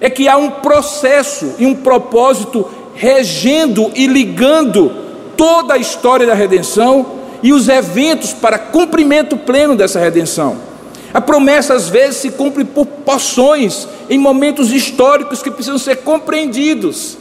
é 0.00 0.08
que 0.08 0.26
há 0.26 0.38
um 0.38 0.50
processo 0.50 1.52
e 1.58 1.66
um 1.66 1.74
propósito 1.74 2.66
regendo 2.94 3.92
e 3.94 4.06
ligando 4.06 4.90
toda 5.36 5.74
a 5.74 5.78
história 5.78 6.26
da 6.26 6.32
redenção 6.32 7.04
e 7.42 7.52
os 7.52 7.68
eventos 7.68 8.32
para 8.32 8.56
cumprimento 8.56 9.36
pleno 9.36 9.76
dessa 9.76 10.00
redenção. 10.00 10.56
A 11.12 11.20
promessa 11.20 11.74
às 11.74 11.90
vezes 11.90 12.16
se 12.16 12.30
cumpre 12.30 12.64
por 12.64 12.86
porções, 12.86 13.86
em 14.08 14.16
momentos 14.16 14.72
históricos 14.72 15.42
que 15.42 15.50
precisam 15.50 15.78
ser 15.78 15.96
compreendidos. 15.96 17.18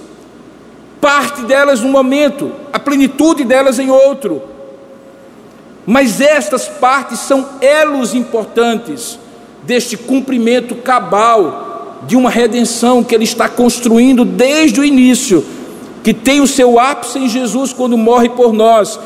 Parte 1.03 1.41
delas 1.41 1.81
num 1.81 1.91
momento, 1.91 2.49
a 2.71 2.79
plenitude 2.79 3.43
delas 3.43 3.77
em 3.77 3.89
outro. 3.89 4.41
Mas 5.85 6.21
estas 6.21 6.69
partes 6.69 7.19
são 7.19 7.45
elos 7.59 8.13
importantes 8.13 9.19
deste 9.63 9.97
cumprimento 9.97 10.75
cabal 10.75 11.99
de 12.07 12.15
uma 12.15 12.29
redenção 12.29 13.03
que 13.03 13.13
ele 13.13 13.25
está 13.25 13.49
construindo 13.49 14.23
desde 14.23 14.79
o 14.79 14.85
início, 14.85 15.43
que 16.01 16.13
tem 16.13 16.39
o 16.39 16.47
seu 16.47 16.79
ápice 16.79 17.19
em 17.19 17.27
Jesus 17.27 17.73
quando 17.73 17.97
morre 17.97 18.29
por 18.29 18.53
nós, 18.53 18.97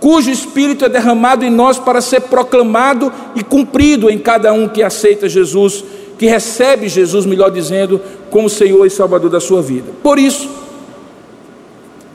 cujo 0.00 0.30
Espírito 0.30 0.86
é 0.86 0.88
derramado 0.88 1.44
em 1.44 1.50
nós 1.50 1.78
para 1.78 2.00
ser 2.00 2.22
proclamado 2.22 3.12
e 3.34 3.44
cumprido 3.44 4.08
em 4.08 4.16
cada 4.16 4.50
um 4.54 4.66
que 4.66 4.82
aceita 4.82 5.28
Jesus, 5.28 5.84
que 6.18 6.24
recebe 6.24 6.88
Jesus, 6.88 7.26
melhor 7.26 7.50
dizendo, 7.50 8.00
como 8.30 8.48
Senhor 8.48 8.86
e 8.86 8.90
Salvador 8.90 9.28
da 9.28 9.40
sua 9.40 9.60
vida. 9.60 9.92
Por 10.02 10.18
isso, 10.18 10.63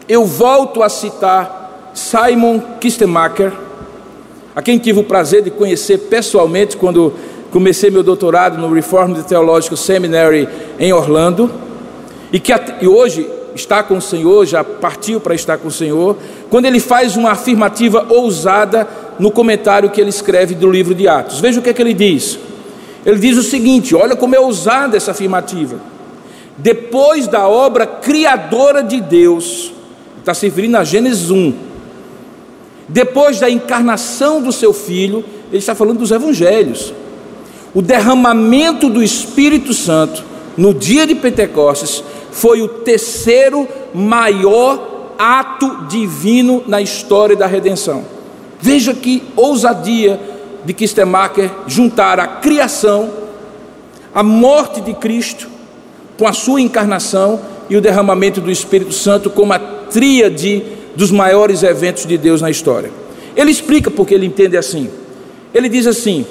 eu 0.10 0.26
volto 0.26 0.82
a 0.82 0.90
citar 0.90 1.92
Simon 1.94 2.60
Kistemacher, 2.82 3.54
a 4.56 4.62
quem 4.62 4.80
tive 4.80 5.00
o 5.00 5.04
prazer 5.04 5.44
de 5.44 5.52
conhecer 5.52 6.00
pessoalmente 6.10 6.76
quando 6.76 7.14
comecei 7.52 7.92
meu 7.92 8.02
doutorado 8.02 8.58
no 8.58 8.74
Reformed 8.74 9.24
Theological 9.24 9.78
Seminary 9.78 10.50
em 10.80 10.92
Orlando, 10.92 11.52
e 12.34 12.40
que 12.40 12.52
e 12.82 12.88
hoje 12.88 13.30
está 13.54 13.84
com 13.84 13.98
o 13.98 14.02
Senhor, 14.02 14.48
já 14.48 14.64
partiu 14.64 15.20
para 15.20 15.36
estar 15.36 15.60
com 15.60 15.68
o 15.68 15.72
Senhor, 15.72 16.18
quando 16.50 16.66
ele 16.66 16.80
faz 16.80 17.16
uma 17.16 17.32
afirmativa 17.32 18.08
ousada 18.10 18.88
no 19.20 19.30
comentário 19.30 19.92
que 19.92 20.02
ele 20.02 20.10
escreve 20.10 20.56
do 20.56 20.70
livro 20.72 20.96
de 20.96 21.08
Atos. 21.08 21.40
Veja 21.40 21.60
o 21.60 21.64
que 21.64 21.70
é 21.70 21.74
que 21.74 21.82
ele 21.82 21.94
diz. 21.94 22.40
Ele 23.06 23.20
diz 23.20 23.38
o 23.38 23.44
seguinte: 23.44 23.96
olha 23.96 24.16
como 24.16 24.36
é 24.36 24.40
ousada 24.40 24.98
essa 24.98 25.12
afirmativa. 25.12 25.78
Depois 26.58 27.28
da 27.28 27.48
obra 27.48 27.86
criadora 27.86 28.84
de 28.84 29.02
Deus, 29.02 29.74
está 30.30 30.34
se 30.36 30.46
referindo 30.46 30.78
a 30.78 30.84
Gênesis 30.84 31.32
1, 31.32 31.54
depois 32.88 33.40
da 33.40 33.50
encarnação 33.50 34.42
do 34.42 34.52
seu 34.52 34.74
filho, 34.74 35.26
ele 35.50 35.58
está 35.58 35.74
falando 35.74 36.00
dos 36.00 36.12
evangelhos. 36.12 36.94
O 37.74 37.82
derramamento 37.82 38.90
do 38.90 39.02
Espírito 39.02 39.74
Santo 39.74 40.24
no 40.56 40.74
dia 40.74 41.08
de 41.08 41.16
Pentecostes 41.16 42.04
foi 42.32 42.62
o 42.62 42.68
terceiro 42.68 43.68
maior 43.94 45.14
ato 45.18 45.86
divino 45.88 46.64
na 46.68 46.80
história 46.80 47.36
da 47.36 47.48
redenção. 47.48 48.04
Veja 48.60 48.94
que 48.94 49.24
ousadia 49.36 50.20
de 50.64 50.74
Kistemacher 50.74 51.50
juntar 51.66 52.20
a 52.20 52.28
criação, 52.28 53.10
a 54.14 54.22
morte 54.22 54.82
de 54.82 54.94
Cristo, 54.94 55.48
com 56.18 56.28
a 56.28 56.34
sua 56.34 56.62
encarnação 56.62 57.40
e 57.70 57.78
o 57.78 57.82
derramamento 57.82 58.42
do 58.42 58.52
Espírito 58.52 58.94
Santo 58.94 59.30
como 59.30 59.54
a 59.54 59.79
tríade 59.90 60.64
dos 60.96 61.12
maiores 61.12 61.64
eventos 61.64 62.06
de 62.06 62.18
Deus 62.18 62.42
na 62.42 62.50
história. 62.50 62.92
Ele 63.36 63.52
explica 63.52 63.90
porque 63.90 64.14
ele 64.14 64.26
entende 64.26 64.58
assim. 64.58 64.90
Ele 65.54 65.70
diz 65.70 65.88
assim: 65.88 66.26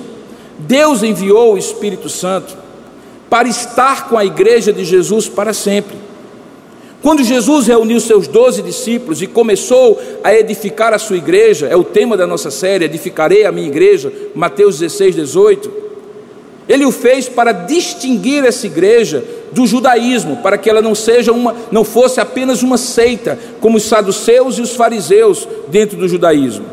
Deus 0.59 1.03
enviou 1.03 1.55
o 1.55 1.59
Espírito 1.59 2.09
Santo 2.09 2.57
para 3.31 3.49
estar 3.49 4.09
com 4.09 4.17
a 4.17 4.25
igreja 4.25 4.73
de 4.73 4.85
Jesus 4.85 5.29
para 5.29 5.53
sempre. 5.53 5.97
Quando 7.01 7.23
Jesus 7.23 7.69
reuniu 7.69 8.01
seus 8.01 8.27
doze 8.27 8.61
discípulos 8.61 9.23
e 9.23 9.27
começou 9.27 10.01
a 10.25 10.35
edificar 10.35 10.93
a 10.93 10.99
sua 10.99 11.17
igreja, 11.17 11.69
é 11.69 11.77
o 11.77 11.85
tema 11.85 12.17
da 12.17 12.27
nossa 12.27 12.51
série, 12.51 12.85
Edificarei 12.85 13.45
a 13.45 13.53
minha 13.53 13.69
igreja, 13.69 14.13
Mateus 14.35 14.81
16, 14.81 15.15
18. 15.15 15.88
Ele 16.69 16.85
o 16.85 16.93
fez 16.93 17.29
para 17.29 17.53
distinguir 17.53 18.45
essa 18.45 18.67
igreja 18.67 19.25
do 19.53 19.67
judaísmo, 19.67 20.37
para 20.39 20.59
que 20.59 20.69
ela 20.69 20.83
não 20.83 20.95
seja 20.95 21.33
uma, 21.33 21.57
não 21.71 21.83
fosse 21.83 22.21
apenas 22.21 22.63
uma 22.63 22.77
seita, 22.77 23.39
como 23.61 23.79
os 23.79 23.85
saduceus 23.85 24.59
e 24.59 24.61
os 24.61 24.77
fariseus 24.77 25.49
dentro 25.69 25.97
do 25.97 26.07
judaísmo. 26.07 26.67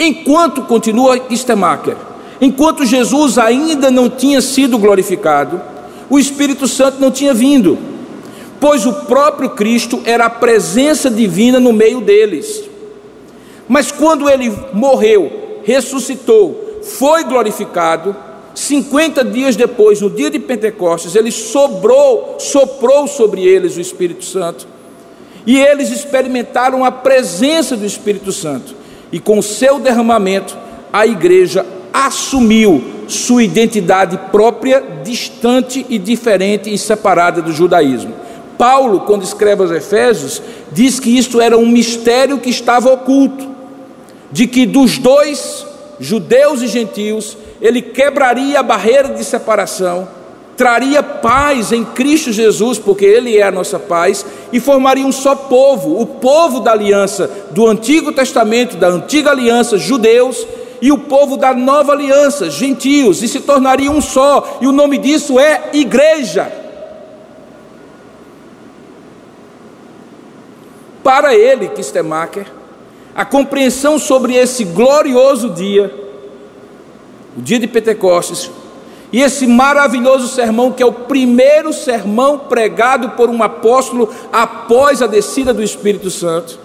Enquanto 0.00 0.62
continua 0.62 1.20
Istemacher, 1.28 1.96
enquanto 2.40 2.86
Jesus 2.86 3.36
ainda 3.36 3.90
não 3.90 4.08
tinha 4.08 4.40
sido 4.40 4.78
glorificado, 4.78 5.60
o 6.08 6.18
Espírito 6.18 6.66
Santo 6.66 6.98
não 6.98 7.10
tinha 7.10 7.34
vindo, 7.34 7.78
pois 8.58 8.86
o 8.86 8.92
próprio 8.92 9.50
Cristo 9.50 10.00
era 10.06 10.26
a 10.26 10.30
presença 10.30 11.10
divina 11.10 11.60
no 11.60 11.72
meio 11.72 12.00
deles. 12.00 12.64
Mas 13.68 13.92
quando 13.92 14.28
ele 14.28 14.52
morreu, 14.72 15.60
ressuscitou, 15.62 16.80
foi 16.82 17.24
glorificado, 17.24 18.14
50 18.54 19.24
dias 19.24 19.56
depois, 19.56 20.00
no 20.00 20.08
dia 20.08 20.30
de 20.30 20.38
Pentecostes, 20.38 21.16
ele 21.16 21.32
sobrou, 21.32 22.36
soprou 22.38 23.06
sobre 23.08 23.42
eles 23.42 23.76
o 23.76 23.80
Espírito 23.80 24.24
Santo. 24.24 24.66
E 25.46 25.58
eles 25.58 25.90
experimentaram 25.90 26.84
a 26.84 26.92
presença 26.92 27.76
do 27.76 27.84
Espírito 27.84 28.32
Santo. 28.32 28.74
E 29.10 29.18
com 29.18 29.42
seu 29.42 29.78
derramamento, 29.80 30.56
a 30.92 31.06
igreja 31.06 31.66
assumiu 31.92 32.82
sua 33.08 33.42
identidade 33.42 34.18
própria, 34.30 34.82
distante 35.04 35.84
e 35.88 35.98
diferente 35.98 36.72
e 36.72 36.78
separada 36.78 37.42
do 37.42 37.52
judaísmo. 37.52 38.14
Paulo, 38.56 39.00
quando 39.00 39.24
escreve 39.24 39.62
aos 39.62 39.70
Efésios, 39.70 40.40
diz 40.72 41.00
que 41.00 41.16
isto 41.16 41.40
era 41.40 41.58
um 41.58 41.66
mistério 41.66 42.38
que 42.38 42.50
estava 42.50 42.92
oculto, 42.92 43.48
de 44.30 44.46
que 44.46 44.64
dos 44.64 44.98
dois, 44.98 45.66
judeus 46.00 46.62
e 46.62 46.68
gentios, 46.68 47.36
ele 47.64 47.80
quebraria 47.80 48.60
a 48.60 48.62
barreira 48.62 49.08
de 49.08 49.24
separação, 49.24 50.06
traria 50.54 51.02
paz 51.02 51.72
em 51.72 51.82
Cristo 51.82 52.30
Jesus, 52.30 52.78
porque 52.78 53.06
Ele 53.06 53.38
é 53.38 53.42
a 53.42 53.50
nossa 53.50 53.78
paz, 53.78 54.22
e 54.52 54.60
formaria 54.60 55.06
um 55.06 55.10
só 55.10 55.34
povo, 55.34 55.98
o 55.98 56.04
povo 56.04 56.60
da 56.60 56.72
aliança 56.72 57.48
do 57.52 57.66
Antigo 57.66 58.12
Testamento, 58.12 58.76
da 58.76 58.88
antiga 58.88 59.30
aliança, 59.30 59.78
judeus, 59.78 60.46
e 60.82 60.92
o 60.92 60.98
povo 60.98 61.38
da 61.38 61.54
nova 61.54 61.92
aliança, 61.92 62.50
gentios, 62.50 63.22
e 63.22 63.28
se 63.28 63.40
tornaria 63.40 63.90
um 63.90 64.02
só, 64.02 64.58
e 64.60 64.66
o 64.66 64.72
nome 64.72 64.98
disso 64.98 65.40
é 65.40 65.70
igreja. 65.72 66.52
Para 71.02 71.34
ele, 71.34 71.68
Kistemacher, 71.68 72.46
a 73.14 73.24
compreensão 73.24 73.98
sobre 73.98 74.34
esse 74.34 74.64
glorioso 74.64 75.48
dia 75.48 76.03
o 77.36 77.42
dia 77.42 77.58
de 77.58 77.66
Pentecostes, 77.66 78.50
e 79.12 79.20
esse 79.20 79.46
maravilhoso 79.46 80.26
sermão, 80.26 80.72
que 80.72 80.82
é 80.82 80.86
o 80.86 80.92
primeiro 80.92 81.72
sermão 81.72 82.36
pregado 82.36 83.10
por 83.10 83.30
um 83.30 83.44
apóstolo 83.44 84.12
após 84.32 85.00
a 85.00 85.06
descida 85.06 85.54
do 85.54 85.62
Espírito 85.62 86.10
Santo, 86.10 86.58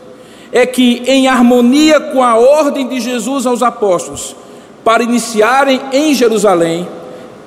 é 0.52 0.66
que, 0.66 1.04
em 1.06 1.28
harmonia 1.28 2.00
com 2.00 2.24
a 2.24 2.36
ordem 2.36 2.88
de 2.88 3.00
Jesus 3.00 3.46
aos 3.46 3.62
apóstolos, 3.62 4.36
para 4.84 5.04
iniciarem 5.04 5.80
em 5.94 6.16
Jerusalém, 6.16 6.88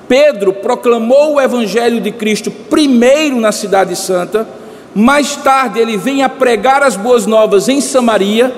Pedro 0.07 0.53
proclamou 0.53 1.33
o 1.33 1.41
Evangelho 1.41 1.99
de 1.99 2.11
Cristo 2.11 2.49
primeiro 2.49 3.35
na 3.41 3.51
Cidade 3.51 3.97
Santa, 3.97 4.47
mais 4.95 5.35
tarde 5.35 5.81
ele 5.81 5.97
vem 5.97 6.23
a 6.23 6.29
pregar 6.29 6.81
as 6.81 6.95
boas 6.95 7.25
novas 7.25 7.67
em 7.67 7.81
Samaria 7.81 8.55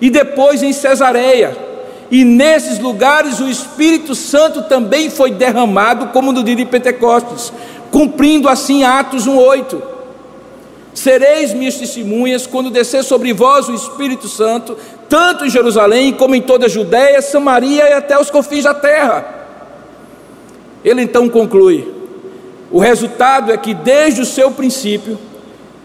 e 0.00 0.08
depois 0.08 0.62
em 0.62 0.72
Cesareia 0.72 1.65
e 2.10 2.24
nesses 2.24 2.78
lugares 2.78 3.40
o 3.40 3.48
Espírito 3.48 4.14
Santo 4.14 4.62
também 4.62 5.10
foi 5.10 5.30
derramado, 5.30 6.08
como 6.08 6.32
no 6.32 6.44
dia 6.44 6.54
de 6.54 6.64
Pentecostes, 6.64 7.52
cumprindo 7.90 8.48
assim 8.48 8.84
Atos 8.84 9.26
1,8. 9.26 9.82
Sereis 10.94 11.52
minhas 11.52 11.76
testemunhas 11.76 12.46
quando 12.46 12.70
descer 12.70 13.02
sobre 13.02 13.32
vós 13.32 13.68
o 13.68 13.74
Espírito 13.74 14.28
Santo, 14.28 14.76
tanto 15.08 15.44
em 15.44 15.50
Jerusalém 15.50 16.12
como 16.12 16.34
em 16.34 16.40
toda 16.40 16.66
a 16.66 16.68
Judéia, 16.68 17.20
Samaria 17.20 17.88
e 17.88 17.92
até 17.92 18.18
os 18.18 18.30
confins 18.30 18.64
da 18.64 18.72
terra. 18.72 19.34
Ele 20.84 21.02
então 21.02 21.28
conclui: 21.28 21.92
o 22.70 22.78
resultado 22.78 23.52
é 23.52 23.56
que 23.56 23.74
desde 23.74 24.22
o 24.22 24.26
seu 24.26 24.52
princípio, 24.52 25.18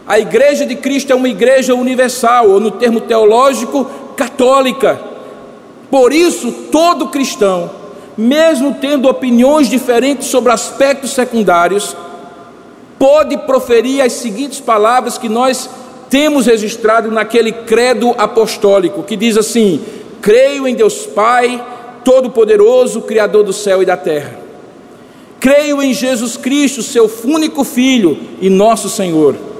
a 0.06 0.18
igreja 0.18 0.64
de 0.64 0.76
Cristo 0.76 1.12
é 1.12 1.16
uma 1.16 1.28
igreja 1.28 1.74
universal, 1.74 2.48
ou 2.48 2.60
no 2.60 2.70
termo 2.70 3.00
teológico, 3.00 3.90
católica 4.16 5.11
por 5.92 6.10
isso, 6.10 6.50
todo 6.72 7.08
cristão, 7.08 7.70
mesmo 8.16 8.78
tendo 8.80 9.10
opiniões 9.10 9.68
diferentes 9.68 10.28
sobre 10.28 10.50
aspectos 10.50 11.10
secundários, 11.10 11.94
pode 12.98 13.36
proferir 13.36 14.00
as 14.00 14.14
seguintes 14.14 14.58
palavras 14.58 15.18
que 15.18 15.28
nós 15.28 15.68
temos 16.08 16.46
registrado 16.46 17.10
naquele 17.10 17.52
credo 17.52 18.14
apostólico, 18.16 19.02
que 19.02 19.16
diz 19.16 19.36
assim: 19.36 19.84
Creio 20.22 20.66
em 20.66 20.74
Deus 20.74 21.04
Pai, 21.04 21.62
Todo-Poderoso, 22.02 23.02
Criador 23.02 23.44
do 23.44 23.52
céu 23.52 23.82
e 23.82 23.84
da 23.84 23.98
terra. 23.98 24.40
Creio 25.38 25.82
em 25.82 25.92
Jesus 25.92 26.38
Cristo, 26.38 26.82
seu 26.82 27.10
único 27.22 27.64
Filho 27.64 28.18
e 28.40 28.48
nosso 28.48 28.88
Senhor 28.88 29.51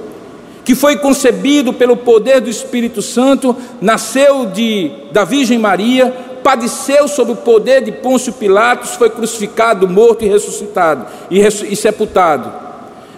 que 0.63 0.75
foi 0.75 0.97
concebido 0.97 1.73
pelo 1.73 1.97
poder 1.97 2.39
do 2.39 2.49
Espírito 2.49 3.01
Santo, 3.01 3.55
nasceu 3.81 4.45
de, 4.45 4.91
da 5.11 5.25
Virgem 5.25 5.57
Maria, 5.57 6.13
padeceu 6.43 7.07
sob 7.07 7.31
o 7.31 7.37
poder 7.37 7.81
de 7.83 7.91
Pôncio 7.91 8.33
Pilatos, 8.33 8.91
foi 8.91 9.09
crucificado, 9.09 9.87
morto 9.87 10.23
e 10.23 10.27
ressuscitado 10.27 11.05
e, 11.29 11.39
e 11.39 11.75
sepultado. 11.75 12.51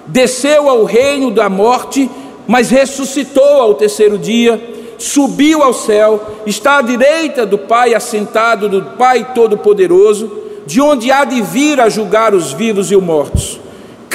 Desceu 0.08 0.70
ao 0.70 0.84
reino 0.84 1.32
da 1.32 1.50
morte, 1.50 2.10
mas 2.48 2.70
ressuscitou 2.70 3.62
ao 3.62 3.74
terceiro 3.74 4.18
dia, 4.18 4.62
subiu 4.98 5.64
ao 5.64 5.74
céu, 5.74 6.22
está 6.46 6.78
à 6.78 6.82
direita 6.82 7.46
do 7.46 7.58
Pai, 7.58 7.94
assentado 7.94 8.70
do 8.70 8.82
Pai 8.98 9.34
Todo-Poderoso, 9.34 10.32
de 10.66 10.82
onde 10.82 11.12
há 11.12 11.26
de 11.26 11.42
vir 11.42 11.80
a 11.80 11.90
julgar 11.90 12.34
os 12.34 12.54
vivos 12.54 12.92
e 12.92 12.96
os 12.96 13.04
mortos. 13.04 13.60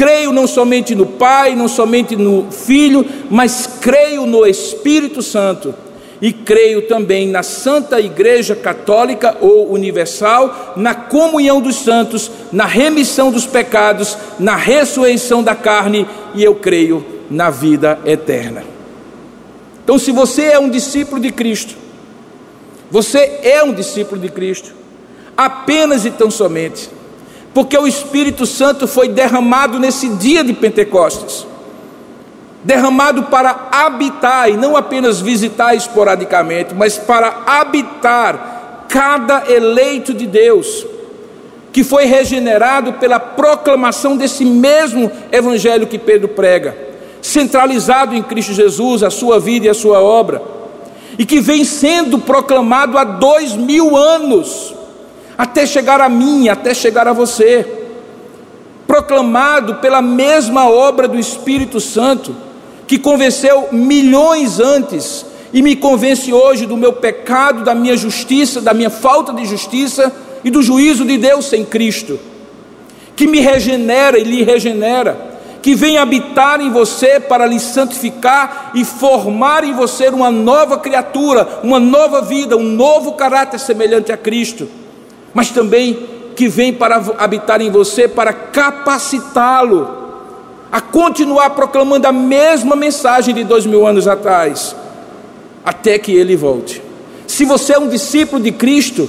Creio 0.00 0.32
não 0.32 0.46
somente 0.46 0.94
no 0.94 1.04
Pai, 1.04 1.54
não 1.54 1.68
somente 1.68 2.16
no 2.16 2.50
Filho, 2.50 3.04
mas 3.30 3.68
creio 3.82 4.24
no 4.24 4.46
Espírito 4.46 5.20
Santo 5.20 5.74
e 6.22 6.32
creio 6.32 6.88
também 6.88 7.28
na 7.28 7.42
Santa 7.42 8.00
Igreja 8.00 8.56
Católica 8.56 9.36
ou 9.42 9.70
Universal, 9.70 10.72
na 10.74 10.94
comunhão 10.94 11.60
dos 11.60 11.76
santos, 11.76 12.30
na 12.50 12.64
remissão 12.64 13.30
dos 13.30 13.44
pecados, 13.44 14.16
na 14.38 14.56
ressurreição 14.56 15.42
da 15.42 15.54
carne 15.54 16.08
e 16.34 16.42
eu 16.42 16.54
creio 16.54 17.04
na 17.30 17.50
vida 17.50 17.98
eterna. 18.06 18.64
Então, 19.84 19.98
se 19.98 20.12
você 20.12 20.44
é 20.44 20.58
um 20.58 20.70
discípulo 20.70 21.20
de 21.20 21.30
Cristo, 21.30 21.74
você 22.90 23.40
é 23.42 23.62
um 23.62 23.74
discípulo 23.74 24.18
de 24.18 24.30
Cristo, 24.30 24.72
apenas 25.36 26.06
e 26.06 26.10
tão 26.10 26.30
somente, 26.30 26.88
porque 27.52 27.76
o 27.76 27.86
Espírito 27.86 28.46
Santo 28.46 28.86
foi 28.86 29.08
derramado 29.08 29.78
nesse 29.78 30.08
dia 30.08 30.44
de 30.44 30.52
Pentecostes. 30.52 31.46
Derramado 32.62 33.24
para 33.24 33.68
habitar, 33.72 34.50
e 34.50 34.56
não 34.56 34.76
apenas 34.76 35.20
visitar 35.20 35.74
esporadicamente, 35.74 36.74
mas 36.74 36.98
para 36.98 37.42
habitar 37.46 38.84
cada 38.88 39.50
eleito 39.50 40.12
de 40.12 40.26
Deus, 40.26 40.86
que 41.72 41.82
foi 41.82 42.04
regenerado 42.04 42.94
pela 42.94 43.18
proclamação 43.18 44.16
desse 44.16 44.44
mesmo 44.44 45.10
evangelho 45.32 45.86
que 45.86 45.98
Pedro 45.98 46.28
prega, 46.28 46.76
centralizado 47.22 48.14
em 48.14 48.22
Cristo 48.22 48.52
Jesus, 48.52 49.02
a 49.02 49.10
sua 49.10 49.38
vida 49.40 49.66
e 49.66 49.70
a 49.70 49.74
sua 49.74 50.00
obra, 50.00 50.42
e 51.18 51.24
que 51.24 51.40
vem 51.40 51.64
sendo 51.64 52.18
proclamado 52.18 52.98
há 52.98 53.04
dois 53.04 53.54
mil 53.54 53.96
anos, 53.96 54.74
até 55.40 55.64
chegar 55.64 56.02
a 56.02 56.08
mim, 56.10 56.50
até 56.50 56.74
chegar 56.74 57.08
a 57.08 57.14
você, 57.14 57.66
proclamado 58.86 59.76
pela 59.76 60.02
mesma 60.02 60.68
obra 60.68 61.08
do 61.08 61.18
Espírito 61.18 61.80
Santo 61.80 62.36
que 62.86 62.98
convenceu 62.98 63.70
milhões 63.72 64.60
antes 64.60 65.24
e 65.50 65.62
me 65.62 65.76
convence 65.76 66.30
hoje 66.30 66.66
do 66.66 66.76
meu 66.76 66.92
pecado, 66.92 67.64
da 67.64 67.74
minha 67.74 67.96
justiça, 67.96 68.60
da 68.60 68.74
minha 68.74 68.90
falta 68.90 69.32
de 69.32 69.46
justiça 69.46 70.14
e 70.44 70.50
do 70.50 70.62
juízo 70.62 71.06
de 71.06 71.16
Deus 71.16 71.46
sem 71.46 71.64
Cristo, 71.64 72.20
que 73.16 73.26
me 73.26 73.40
regenera 73.40 74.18
e 74.18 74.24
lhe 74.24 74.42
regenera, 74.42 75.38
que 75.62 75.74
vem 75.74 75.96
habitar 75.96 76.60
em 76.60 76.70
você 76.70 77.18
para 77.18 77.46
lhe 77.46 77.58
santificar 77.58 78.72
e 78.74 78.84
formar 78.84 79.64
em 79.64 79.72
você 79.72 80.10
uma 80.10 80.30
nova 80.30 80.76
criatura, 80.76 81.60
uma 81.62 81.80
nova 81.80 82.20
vida, 82.20 82.58
um 82.58 82.62
novo 82.62 83.12
caráter 83.12 83.58
semelhante 83.58 84.12
a 84.12 84.18
Cristo, 84.18 84.68
mas 85.32 85.50
também 85.50 86.08
que 86.34 86.48
vem 86.48 86.72
para 86.72 86.96
habitar 87.18 87.60
em 87.60 87.70
você 87.70 88.08
para 88.08 88.32
capacitá-lo 88.32 89.98
a 90.72 90.80
continuar 90.80 91.50
proclamando 91.50 92.06
a 92.06 92.12
mesma 92.12 92.76
mensagem 92.76 93.34
de 93.34 93.44
dois 93.44 93.66
mil 93.66 93.86
anos 93.86 94.06
atrás, 94.06 94.74
até 95.64 95.98
que 95.98 96.12
ele 96.12 96.36
volte. 96.36 96.80
Se 97.26 97.44
você 97.44 97.74
é 97.74 97.78
um 97.78 97.88
discípulo 97.88 98.42
de 98.42 98.52
Cristo, 98.52 99.08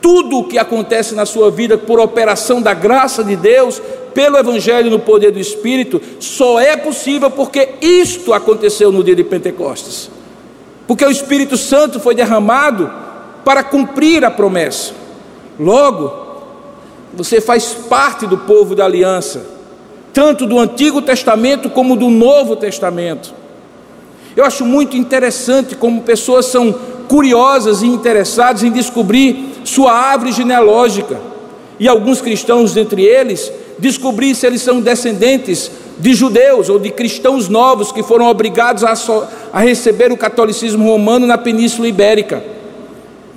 tudo 0.00 0.38
o 0.38 0.44
que 0.44 0.58
acontece 0.58 1.14
na 1.14 1.26
sua 1.26 1.50
vida 1.50 1.76
por 1.76 1.98
operação 1.98 2.62
da 2.62 2.72
graça 2.72 3.24
de 3.24 3.34
Deus, 3.34 3.82
pelo 4.14 4.38
Evangelho 4.38 4.90
no 4.90 4.98
poder 4.98 5.32
do 5.32 5.40
Espírito, 5.40 6.00
só 6.20 6.60
é 6.60 6.76
possível 6.76 7.30
porque 7.30 7.70
isto 7.80 8.32
aconteceu 8.32 8.90
no 8.92 9.02
dia 9.02 9.14
de 9.14 9.24
Pentecostes. 9.24 10.10
Porque 10.86 11.04
o 11.04 11.10
Espírito 11.10 11.56
Santo 11.56 12.00
foi 12.00 12.14
derramado 12.14 12.90
para 13.44 13.62
cumprir 13.62 14.24
a 14.24 14.30
promessa. 14.30 14.92
Logo, 15.58 16.12
você 17.14 17.40
faz 17.40 17.74
parte 17.74 18.26
do 18.26 18.38
povo 18.38 18.74
da 18.74 18.84
aliança 18.84 19.58
tanto 20.18 20.46
do 20.46 20.58
Antigo 20.58 21.00
Testamento 21.00 21.70
como 21.70 21.94
do 21.94 22.10
Novo 22.10 22.56
Testamento. 22.56 23.32
Eu 24.36 24.44
acho 24.44 24.64
muito 24.64 24.96
interessante 24.96 25.76
como 25.76 26.02
pessoas 26.02 26.46
são 26.46 26.74
curiosas 27.06 27.82
e 27.82 27.86
interessadas 27.86 28.64
em 28.64 28.72
descobrir 28.72 29.60
sua 29.62 29.92
árvore 29.92 30.32
genealógica. 30.32 31.20
E 31.78 31.86
alguns 31.86 32.20
cristãos, 32.20 32.74
dentre 32.74 33.04
eles, 33.04 33.52
descobrir 33.78 34.34
se 34.34 34.44
eles 34.44 34.60
são 34.60 34.80
descendentes 34.80 35.70
de 36.00 36.12
judeus 36.14 36.68
ou 36.68 36.80
de 36.80 36.90
cristãos 36.90 37.48
novos 37.48 37.92
que 37.92 38.02
foram 38.02 38.26
obrigados 38.26 38.82
a, 38.82 38.96
so, 38.96 39.22
a 39.52 39.60
receber 39.60 40.10
o 40.10 40.16
catolicismo 40.16 40.84
romano 40.84 41.28
na 41.28 41.38
Península 41.38 41.86
Ibérica. 41.86 42.42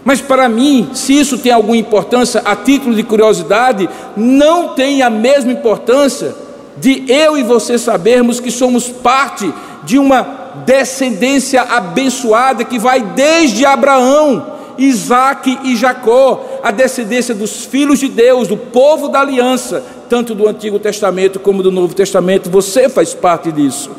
Mas 0.04 0.20
para 0.20 0.50
mim, 0.50 0.90
se 0.94 1.20
isso 1.20 1.38
tem 1.38 1.52
alguma 1.52 1.78
importância 1.78 2.42
a 2.44 2.56
título 2.56 2.96
de 2.96 3.04
curiosidade, 3.04 3.88
não 4.18 4.70
tem 4.70 5.02
a 5.02 5.10
mesma 5.10 5.52
importância 5.52 6.36
de 6.78 7.06
eu 7.08 7.38
e 7.38 7.44
você 7.44 7.78
sabermos 7.78 8.40
que 8.40 8.50
somos 8.50 8.88
parte 8.88 9.54
de 9.84 10.00
uma 10.00 10.42
descendência 10.66 11.62
abençoada 11.62 12.64
que 12.64 12.80
vai 12.80 13.02
desde 13.02 13.66
Abraão, 13.66 14.60
Isaac 14.78 15.60
e 15.64 15.76
Jacó, 15.76 16.60
a 16.64 16.72
descendência 16.72 17.36
dos 17.36 17.66
filhos 17.66 18.00
de 18.00 18.08
Deus, 18.08 18.48
do 18.48 18.58
povo 18.58 19.08
da 19.08 19.22
aliança, 19.22 19.84
tanto 20.10 20.34
do 20.34 20.48
Antigo 20.48 20.80
Testamento 20.80 21.40
como 21.40 21.62
do 21.62 21.72
Novo 21.72 21.94
Testamento, 21.94 22.50
você 22.50 22.90
faz 22.90 23.14
parte 23.14 23.52
disso. 23.52 23.92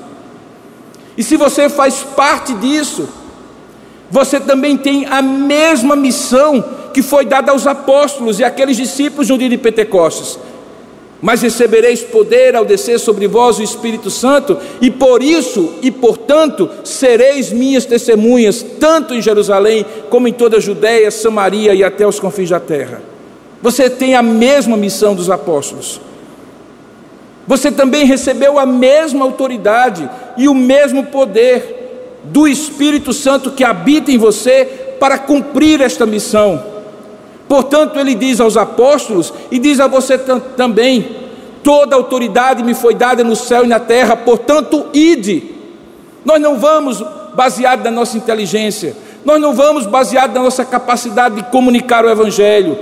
E 1.16 1.22
se 1.22 1.36
você 1.36 1.68
faz 1.68 2.02
parte 2.16 2.54
disso, 2.54 3.08
você 4.12 4.38
também 4.38 4.76
tem 4.76 5.06
a 5.06 5.20
mesma 5.20 5.96
missão 5.96 6.62
que 6.92 7.02
foi 7.02 7.24
dada 7.24 7.50
aos 7.50 7.66
apóstolos 7.66 8.38
e 8.38 8.44
aqueles 8.44 8.76
discípulos 8.76 9.30
no 9.30 9.38
dia 9.38 9.48
de 9.48 9.56
Pentecostes 9.56 10.38
mas 11.22 11.40
recebereis 11.40 12.02
poder 12.02 12.56
ao 12.56 12.64
descer 12.64 12.98
sobre 12.98 13.28
vós 13.28 13.60
o 13.60 13.62
Espírito 13.62 14.10
Santo, 14.10 14.58
e 14.80 14.90
por 14.90 15.22
isso 15.22 15.74
e 15.80 15.88
portanto 15.88 16.68
sereis 16.82 17.52
minhas 17.52 17.86
testemunhas, 17.86 18.66
tanto 18.80 19.14
em 19.14 19.22
Jerusalém 19.22 19.86
como 20.10 20.26
em 20.26 20.32
toda 20.32 20.56
a 20.56 20.60
Judéia, 20.60 21.12
Samaria 21.12 21.72
e 21.74 21.84
até 21.84 22.04
os 22.04 22.18
confins 22.18 22.50
da 22.50 22.58
terra. 22.58 23.00
Você 23.62 23.88
tem 23.88 24.16
a 24.16 24.22
mesma 24.22 24.76
missão 24.76 25.14
dos 25.14 25.30
apóstolos. 25.30 26.00
Você 27.46 27.70
também 27.70 28.04
recebeu 28.04 28.58
a 28.58 28.66
mesma 28.66 29.24
autoridade 29.24 30.10
e 30.36 30.48
o 30.48 30.54
mesmo 30.54 31.06
poder 31.06 31.81
do 32.24 32.46
Espírito 32.46 33.12
Santo 33.12 33.50
que 33.50 33.64
habita 33.64 34.10
em 34.10 34.18
você 34.18 34.96
para 35.00 35.18
cumprir 35.18 35.80
esta 35.80 36.06
missão. 36.06 36.62
Portanto, 37.48 37.98
ele 37.98 38.14
diz 38.14 38.40
aos 38.40 38.56
apóstolos 38.56 39.32
e 39.50 39.58
diz 39.58 39.80
a 39.80 39.86
você 39.86 40.16
também: 40.56 41.16
toda 41.62 41.96
autoridade 41.96 42.62
me 42.62 42.74
foi 42.74 42.94
dada 42.94 43.22
no 43.24 43.36
céu 43.36 43.64
e 43.64 43.68
na 43.68 43.80
terra, 43.80 44.16
portanto, 44.16 44.86
ide. 44.92 45.50
Nós 46.24 46.40
não 46.40 46.58
vamos 46.58 47.02
baseado 47.34 47.82
na 47.82 47.90
nossa 47.90 48.16
inteligência, 48.16 48.96
nós 49.24 49.40
não 49.40 49.52
vamos 49.52 49.86
baseado 49.86 50.34
na 50.34 50.42
nossa 50.42 50.64
capacidade 50.64 51.36
de 51.36 51.42
comunicar 51.44 52.04
o 52.04 52.10
Evangelho, 52.10 52.78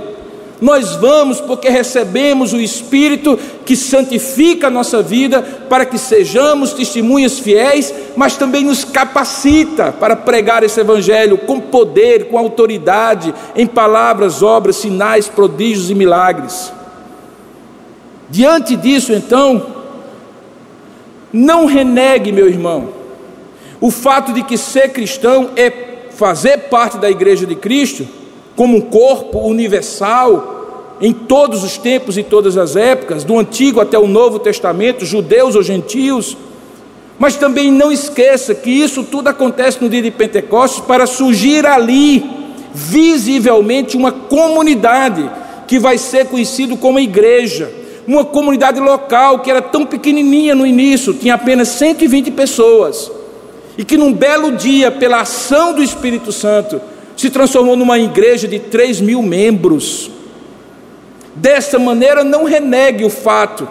nós 0.61 0.95
vamos 0.95 1.41
porque 1.41 1.69
recebemos 1.69 2.53
o 2.53 2.61
Espírito 2.61 3.37
que 3.65 3.75
santifica 3.75 4.67
a 4.67 4.69
nossa 4.69 5.01
vida 5.01 5.41
para 5.41 5.85
que 5.85 5.97
sejamos 5.97 6.71
testemunhas 6.71 7.39
fiéis, 7.39 7.91
mas 8.15 8.37
também 8.37 8.63
nos 8.63 8.85
capacita 8.85 9.91
para 9.91 10.15
pregar 10.15 10.63
esse 10.63 10.79
Evangelho 10.79 11.39
com 11.39 11.59
poder, 11.59 12.25
com 12.25 12.37
autoridade, 12.37 13.33
em 13.55 13.65
palavras, 13.65 14.43
obras, 14.43 14.75
sinais, 14.75 15.27
prodígios 15.27 15.89
e 15.89 15.95
milagres. 15.95 16.71
Diante 18.29 18.75
disso, 18.75 19.11
então, 19.13 19.65
não 21.33 21.65
renegue, 21.65 22.31
meu 22.31 22.47
irmão, 22.47 22.89
o 23.79 23.89
fato 23.89 24.31
de 24.31 24.43
que 24.43 24.59
ser 24.59 24.89
cristão 24.89 25.49
é 25.55 25.71
fazer 26.11 26.69
parte 26.69 26.99
da 26.99 27.09
igreja 27.09 27.47
de 27.47 27.55
Cristo 27.55 28.20
como 28.55 28.77
um 28.77 28.81
corpo 28.81 29.39
universal 29.39 30.59
em 31.01 31.11
todos 31.11 31.63
os 31.63 31.77
tempos 31.77 32.17
e 32.17 32.23
todas 32.23 32.57
as 32.57 32.75
épocas, 32.75 33.23
do 33.23 33.39
Antigo 33.39 33.81
até 33.81 33.97
o 33.97 34.07
Novo 34.07 34.37
Testamento, 34.37 35.03
judeus 35.03 35.55
ou 35.55 35.63
gentios. 35.63 36.37
Mas 37.17 37.35
também 37.35 37.71
não 37.71 37.91
esqueça 37.91 38.53
que 38.53 38.69
isso 38.69 39.03
tudo 39.03 39.27
acontece 39.27 39.81
no 39.81 39.89
dia 39.89 40.01
de 40.01 40.11
Pentecostes 40.11 40.81
para 40.81 41.07
surgir 41.07 41.65
ali, 41.65 42.23
visivelmente, 42.73 43.97
uma 43.97 44.11
comunidade 44.11 45.29
que 45.67 45.79
vai 45.79 45.97
ser 45.97 46.27
conhecido 46.27 46.77
como 46.77 46.99
igreja. 46.99 47.71
Uma 48.07 48.25
comunidade 48.25 48.79
local 48.79 49.39
que 49.39 49.49
era 49.49 49.61
tão 49.61 49.85
pequenininha 49.85 50.53
no 50.53 50.65
início, 50.65 51.13
tinha 51.13 51.35
apenas 51.35 51.69
120 51.69 52.31
pessoas, 52.31 53.11
e 53.77 53.85
que 53.85 53.97
num 53.97 54.11
belo 54.11 54.51
dia, 54.51 54.91
pela 54.91 55.21
ação 55.21 55.73
do 55.73 55.81
Espírito 55.81 56.31
Santo, 56.31 56.81
se 57.21 57.29
transformou 57.29 57.75
numa 57.75 57.99
igreja 57.99 58.47
de 58.47 58.57
3 58.57 58.99
mil 58.99 59.21
membros. 59.21 60.09
Dessa 61.35 61.77
maneira, 61.77 62.23
não 62.23 62.45
renegue 62.45 63.05
o 63.05 63.11
fato 63.11 63.69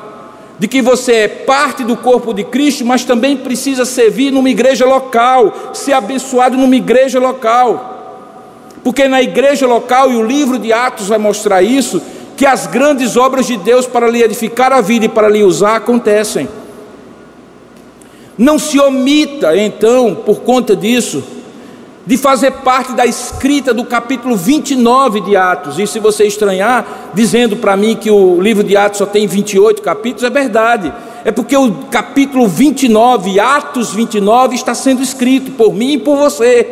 de 0.57 0.69
que 0.69 0.81
você 0.81 1.13
é 1.13 1.29
parte 1.29 1.83
do 1.83 1.97
corpo 1.97 2.33
de 2.33 2.45
Cristo, 2.45 2.85
mas 2.85 3.03
também 3.03 3.37
precisa 3.37 3.85
servir 3.85 4.31
numa 4.31 4.49
igreja 4.49 4.87
local, 4.87 5.73
ser 5.75 5.95
abençoado 5.95 6.57
numa 6.57 6.77
igreja 6.77 7.19
local. 7.19 8.69
Porque 8.85 9.09
na 9.09 9.21
igreja 9.21 9.67
local, 9.67 10.13
e 10.13 10.17
o 10.17 10.25
livro 10.25 10.57
de 10.57 10.73
Atos 10.73 11.09
vai 11.09 11.19
mostrar 11.19 11.61
isso, 11.61 12.01
que 12.37 12.47
as 12.47 12.69
grandes 12.69 13.17
obras 13.17 13.49
de 13.49 13.57
Deus 13.57 13.85
para 13.85 14.09
lhe 14.09 14.23
edificar 14.23 14.73
a 14.73 14.81
vida 14.81 15.07
e 15.07 15.09
para 15.09 15.29
lhe 15.29 15.43
usar 15.43 15.75
acontecem. 15.75 16.49
Não 18.39 18.61
se 18.61 18.79
omita, 18.79 19.57
então, 19.57 20.15
por 20.15 20.43
conta 20.43 20.77
disso, 20.77 21.40
de 22.11 22.17
fazer 22.17 22.51
parte 22.51 22.93
da 22.93 23.07
escrita 23.07 23.73
do 23.73 23.85
capítulo 23.85 24.35
29 24.35 25.21
de 25.21 25.37
Atos. 25.37 25.79
E 25.79 25.87
se 25.87 26.01
você 26.01 26.27
estranhar, 26.27 27.13
dizendo 27.15 27.57
para 27.57 27.77
mim 27.77 27.95
que 27.95 28.11
o 28.11 28.41
livro 28.41 28.65
de 28.65 28.77
Atos 28.77 28.99
só 28.99 29.07
tem 29.07 29.29
28 29.29 29.81
capítulos, 29.81 30.25
é 30.25 30.29
verdade. 30.29 30.93
É 31.25 31.31
porque 31.31 31.57
o 31.57 31.73
capítulo 31.89 32.49
29, 32.49 33.39
Atos 33.39 33.93
29, 33.93 34.57
está 34.57 34.75
sendo 34.75 35.05
escrito 35.05 35.53
por 35.53 35.73
mim 35.73 35.93
e 35.93 35.99
por 35.99 36.17
você, 36.17 36.69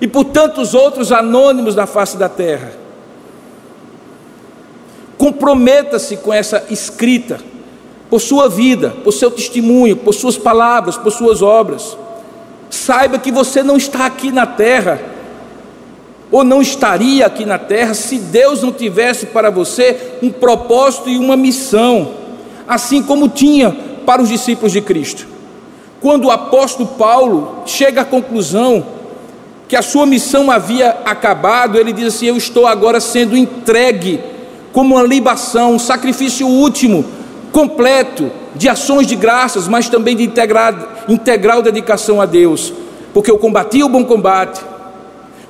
e 0.00 0.06
por 0.06 0.24
tantos 0.24 0.72
outros 0.72 1.12
anônimos 1.12 1.76
na 1.76 1.86
face 1.86 2.16
da 2.16 2.30
terra. 2.30 2.72
Comprometa-se 5.18 6.16
com 6.16 6.32
essa 6.32 6.64
escrita, 6.70 7.38
por 8.08 8.18
sua 8.18 8.48
vida, 8.48 8.94
por 9.04 9.12
seu 9.12 9.30
testemunho, 9.30 9.94
por 9.94 10.14
suas 10.14 10.38
palavras, 10.38 10.96
por 10.96 11.12
suas 11.12 11.42
obras. 11.42 11.98
Saiba 12.74 13.18
que 13.18 13.30
você 13.30 13.62
não 13.62 13.76
está 13.76 14.04
aqui 14.04 14.32
na 14.32 14.46
terra, 14.46 15.00
ou 16.30 16.42
não 16.42 16.60
estaria 16.60 17.24
aqui 17.24 17.46
na 17.46 17.56
terra, 17.56 17.94
se 17.94 18.18
Deus 18.18 18.62
não 18.62 18.72
tivesse 18.72 19.26
para 19.26 19.48
você 19.48 20.18
um 20.20 20.30
propósito 20.30 21.08
e 21.08 21.16
uma 21.16 21.36
missão, 21.36 22.10
assim 22.66 23.02
como 23.02 23.28
tinha 23.28 23.70
para 24.04 24.20
os 24.20 24.28
discípulos 24.28 24.72
de 24.72 24.80
Cristo. 24.80 25.26
Quando 26.00 26.26
o 26.26 26.30
apóstolo 26.30 26.88
Paulo 26.98 27.62
chega 27.64 28.00
à 28.00 28.04
conclusão 28.04 28.84
que 29.68 29.76
a 29.76 29.82
sua 29.82 30.04
missão 30.04 30.50
havia 30.50 30.98
acabado, 31.04 31.78
ele 31.78 31.92
diz 31.92 32.08
assim: 32.08 32.26
Eu 32.26 32.36
estou 32.36 32.66
agora 32.66 33.00
sendo 33.00 33.36
entregue 33.36 34.20
como 34.72 34.96
uma 34.96 35.04
libação, 35.04 35.74
um 35.74 35.78
sacrifício 35.78 36.46
último, 36.48 37.04
completo, 37.54 38.32
de 38.56 38.68
ações 38.68 39.06
de 39.06 39.14
graças, 39.14 39.68
mas 39.68 39.88
também 39.88 40.16
de 40.16 40.24
integral, 40.24 41.62
dedicação 41.62 42.20
a 42.20 42.26
Deus, 42.26 42.72
porque 43.14 43.30
eu 43.30 43.38
combati 43.38 43.80
o 43.80 43.88
bom 43.88 44.04
combate, 44.04 44.60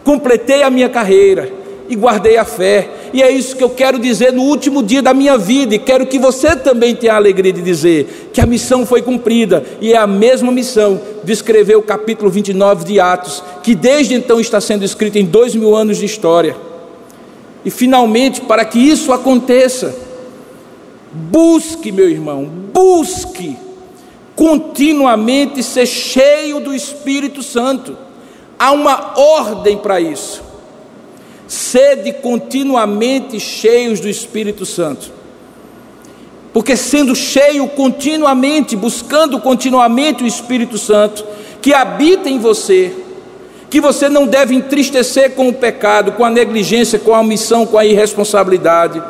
completei 0.05 0.63
a 0.63 0.69
minha 0.69 0.91
carreira 0.91 1.51
e 1.89 1.97
guardei 1.97 2.37
a 2.37 2.45
fé, 2.45 2.91
e 3.15 3.23
é 3.23 3.31
isso 3.31 3.57
que 3.57 3.65
eu 3.65 3.71
quero 3.71 3.99
dizer 3.99 4.35
no 4.35 4.43
último 4.43 4.83
dia 4.83 5.01
da 5.01 5.15
minha 5.15 5.39
vida, 5.39 5.77
e 5.77 5.79
quero 5.79 6.05
que 6.05 6.19
você 6.19 6.55
também 6.55 6.95
tenha 6.95 7.15
a 7.15 7.17
alegria 7.17 7.55
de 7.55 7.63
dizer 7.63 8.31
que 8.35 8.41
a 8.41 8.47
missão 8.47 8.85
foi 8.85 9.01
cumprida, 9.01 9.65
e 9.81 9.95
é 9.95 9.97
a 9.97 10.07
mesma 10.07 10.53
missão 10.53 11.01
de 11.25 11.33
escrever 11.33 11.77
o 11.77 11.83
capítulo 11.83 12.29
29 12.29 12.85
de 12.85 13.01
Atos, 13.01 13.43
que 13.63 13.75
desde 13.75 14.13
então 14.15 14.39
está 14.39 14.61
sendo 14.61 14.85
escrito 14.85 15.17
em 15.17 15.25
dois 15.25 15.55
mil 15.55 15.75
anos 15.75 15.97
de 15.97 16.05
história. 16.05 16.55
E 17.65 17.71
finalmente, 17.71 18.43
para 18.43 18.63
que 18.63 18.79
isso 18.79 19.11
aconteça, 19.11 20.04
Busque, 21.15 21.93
meu 21.93 22.11
irmão, 22.11 22.45
busque 22.73 23.57
continuamente 24.35 25.63
ser 25.63 25.87
cheio 25.87 26.59
do 26.59 26.75
Espírito 26.75 27.41
Santo. 27.41 27.97
Há 28.59 28.73
uma 28.73 29.17
ordem 29.17 29.79
para 29.79 30.01
isso. 30.01 30.43
Sede 31.47 32.13
continuamente 32.15 33.39
cheios 33.39 34.01
do 34.01 34.09
Espírito 34.09 34.67
Santo. 34.67 35.13
Porque 36.53 36.77
sendo 36.77 37.15
cheio 37.15 37.69
continuamente, 37.69 38.75
buscando 38.75 39.39
continuamente 39.39 40.25
o 40.25 40.27
Espírito 40.27 40.79
Santo, 40.79 41.25
que 41.63 41.73
habita 41.73 42.29
em 42.29 42.41
você, 42.41 42.93
que 43.71 43.81
você 43.81 44.09
não 44.09 44.27
deve 44.27 44.57
entristecer 44.57 45.31
com 45.33 45.49
o 45.49 45.55
pecado, 45.55 46.11
com 46.13 46.25
a 46.25 46.31
negligência, 46.31 46.99
com 46.99 47.15
a 47.15 47.21
omissão, 47.21 47.65
com 47.65 47.79
a 47.79 47.87
irresponsabilidade 47.87 49.01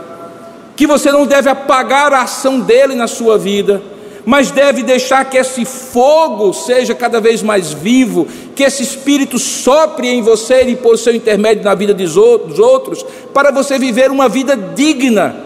que 0.76 0.86
você 0.86 1.12
não 1.12 1.26
deve 1.26 1.48
apagar 1.48 2.12
a 2.12 2.22
ação 2.22 2.60
dele 2.60 2.94
na 2.94 3.06
sua 3.06 3.38
vida, 3.38 3.82
mas 4.26 4.50
deve 4.50 4.82
deixar 4.82 5.24
que 5.26 5.36
esse 5.36 5.64
fogo 5.64 6.52
seja 6.52 6.94
cada 6.94 7.20
vez 7.20 7.42
mais 7.42 7.72
vivo, 7.72 8.26
que 8.54 8.62
esse 8.62 8.82
espírito 8.82 9.38
sopre 9.38 10.08
em 10.08 10.22
você 10.22 10.62
e 10.62 10.76
por 10.76 10.98
seu 10.98 11.14
intermédio 11.14 11.62
na 11.62 11.74
vida 11.74 11.92
dos 11.92 12.16
outros, 12.16 13.04
para 13.32 13.50
você 13.50 13.78
viver 13.78 14.10
uma 14.10 14.28
vida 14.28 14.56
digna 14.56 15.36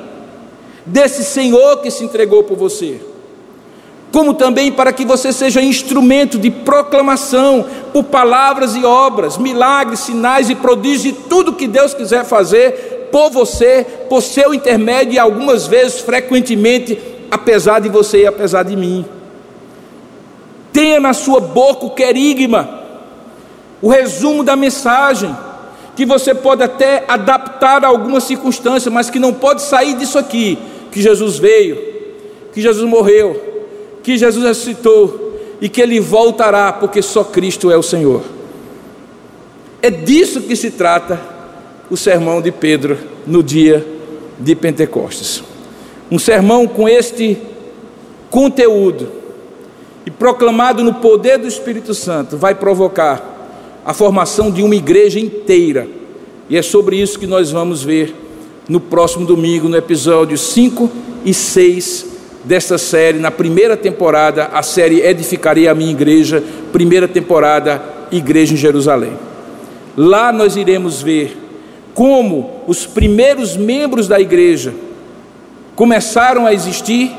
desse 0.86 1.24
Senhor 1.24 1.78
que 1.78 1.90
se 1.90 2.04
entregou 2.04 2.44
por 2.44 2.56
você. 2.56 3.00
Como 4.12 4.32
também 4.32 4.72
para 4.72 4.92
que 4.92 5.04
você 5.04 5.32
seja 5.32 5.60
instrumento 5.60 6.38
de 6.38 6.50
proclamação 6.50 7.66
por 7.92 8.04
palavras 8.04 8.74
e 8.74 8.82
obras, 8.84 9.36
milagres, 9.36 10.00
sinais 10.00 10.48
e 10.48 10.54
prodígios, 10.54 11.04
e 11.04 11.12
tudo 11.28 11.52
que 11.52 11.66
Deus 11.66 11.92
quiser 11.92 12.24
fazer 12.24 12.97
por 13.10 13.30
você, 13.30 13.86
por 14.08 14.22
seu 14.22 14.54
intermédio 14.54 15.14
e 15.14 15.18
algumas 15.18 15.66
vezes, 15.66 16.00
frequentemente, 16.00 16.98
apesar 17.30 17.80
de 17.80 17.88
você 17.88 18.22
e 18.22 18.26
apesar 18.26 18.62
de 18.62 18.76
mim. 18.76 19.04
Tenha 20.72 21.00
na 21.00 21.12
sua 21.12 21.40
boca 21.40 21.86
o 21.86 21.90
querigma, 21.90 22.82
o 23.80 23.88
resumo 23.88 24.42
da 24.44 24.56
mensagem, 24.56 25.34
que 25.96 26.06
você 26.06 26.34
pode 26.34 26.62
até 26.62 27.04
adaptar 27.08 27.84
a 27.84 27.88
alguma 27.88 28.20
circunstância, 28.20 28.90
mas 28.90 29.10
que 29.10 29.18
não 29.18 29.32
pode 29.32 29.62
sair 29.62 29.94
disso 29.94 30.18
aqui: 30.18 30.58
que 30.92 31.02
Jesus 31.02 31.38
veio, 31.38 31.76
que 32.52 32.60
Jesus 32.60 32.88
morreu, 32.88 33.64
que 34.02 34.16
Jesus 34.16 34.44
ressuscitou 34.44 35.56
e 35.60 35.68
que 35.68 35.80
ele 35.80 35.98
voltará, 35.98 36.72
porque 36.72 37.02
só 37.02 37.24
Cristo 37.24 37.70
é 37.70 37.76
o 37.76 37.82
Senhor. 37.82 38.22
É 39.82 39.90
disso 39.90 40.42
que 40.42 40.56
se 40.56 40.70
trata 40.70 41.37
o 41.90 41.96
sermão 41.96 42.40
de 42.40 42.52
Pedro 42.52 42.98
no 43.26 43.42
dia 43.42 43.86
de 44.38 44.54
Pentecostes. 44.54 45.42
Um 46.10 46.18
sermão 46.18 46.66
com 46.66 46.88
este 46.88 47.38
conteúdo 48.30 49.08
e 50.06 50.10
proclamado 50.10 50.82
no 50.82 50.94
poder 50.94 51.38
do 51.38 51.46
Espírito 51.46 51.92
Santo 51.94 52.36
vai 52.36 52.54
provocar 52.54 53.36
a 53.84 53.92
formação 53.92 54.50
de 54.50 54.62
uma 54.62 54.74
igreja 54.74 55.18
inteira. 55.18 55.86
E 56.48 56.56
é 56.56 56.62
sobre 56.62 56.96
isso 56.96 57.18
que 57.18 57.26
nós 57.26 57.50
vamos 57.50 57.82
ver 57.82 58.14
no 58.68 58.80
próximo 58.80 59.26
domingo, 59.26 59.68
no 59.68 59.76
episódio 59.76 60.36
5 60.36 60.90
e 61.24 61.32
6 61.32 62.06
desta 62.44 62.78
série, 62.78 63.18
na 63.18 63.30
primeira 63.30 63.76
temporada, 63.76 64.46
a 64.52 64.62
série 64.62 65.00
Edificarei 65.00 65.68
a 65.68 65.74
Minha 65.74 65.90
Igreja, 65.90 66.42
primeira 66.72 67.08
temporada, 67.08 67.82
Igreja 68.10 68.54
em 68.54 68.56
Jerusalém. 68.56 69.12
Lá 69.96 70.32
nós 70.32 70.56
iremos 70.56 71.02
ver 71.02 71.47
como 71.98 72.62
os 72.68 72.86
primeiros 72.86 73.56
membros 73.56 74.06
da 74.06 74.20
igreja 74.20 74.72
começaram 75.74 76.46
a 76.46 76.54
existir 76.54 77.10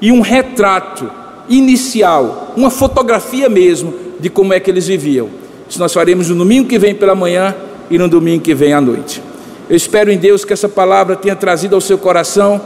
e 0.00 0.10
um 0.10 0.20
retrato 0.20 1.08
inicial, 1.48 2.52
uma 2.56 2.68
fotografia 2.68 3.48
mesmo 3.48 3.94
de 4.18 4.28
como 4.28 4.52
é 4.52 4.58
que 4.58 4.68
eles 4.68 4.88
viviam. 4.88 5.28
Isso 5.68 5.78
nós 5.78 5.92
faremos 5.92 6.30
no 6.30 6.34
domingo 6.34 6.68
que 6.68 6.80
vem 6.80 6.96
pela 6.96 7.14
manhã 7.14 7.54
e 7.88 7.96
no 7.96 8.08
domingo 8.08 8.42
que 8.42 8.56
vem 8.56 8.72
à 8.72 8.80
noite. 8.80 9.22
Eu 9.70 9.76
espero 9.76 10.10
em 10.10 10.18
Deus 10.18 10.44
que 10.44 10.52
essa 10.52 10.68
palavra 10.68 11.14
tenha 11.14 11.36
trazido 11.36 11.76
ao 11.76 11.80
seu 11.80 11.96
coração 11.96 12.60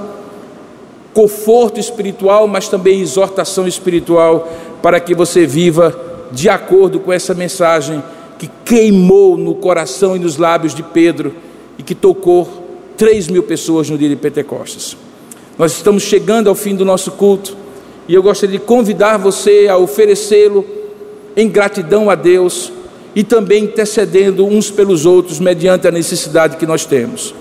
conforto 1.12 1.78
espiritual, 1.78 2.48
mas 2.48 2.66
também 2.66 3.02
exortação 3.02 3.68
espiritual 3.68 4.50
para 4.80 4.98
que 5.00 5.14
você 5.14 5.44
viva 5.44 5.94
de 6.32 6.48
acordo 6.48 6.98
com 6.98 7.12
essa 7.12 7.34
mensagem 7.34 8.02
que 8.38 8.48
queimou 8.64 9.36
no 9.36 9.54
coração 9.54 10.16
e 10.16 10.18
nos 10.18 10.38
lábios 10.38 10.74
de 10.74 10.82
Pedro 10.82 11.46
e 11.78 11.82
que 11.82 11.94
tocou 11.94 12.66
3 12.98 13.28
mil 13.28 13.44
pessoas 13.44 13.88
no 13.88 13.96
dia 13.96 14.08
de 14.08 14.16
Pentecostes. 14.16 14.96
Nós 15.56 15.72
estamos 15.72 16.02
chegando 16.02 16.48
ao 16.48 16.54
fim 16.54 16.74
do 16.74 16.84
nosso 16.84 17.12
culto 17.12 17.56
e 18.08 18.14
eu 18.14 18.22
gostaria 18.22 18.58
de 18.58 18.64
convidar 18.64 19.16
você 19.16 19.68
a 19.68 19.76
oferecê-lo 19.76 20.64
em 21.36 21.48
gratidão 21.48 22.10
a 22.10 22.16
Deus 22.16 22.72
e 23.14 23.22
também 23.22 23.64
intercedendo 23.64 24.44
uns 24.44 24.70
pelos 24.70 25.06
outros 25.06 25.38
mediante 25.38 25.86
a 25.86 25.90
necessidade 25.90 26.56
que 26.56 26.66
nós 26.66 26.84
temos. 26.84 27.34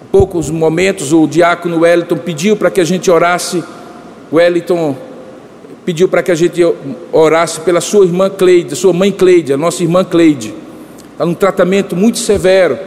Há 0.00 0.04
poucos 0.12 0.50
momentos 0.50 1.12
o 1.12 1.26
diácono 1.26 1.80
Wellington 1.80 2.16
pediu 2.18 2.56
para 2.56 2.70
que 2.70 2.80
a 2.80 2.84
gente 2.84 3.10
orasse, 3.10 3.62
Wellington 4.32 4.96
pediu 5.84 6.08
para 6.08 6.22
que 6.22 6.30
a 6.30 6.34
gente 6.34 6.60
orasse 7.10 7.60
pela 7.60 7.80
sua 7.80 8.04
irmã 8.04 8.30
Cleide, 8.30 8.76
sua 8.76 8.92
mãe 8.92 9.10
Cleide, 9.10 9.52
a 9.52 9.56
nossa 9.56 9.82
irmã 9.82 10.04
Cleide. 10.04 10.54
Está 11.12 11.26
num 11.26 11.34
tratamento 11.34 11.96
muito 11.96 12.18
severo 12.18 12.78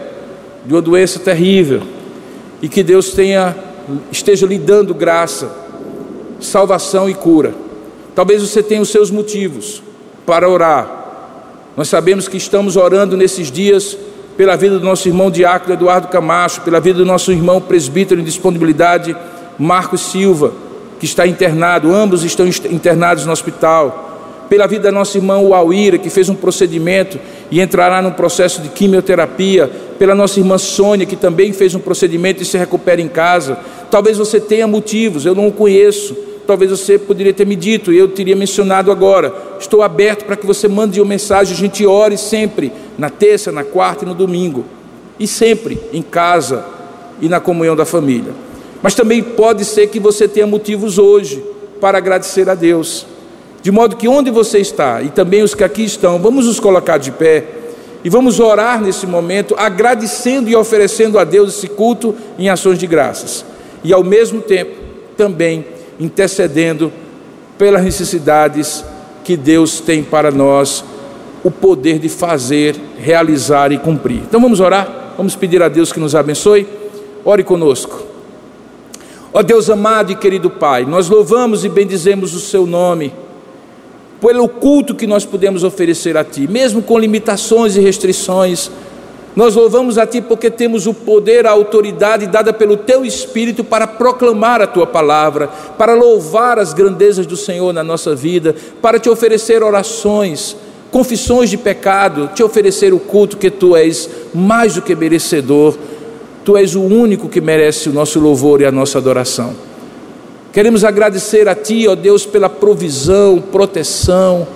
de 0.66 0.74
uma 0.74 0.82
doença 0.82 1.20
terrível 1.20 1.82
e 2.62 2.68
que 2.68 2.84
Deus 2.84 3.12
tenha 3.12 3.56
esteja 4.12 4.48
lhe 4.48 4.58
dando 4.58 4.94
graça, 4.94 5.52
salvação 6.40 7.10
e 7.10 7.14
cura. 7.14 7.54
Talvez 8.16 8.42
você 8.42 8.64
tenha 8.64 8.82
os 8.82 8.90
seus 8.90 9.12
motivos 9.12 9.84
para 10.26 10.50
orar. 10.50 11.04
Nós 11.78 11.90
sabemos 11.90 12.28
que 12.28 12.38
estamos 12.38 12.78
orando 12.78 13.18
nesses 13.18 13.52
dias 13.52 13.98
pela 14.38 14.56
vida 14.56 14.80
do 14.80 14.86
nosso 14.86 15.08
irmão 15.08 15.30
Diácono 15.30 15.74
Eduardo 15.74 16.08
Camacho, 16.08 16.62
pela 16.62 16.80
vida 16.80 17.00
do 17.00 17.06
nosso 17.06 17.32
irmão 17.32 17.62
presbítero 17.62 18.20
em 18.20 18.24
disponibilidade 18.24 19.16
Marcos 19.58 20.02
Silva, 20.12 20.54
que 21.00 21.06
está 21.06 21.28
internado, 21.28 21.94
ambos 21.94 22.24
estão 22.24 22.46
internados 22.48 23.26
no 23.26 23.32
hospital. 23.32 24.15
Pela 24.50 24.68
vida 24.68 24.84
da 24.84 24.92
nossa 24.92 25.18
irmã 25.18 25.38
Uauíra, 25.40 25.98
que 25.98 26.10
fez 26.10 26.30
um 26.30 26.36
procedimento 26.36 27.20
e 27.50 27.60
entrará 27.60 28.02
num 28.02 28.12
processo 28.12 28.62
de 28.62 28.70
quimioterapia. 28.70 29.70
Pela 29.98 30.14
nossa 30.14 30.40
irmã 30.40 30.58
Sônia, 30.58 31.06
que 31.06 31.16
também 31.16 31.54
fez 31.54 31.74
um 31.74 31.80
procedimento 31.80 32.44
e 32.44 32.46
se 32.46 32.58
recupera 32.58 33.02
em 33.02 33.08
casa. 33.08 33.58
Talvez 33.90 34.18
você 34.18 34.40
tenha 34.40 34.68
motivos, 34.68 35.26
eu 35.26 35.34
não 35.34 35.48
o 35.48 35.52
conheço. 35.52 36.16
Talvez 36.46 36.70
você 36.70 37.00
poderia 37.00 37.34
ter 37.34 37.46
me 37.46 37.56
dito 37.56 37.92
e 37.92 37.98
eu 37.98 38.08
teria 38.08 38.36
mencionado 38.36 38.92
agora. 38.92 39.34
Estou 39.60 39.82
aberto 39.82 40.26
para 40.26 40.36
que 40.36 40.46
você 40.46 40.68
mande 40.68 41.02
uma 41.02 41.10
mensagem, 41.10 41.54
a 41.54 41.58
gente 41.58 41.86
ore 41.86 42.18
sempre, 42.18 42.72
na 42.98 43.10
terça, 43.10 43.52
na 43.52 43.64
quarta 43.64 44.06
e 44.06 44.08
no 44.08 44.14
domingo. 44.14 44.64
E 45.20 45.28
sempre 45.28 45.80
em 45.92 46.02
casa 46.02 46.66
e 47.20 47.28
na 47.28 47.40
comunhão 47.40 47.76
da 47.76 47.86
família. 47.86 48.34
Mas 48.82 48.94
também 48.94 49.24
pode 49.24 49.66
ser 49.66 49.88
que 49.88 50.00
você 50.00 50.28
tenha 50.28 50.46
motivos 50.46 51.00
hoje 51.00 51.44
para 51.82 51.98
agradecer 51.98 52.48
a 52.50 52.54
Deus. 52.54 53.08
De 53.66 53.72
modo 53.72 53.96
que 53.96 54.08
onde 54.08 54.30
você 54.30 54.60
está, 54.60 55.02
e 55.02 55.10
também 55.10 55.42
os 55.42 55.56
que 55.56 55.64
aqui 55.64 55.84
estão, 55.84 56.20
vamos 56.20 56.46
nos 56.46 56.60
colocar 56.60 57.00
de 57.00 57.12
pé 57.12 57.44
e 58.04 58.10
vamos 58.12 58.40
orar 58.40 58.80
nesse 58.80 59.08
momento, 59.08 59.56
agradecendo 59.58 60.48
e 60.48 60.56
oferecendo 60.56 61.18
a 61.18 61.24
Deus 61.24 61.58
esse 61.58 61.68
culto 61.70 62.14
em 62.38 62.48
ações 62.48 62.78
de 62.78 62.86
graças. 62.86 63.44
E 63.84 63.92
ao 63.92 64.04
mesmo 64.04 64.40
tempo, 64.40 64.76
também 65.18 65.66
intercedendo 66.00 66.94
pelas 67.58 67.84
necessidades 67.84 68.86
que 69.24 69.36
Deus 69.36 69.80
tem 69.80 70.04
para 70.04 70.30
nós 70.30 70.86
o 71.44 71.50
poder 71.50 71.98
de 71.98 72.08
fazer, 72.08 72.76
realizar 73.00 73.72
e 73.72 73.80
cumprir. 73.80 74.18
Então 74.18 74.40
vamos 74.40 74.60
orar, 74.60 75.16
vamos 75.18 75.36
pedir 75.36 75.64
a 75.64 75.70
Deus 75.70 75.92
que 75.92 76.00
nos 76.00 76.14
abençoe. 76.14 76.68
Ore 77.26 77.44
conosco. 77.44 78.04
Ó 79.34 79.42
Deus 79.42 79.72
amado 79.72 80.12
e 80.12 80.16
querido 80.16 80.52
Pai, 80.52 80.86
nós 80.86 81.10
louvamos 81.10 81.66
e 81.66 81.70
bendizemos 81.70 82.36
o 82.36 82.40
Seu 82.40 82.68
nome, 82.68 83.12
pelo 84.26 84.50
culto 84.50 84.96
que 84.96 85.06
nós 85.06 85.24
podemos 85.24 85.64
oferecer 85.64 86.18
a 86.18 86.24
Ti, 86.24 86.48
mesmo 86.48 86.82
com 86.82 86.98
limitações 86.98 87.76
e 87.76 87.80
restrições. 87.80 88.72
Nós 89.36 89.54
louvamos 89.54 90.00
a 90.00 90.08
Ti 90.08 90.20
porque 90.20 90.50
temos 90.50 90.88
o 90.88 90.94
poder, 90.96 91.46
a 91.46 91.52
autoridade 91.52 92.26
dada 92.26 92.52
pelo 92.52 92.76
Teu 92.76 93.06
Espírito 93.06 93.64
para 93.64 93.86
proclamar 93.86 94.62
a 94.62 94.68
Tua 94.68 94.88
palavra, 94.88 95.48
para 95.78 95.94
louvar 95.94 96.58
as 96.58 96.74
grandezas 96.74 97.28
do 97.28 97.38
Senhor 97.38 97.72
na 97.72 97.84
nossa 97.84 98.16
vida, 98.16 98.56
para 98.82 98.98
Te 98.98 99.10
oferecer 99.10 99.62
orações, 99.62 100.56
confissões 100.90 101.50
de 101.50 101.58
pecado, 101.58 102.32
Te 102.34 102.42
oferecer 102.42 102.94
o 102.94 103.00
culto 103.00 103.38
que 103.38 103.52
Tu 103.52 103.76
és 103.76 104.10
mais 104.34 104.74
do 104.74 104.82
que 104.82 104.96
merecedor 104.96 105.76
Tu 106.46 106.56
és 106.58 106.76
o 106.76 106.82
único 106.82 107.28
que 107.28 107.42
merece 107.42 107.90
o 107.90 107.92
nosso 107.92 108.20
louvor 108.20 108.62
e 108.62 108.66
a 108.66 108.72
nossa 108.72 109.00
adoração. 109.00 109.56
Queremos 110.56 110.86
agradecer 110.86 111.50
a 111.50 111.54
Ti, 111.54 111.86
ó 111.86 111.96
Deus, 111.96 112.26
pela 112.26 112.48
provisão, 112.48 113.44
proteção, 113.52 114.48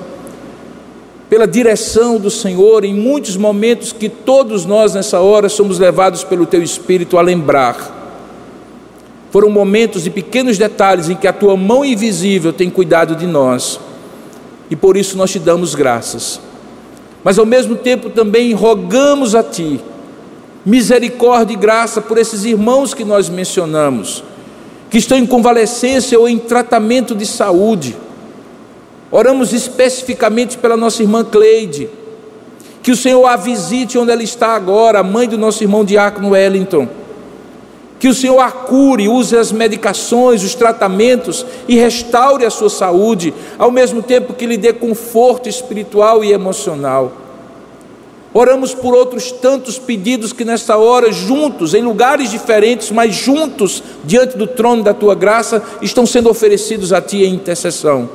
pela 1.30 1.46
direção 1.46 2.18
do 2.18 2.32
Senhor 2.32 2.86
em 2.86 2.94
muitos 2.94 3.36
momentos 3.36 3.92
que 3.92 4.08
todos 4.08 4.64
nós 4.64 4.94
nessa 4.94 5.20
hora 5.20 5.50
somos 5.50 5.78
levados 5.78 6.24
pelo 6.24 6.46
Teu 6.46 6.64
Espírito 6.64 7.18
a 7.18 7.22
lembrar. 7.22 7.98
Foram 9.30 9.50
momentos 9.50 10.08
e 10.08 10.10
pequenos 10.10 10.58
detalhes 10.58 11.10
em 11.10 11.18
que 11.18 11.28
a 11.28 11.34
Tua 11.34 11.58
mão 11.58 11.84
invisível 11.84 12.54
tem 12.54 12.70
cuidado 12.70 13.14
de 13.14 13.28
nós 13.28 13.78
e 14.70 14.78
por 14.78 14.96
isso 14.96 15.18
nós 15.18 15.32
te 15.32 15.38
damos 15.38 15.76
graças. 15.76 16.40
Mas 17.26 17.38
ao 17.38 17.46
mesmo 17.46 17.76
tempo 17.76 18.10
também 18.10 18.54
rogamos 18.54 19.36
a 19.36 19.44
Ti 19.44 19.82
misericórdia 20.66 21.56
e 21.56 21.58
graça 21.58 22.00
por 22.00 22.18
esses 22.18 22.46
irmãos 22.46 22.94
que 22.94 23.04
nós 23.04 23.28
mencionamos, 23.28 24.24
que 24.90 24.98
estão 24.98 25.18
em 25.18 25.26
convalescência 25.26 26.20
ou 26.20 26.28
em 26.28 26.38
tratamento 26.38 27.14
de 27.14 27.26
saúde. 27.26 27.96
Oramos 29.12 29.54
especificamente 29.54 30.58
pela 30.58 30.76
nossa 30.76 31.02
irmã 31.02 31.24
Cleide, 31.24 31.90
que 32.82 32.92
o 32.92 32.96
Senhor 32.96 33.26
a 33.26 33.36
visite 33.36 33.98
onde 33.98 34.12
ela 34.12 34.24
está 34.24 34.56
agora, 34.56 35.00
a 35.00 35.04
mãe 35.04 35.28
do 35.28 35.38
nosso 35.38 35.64
irmão 35.64 35.86
Diácono 35.86 36.30
Wellington. 36.32 36.88
Que 38.00 38.08
o 38.08 38.14
Senhor 38.14 38.40
a 38.40 38.50
cure, 38.50 39.10
use 39.10 39.36
as 39.36 39.52
medicações, 39.52 40.42
os 40.42 40.56
tratamentos 40.56 41.46
e 41.68 41.76
restaure 41.76 42.46
a 42.46 42.50
sua 42.50 42.70
saúde, 42.70 43.34
ao 43.58 43.70
mesmo 43.70 44.02
tempo 44.02 44.34
que 44.34 44.46
lhe 44.46 44.56
dê 44.56 44.72
conforto 44.72 45.50
espiritual 45.50 46.24
e 46.24 46.32
emocional. 46.32 47.12
Oramos 48.34 48.76
por 48.76 48.94
outros 48.94 49.32
tantos 49.32 49.80
pedidos 49.80 50.32
que 50.32 50.46
nesta 50.46 50.78
hora, 50.78 51.12
juntos, 51.12 51.74
em 51.74 51.82
lugares 51.82 52.30
diferentes, 52.30 52.92
mas 52.92 53.16
juntos, 53.16 53.82
diante 54.04 54.38
do 54.38 54.46
trono 54.46 54.84
da 54.84 54.94
tua 54.94 55.16
graça, 55.16 55.64
estão 55.82 56.06
sendo 56.06 56.30
oferecidos 56.30 56.94
a 56.94 57.02
ti 57.02 57.24
em 57.24 57.34
intercessão. 57.34 58.08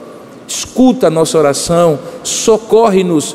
Escuta 0.47 1.09
a 1.09 1.11
nossa 1.11 1.37
oração, 1.37 1.99
socorre-nos, 2.23 3.35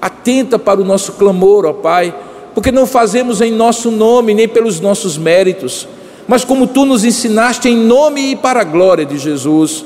atenta 0.00 0.58
para 0.58 0.80
o 0.80 0.84
nosso 0.84 1.12
clamor, 1.12 1.66
ó 1.66 1.74
Pai, 1.74 2.14
porque 2.54 2.72
não 2.72 2.86
fazemos 2.86 3.42
em 3.42 3.52
nosso 3.52 3.90
nome, 3.90 4.32
nem 4.32 4.48
pelos 4.48 4.80
nossos 4.80 5.18
méritos, 5.18 5.86
mas 6.26 6.42
como 6.42 6.66
tu 6.66 6.86
nos 6.86 7.04
ensinaste, 7.04 7.68
em 7.68 7.76
nome 7.76 8.30
e 8.30 8.36
para 8.36 8.60
a 8.60 8.64
glória 8.64 9.04
de 9.04 9.18
Jesus, 9.18 9.84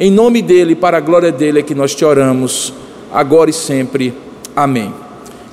em 0.00 0.10
nome 0.10 0.42
dele 0.42 0.72
e 0.72 0.76
para 0.76 0.96
a 0.96 1.00
glória 1.00 1.30
dele 1.30 1.60
é 1.60 1.62
que 1.62 1.74
nós 1.74 1.94
te 1.94 2.04
oramos, 2.04 2.72
agora 3.12 3.50
e 3.50 3.52
sempre. 3.52 4.12
Amém. 4.54 5.05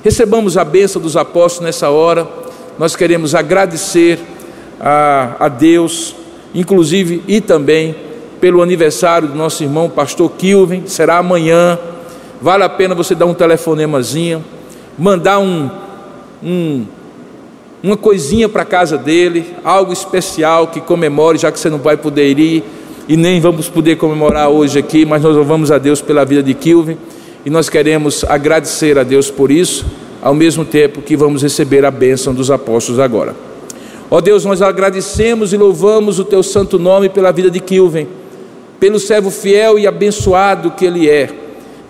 Recebamos 0.04 0.58
a 0.58 0.64
bênção 0.66 1.00
dos 1.00 1.16
apóstolos 1.16 1.64
nessa 1.64 1.88
hora. 1.88 2.28
Nós 2.78 2.94
queremos 2.94 3.34
agradecer 3.34 4.18
a, 4.78 5.34
a 5.40 5.48
Deus, 5.48 6.14
inclusive 6.54 7.22
e 7.26 7.40
também 7.40 7.96
pelo 8.38 8.60
aniversário 8.60 9.28
do 9.28 9.34
nosso 9.34 9.62
irmão 9.62 9.88
pastor 9.88 10.30
Kilvin, 10.32 10.82
será 10.86 11.16
amanhã. 11.16 11.78
Vale 12.38 12.64
a 12.64 12.68
pena 12.68 12.94
você 12.94 13.14
dar 13.14 13.24
um 13.24 13.32
telefonemazinho, 13.32 14.44
mandar 14.98 15.38
um, 15.38 15.70
um 16.42 16.84
uma 17.82 17.96
coisinha 17.96 18.46
para 18.46 18.62
casa 18.66 18.98
dele, 18.98 19.54
algo 19.64 19.90
especial 19.90 20.66
que 20.66 20.82
comemore, 20.82 21.38
já 21.38 21.50
que 21.50 21.58
você 21.58 21.70
não 21.70 21.78
vai 21.78 21.96
poder 21.96 22.38
ir 22.38 22.62
e 23.08 23.16
nem 23.16 23.40
vamos 23.40 23.70
poder 23.70 23.96
comemorar 23.96 24.50
hoje 24.50 24.78
aqui, 24.78 25.06
mas 25.06 25.22
nós 25.22 25.34
louvamos 25.34 25.70
a 25.70 25.78
Deus 25.78 26.02
pela 26.02 26.26
vida 26.26 26.42
de 26.42 26.52
Kilvin 26.52 26.98
e 27.44 27.50
nós 27.50 27.68
queremos 27.68 28.24
agradecer 28.24 28.98
a 28.98 29.02
Deus 29.02 29.30
por 29.30 29.50
isso, 29.50 29.84
ao 30.22 30.34
mesmo 30.34 30.64
tempo 30.64 31.02
que 31.02 31.16
vamos 31.16 31.42
receber 31.42 31.84
a 31.84 31.90
bênção 31.90 32.32
dos 32.32 32.50
apóstolos 32.50 32.98
agora. 32.98 33.36
Ó 34.10 34.20
Deus, 34.20 34.44
nós 34.44 34.62
agradecemos 34.62 35.52
e 35.52 35.56
louvamos 35.56 36.18
o 36.18 36.24
teu 36.24 36.42
santo 36.42 36.78
nome 36.78 37.08
pela 37.08 37.32
vida 37.32 37.50
de 37.50 37.60
Kilven, 37.60 38.08
pelo 38.80 38.98
servo 38.98 39.30
fiel 39.30 39.78
e 39.78 39.86
abençoado 39.86 40.70
que 40.70 40.86
ele 40.86 41.08
é, 41.08 41.28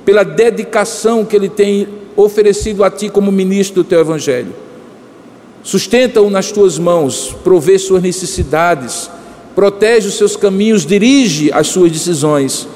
pela 0.04 0.24
dedicação 0.24 1.24
que 1.24 1.36
ele 1.36 1.48
tem 1.48 1.86
oferecido 2.16 2.82
a 2.82 2.90
ti 2.90 3.08
como 3.08 3.30
ministro 3.30 3.82
do 3.82 3.88
teu 3.88 4.00
evangelho. 4.00 4.52
Sustenta-o 5.62 6.28
nas 6.28 6.50
tuas 6.50 6.78
mãos, 6.78 7.34
provê 7.44 7.78
suas 7.78 8.02
necessidades, 8.02 9.08
protege 9.54 10.08
os 10.08 10.14
seus 10.14 10.36
caminhos, 10.36 10.84
dirige 10.84 11.52
as 11.52 11.68
suas 11.68 11.90
decisões 11.92 12.68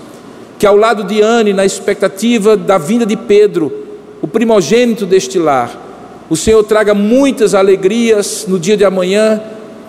que 0.59 0.67
ao 0.67 0.77
lado 0.77 1.05
de 1.05 1.23
Anne, 1.23 1.53
na 1.53 1.65
expectativa 1.65 2.57
da 2.57 2.77
vinda 2.77 3.07
de 3.07 3.17
Pedro, 3.17 3.87
o 4.21 4.27
primogênito 4.27 5.07
deste 5.07 5.39
lar, 5.39 5.87
o 6.29 6.37
Senhor 6.37 6.63
traga 6.65 6.93
muitas 6.93 7.55
alegrias 7.55 8.45
no 8.49 8.59
dia 8.59 8.77
de 8.77 8.85
amanhã, 8.85 9.41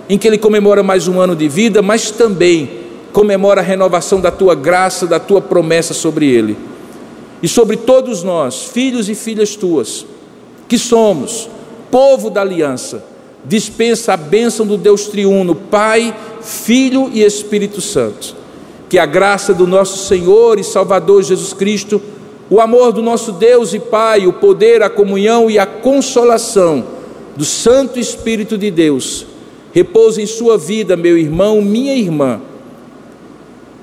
em 0.08 0.18
que 0.18 0.28
ele 0.28 0.38
comemora 0.38 0.84
mais 0.84 1.08
um 1.08 1.20
ano 1.20 1.36
de 1.36 1.48
vida, 1.50 1.82
mas 1.82 2.12
também 2.12 2.70
comemora 3.12 3.62
a 3.62 3.64
renovação 3.64 4.22
da 4.22 4.30
tua 4.30 4.54
graça, 4.54 5.08
da 5.08 5.20
tua 5.20 5.42
promessa 5.42 5.94
sobre 5.94 6.28
ele. 6.28 6.56
E 7.42 7.48
sobre 7.48 7.76
todos 7.76 8.22
nós, 8.22 8.66
filhos 8.66 9.10
e 9.10 9.16
filhas 9.16 9.56
tuas, 9.56 10.06
que 10.68 10.78
somos 10.78 11.50
povo 11.90 12.30
da 12.30 12.42
aliança, 12.42 13.04
dispensa 13.44 14.14
a 14.14 14.18
bênção 14.18 14.68
do 14.68 14.78
Deus 14.78 15.08
triuno, 15.08 15.56
Pai, 15.56 16.16
Filho 16.42 17.10
e 17.12 17.24
Espírito 17.24 17.82
Santo 17.82 18.39
que 18.90 18.98
a 18.98 19.06
graça 19.06 19.54
do 19.54 19.68
nosso 19.68 20.08
Senhor 20.08 20.58
e 20.58 20.64
Salvador 20.64 21.22
Jesus 21.22 21.54
Cristo, 21.54 22.02
o 22.50 22.60
amor 22.60 22.92
do 22.92 23.04
nosso 23.04 23.32
Deus 23.32 23.74
e 23.74 23.80
Pai, 23.80 24.26
o 24.26 24.34
poder, 24.34 24.82
a 24.82 24.90
comunhão 24.90 25.50
e 25.50 25.60
a 25.60 25.66
consolação 25.66 26.84
do 27.38 27.46
Santo 27.46 28.00
Espírito 28.00 28.58
de 28.58 28.72
Deus, 28.72 29.28
repouse 29.72 30.20
em 30.22 30.26
sua 30.26 30.58
vida, 30.58 30.98
meu 30.98 31.18
irmão, 31.18 31.62
minha 31.62 31.96
irmã, 31.96 32.42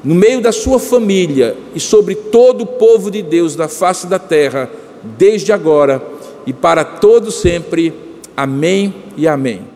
no 0.02 0.14
meio 0.14 0.40
da 0.40 0.50
sua 0.50 0.80
família 0.80 1.56
e 1.74 1.80
sobre 1.80 2.16
todo 2.16 2.62
o 2.62 2.66
povo 2.66 3.10
de 3.10 3.22
Deus 3.22 3.54
da 3.54 3.68
face 3.68 4.08
da 4.08 4.18
terra, 4.18 4.68
desde 5.16 5.52
agora 5.52 6.02
e 6.44 6.52
para 6.52 6.84
todo 6.84 7.30
sempre. 7.30 7.92
Amém 8.36 8.94
e 9.16 9.26
amém. 9.26 9.75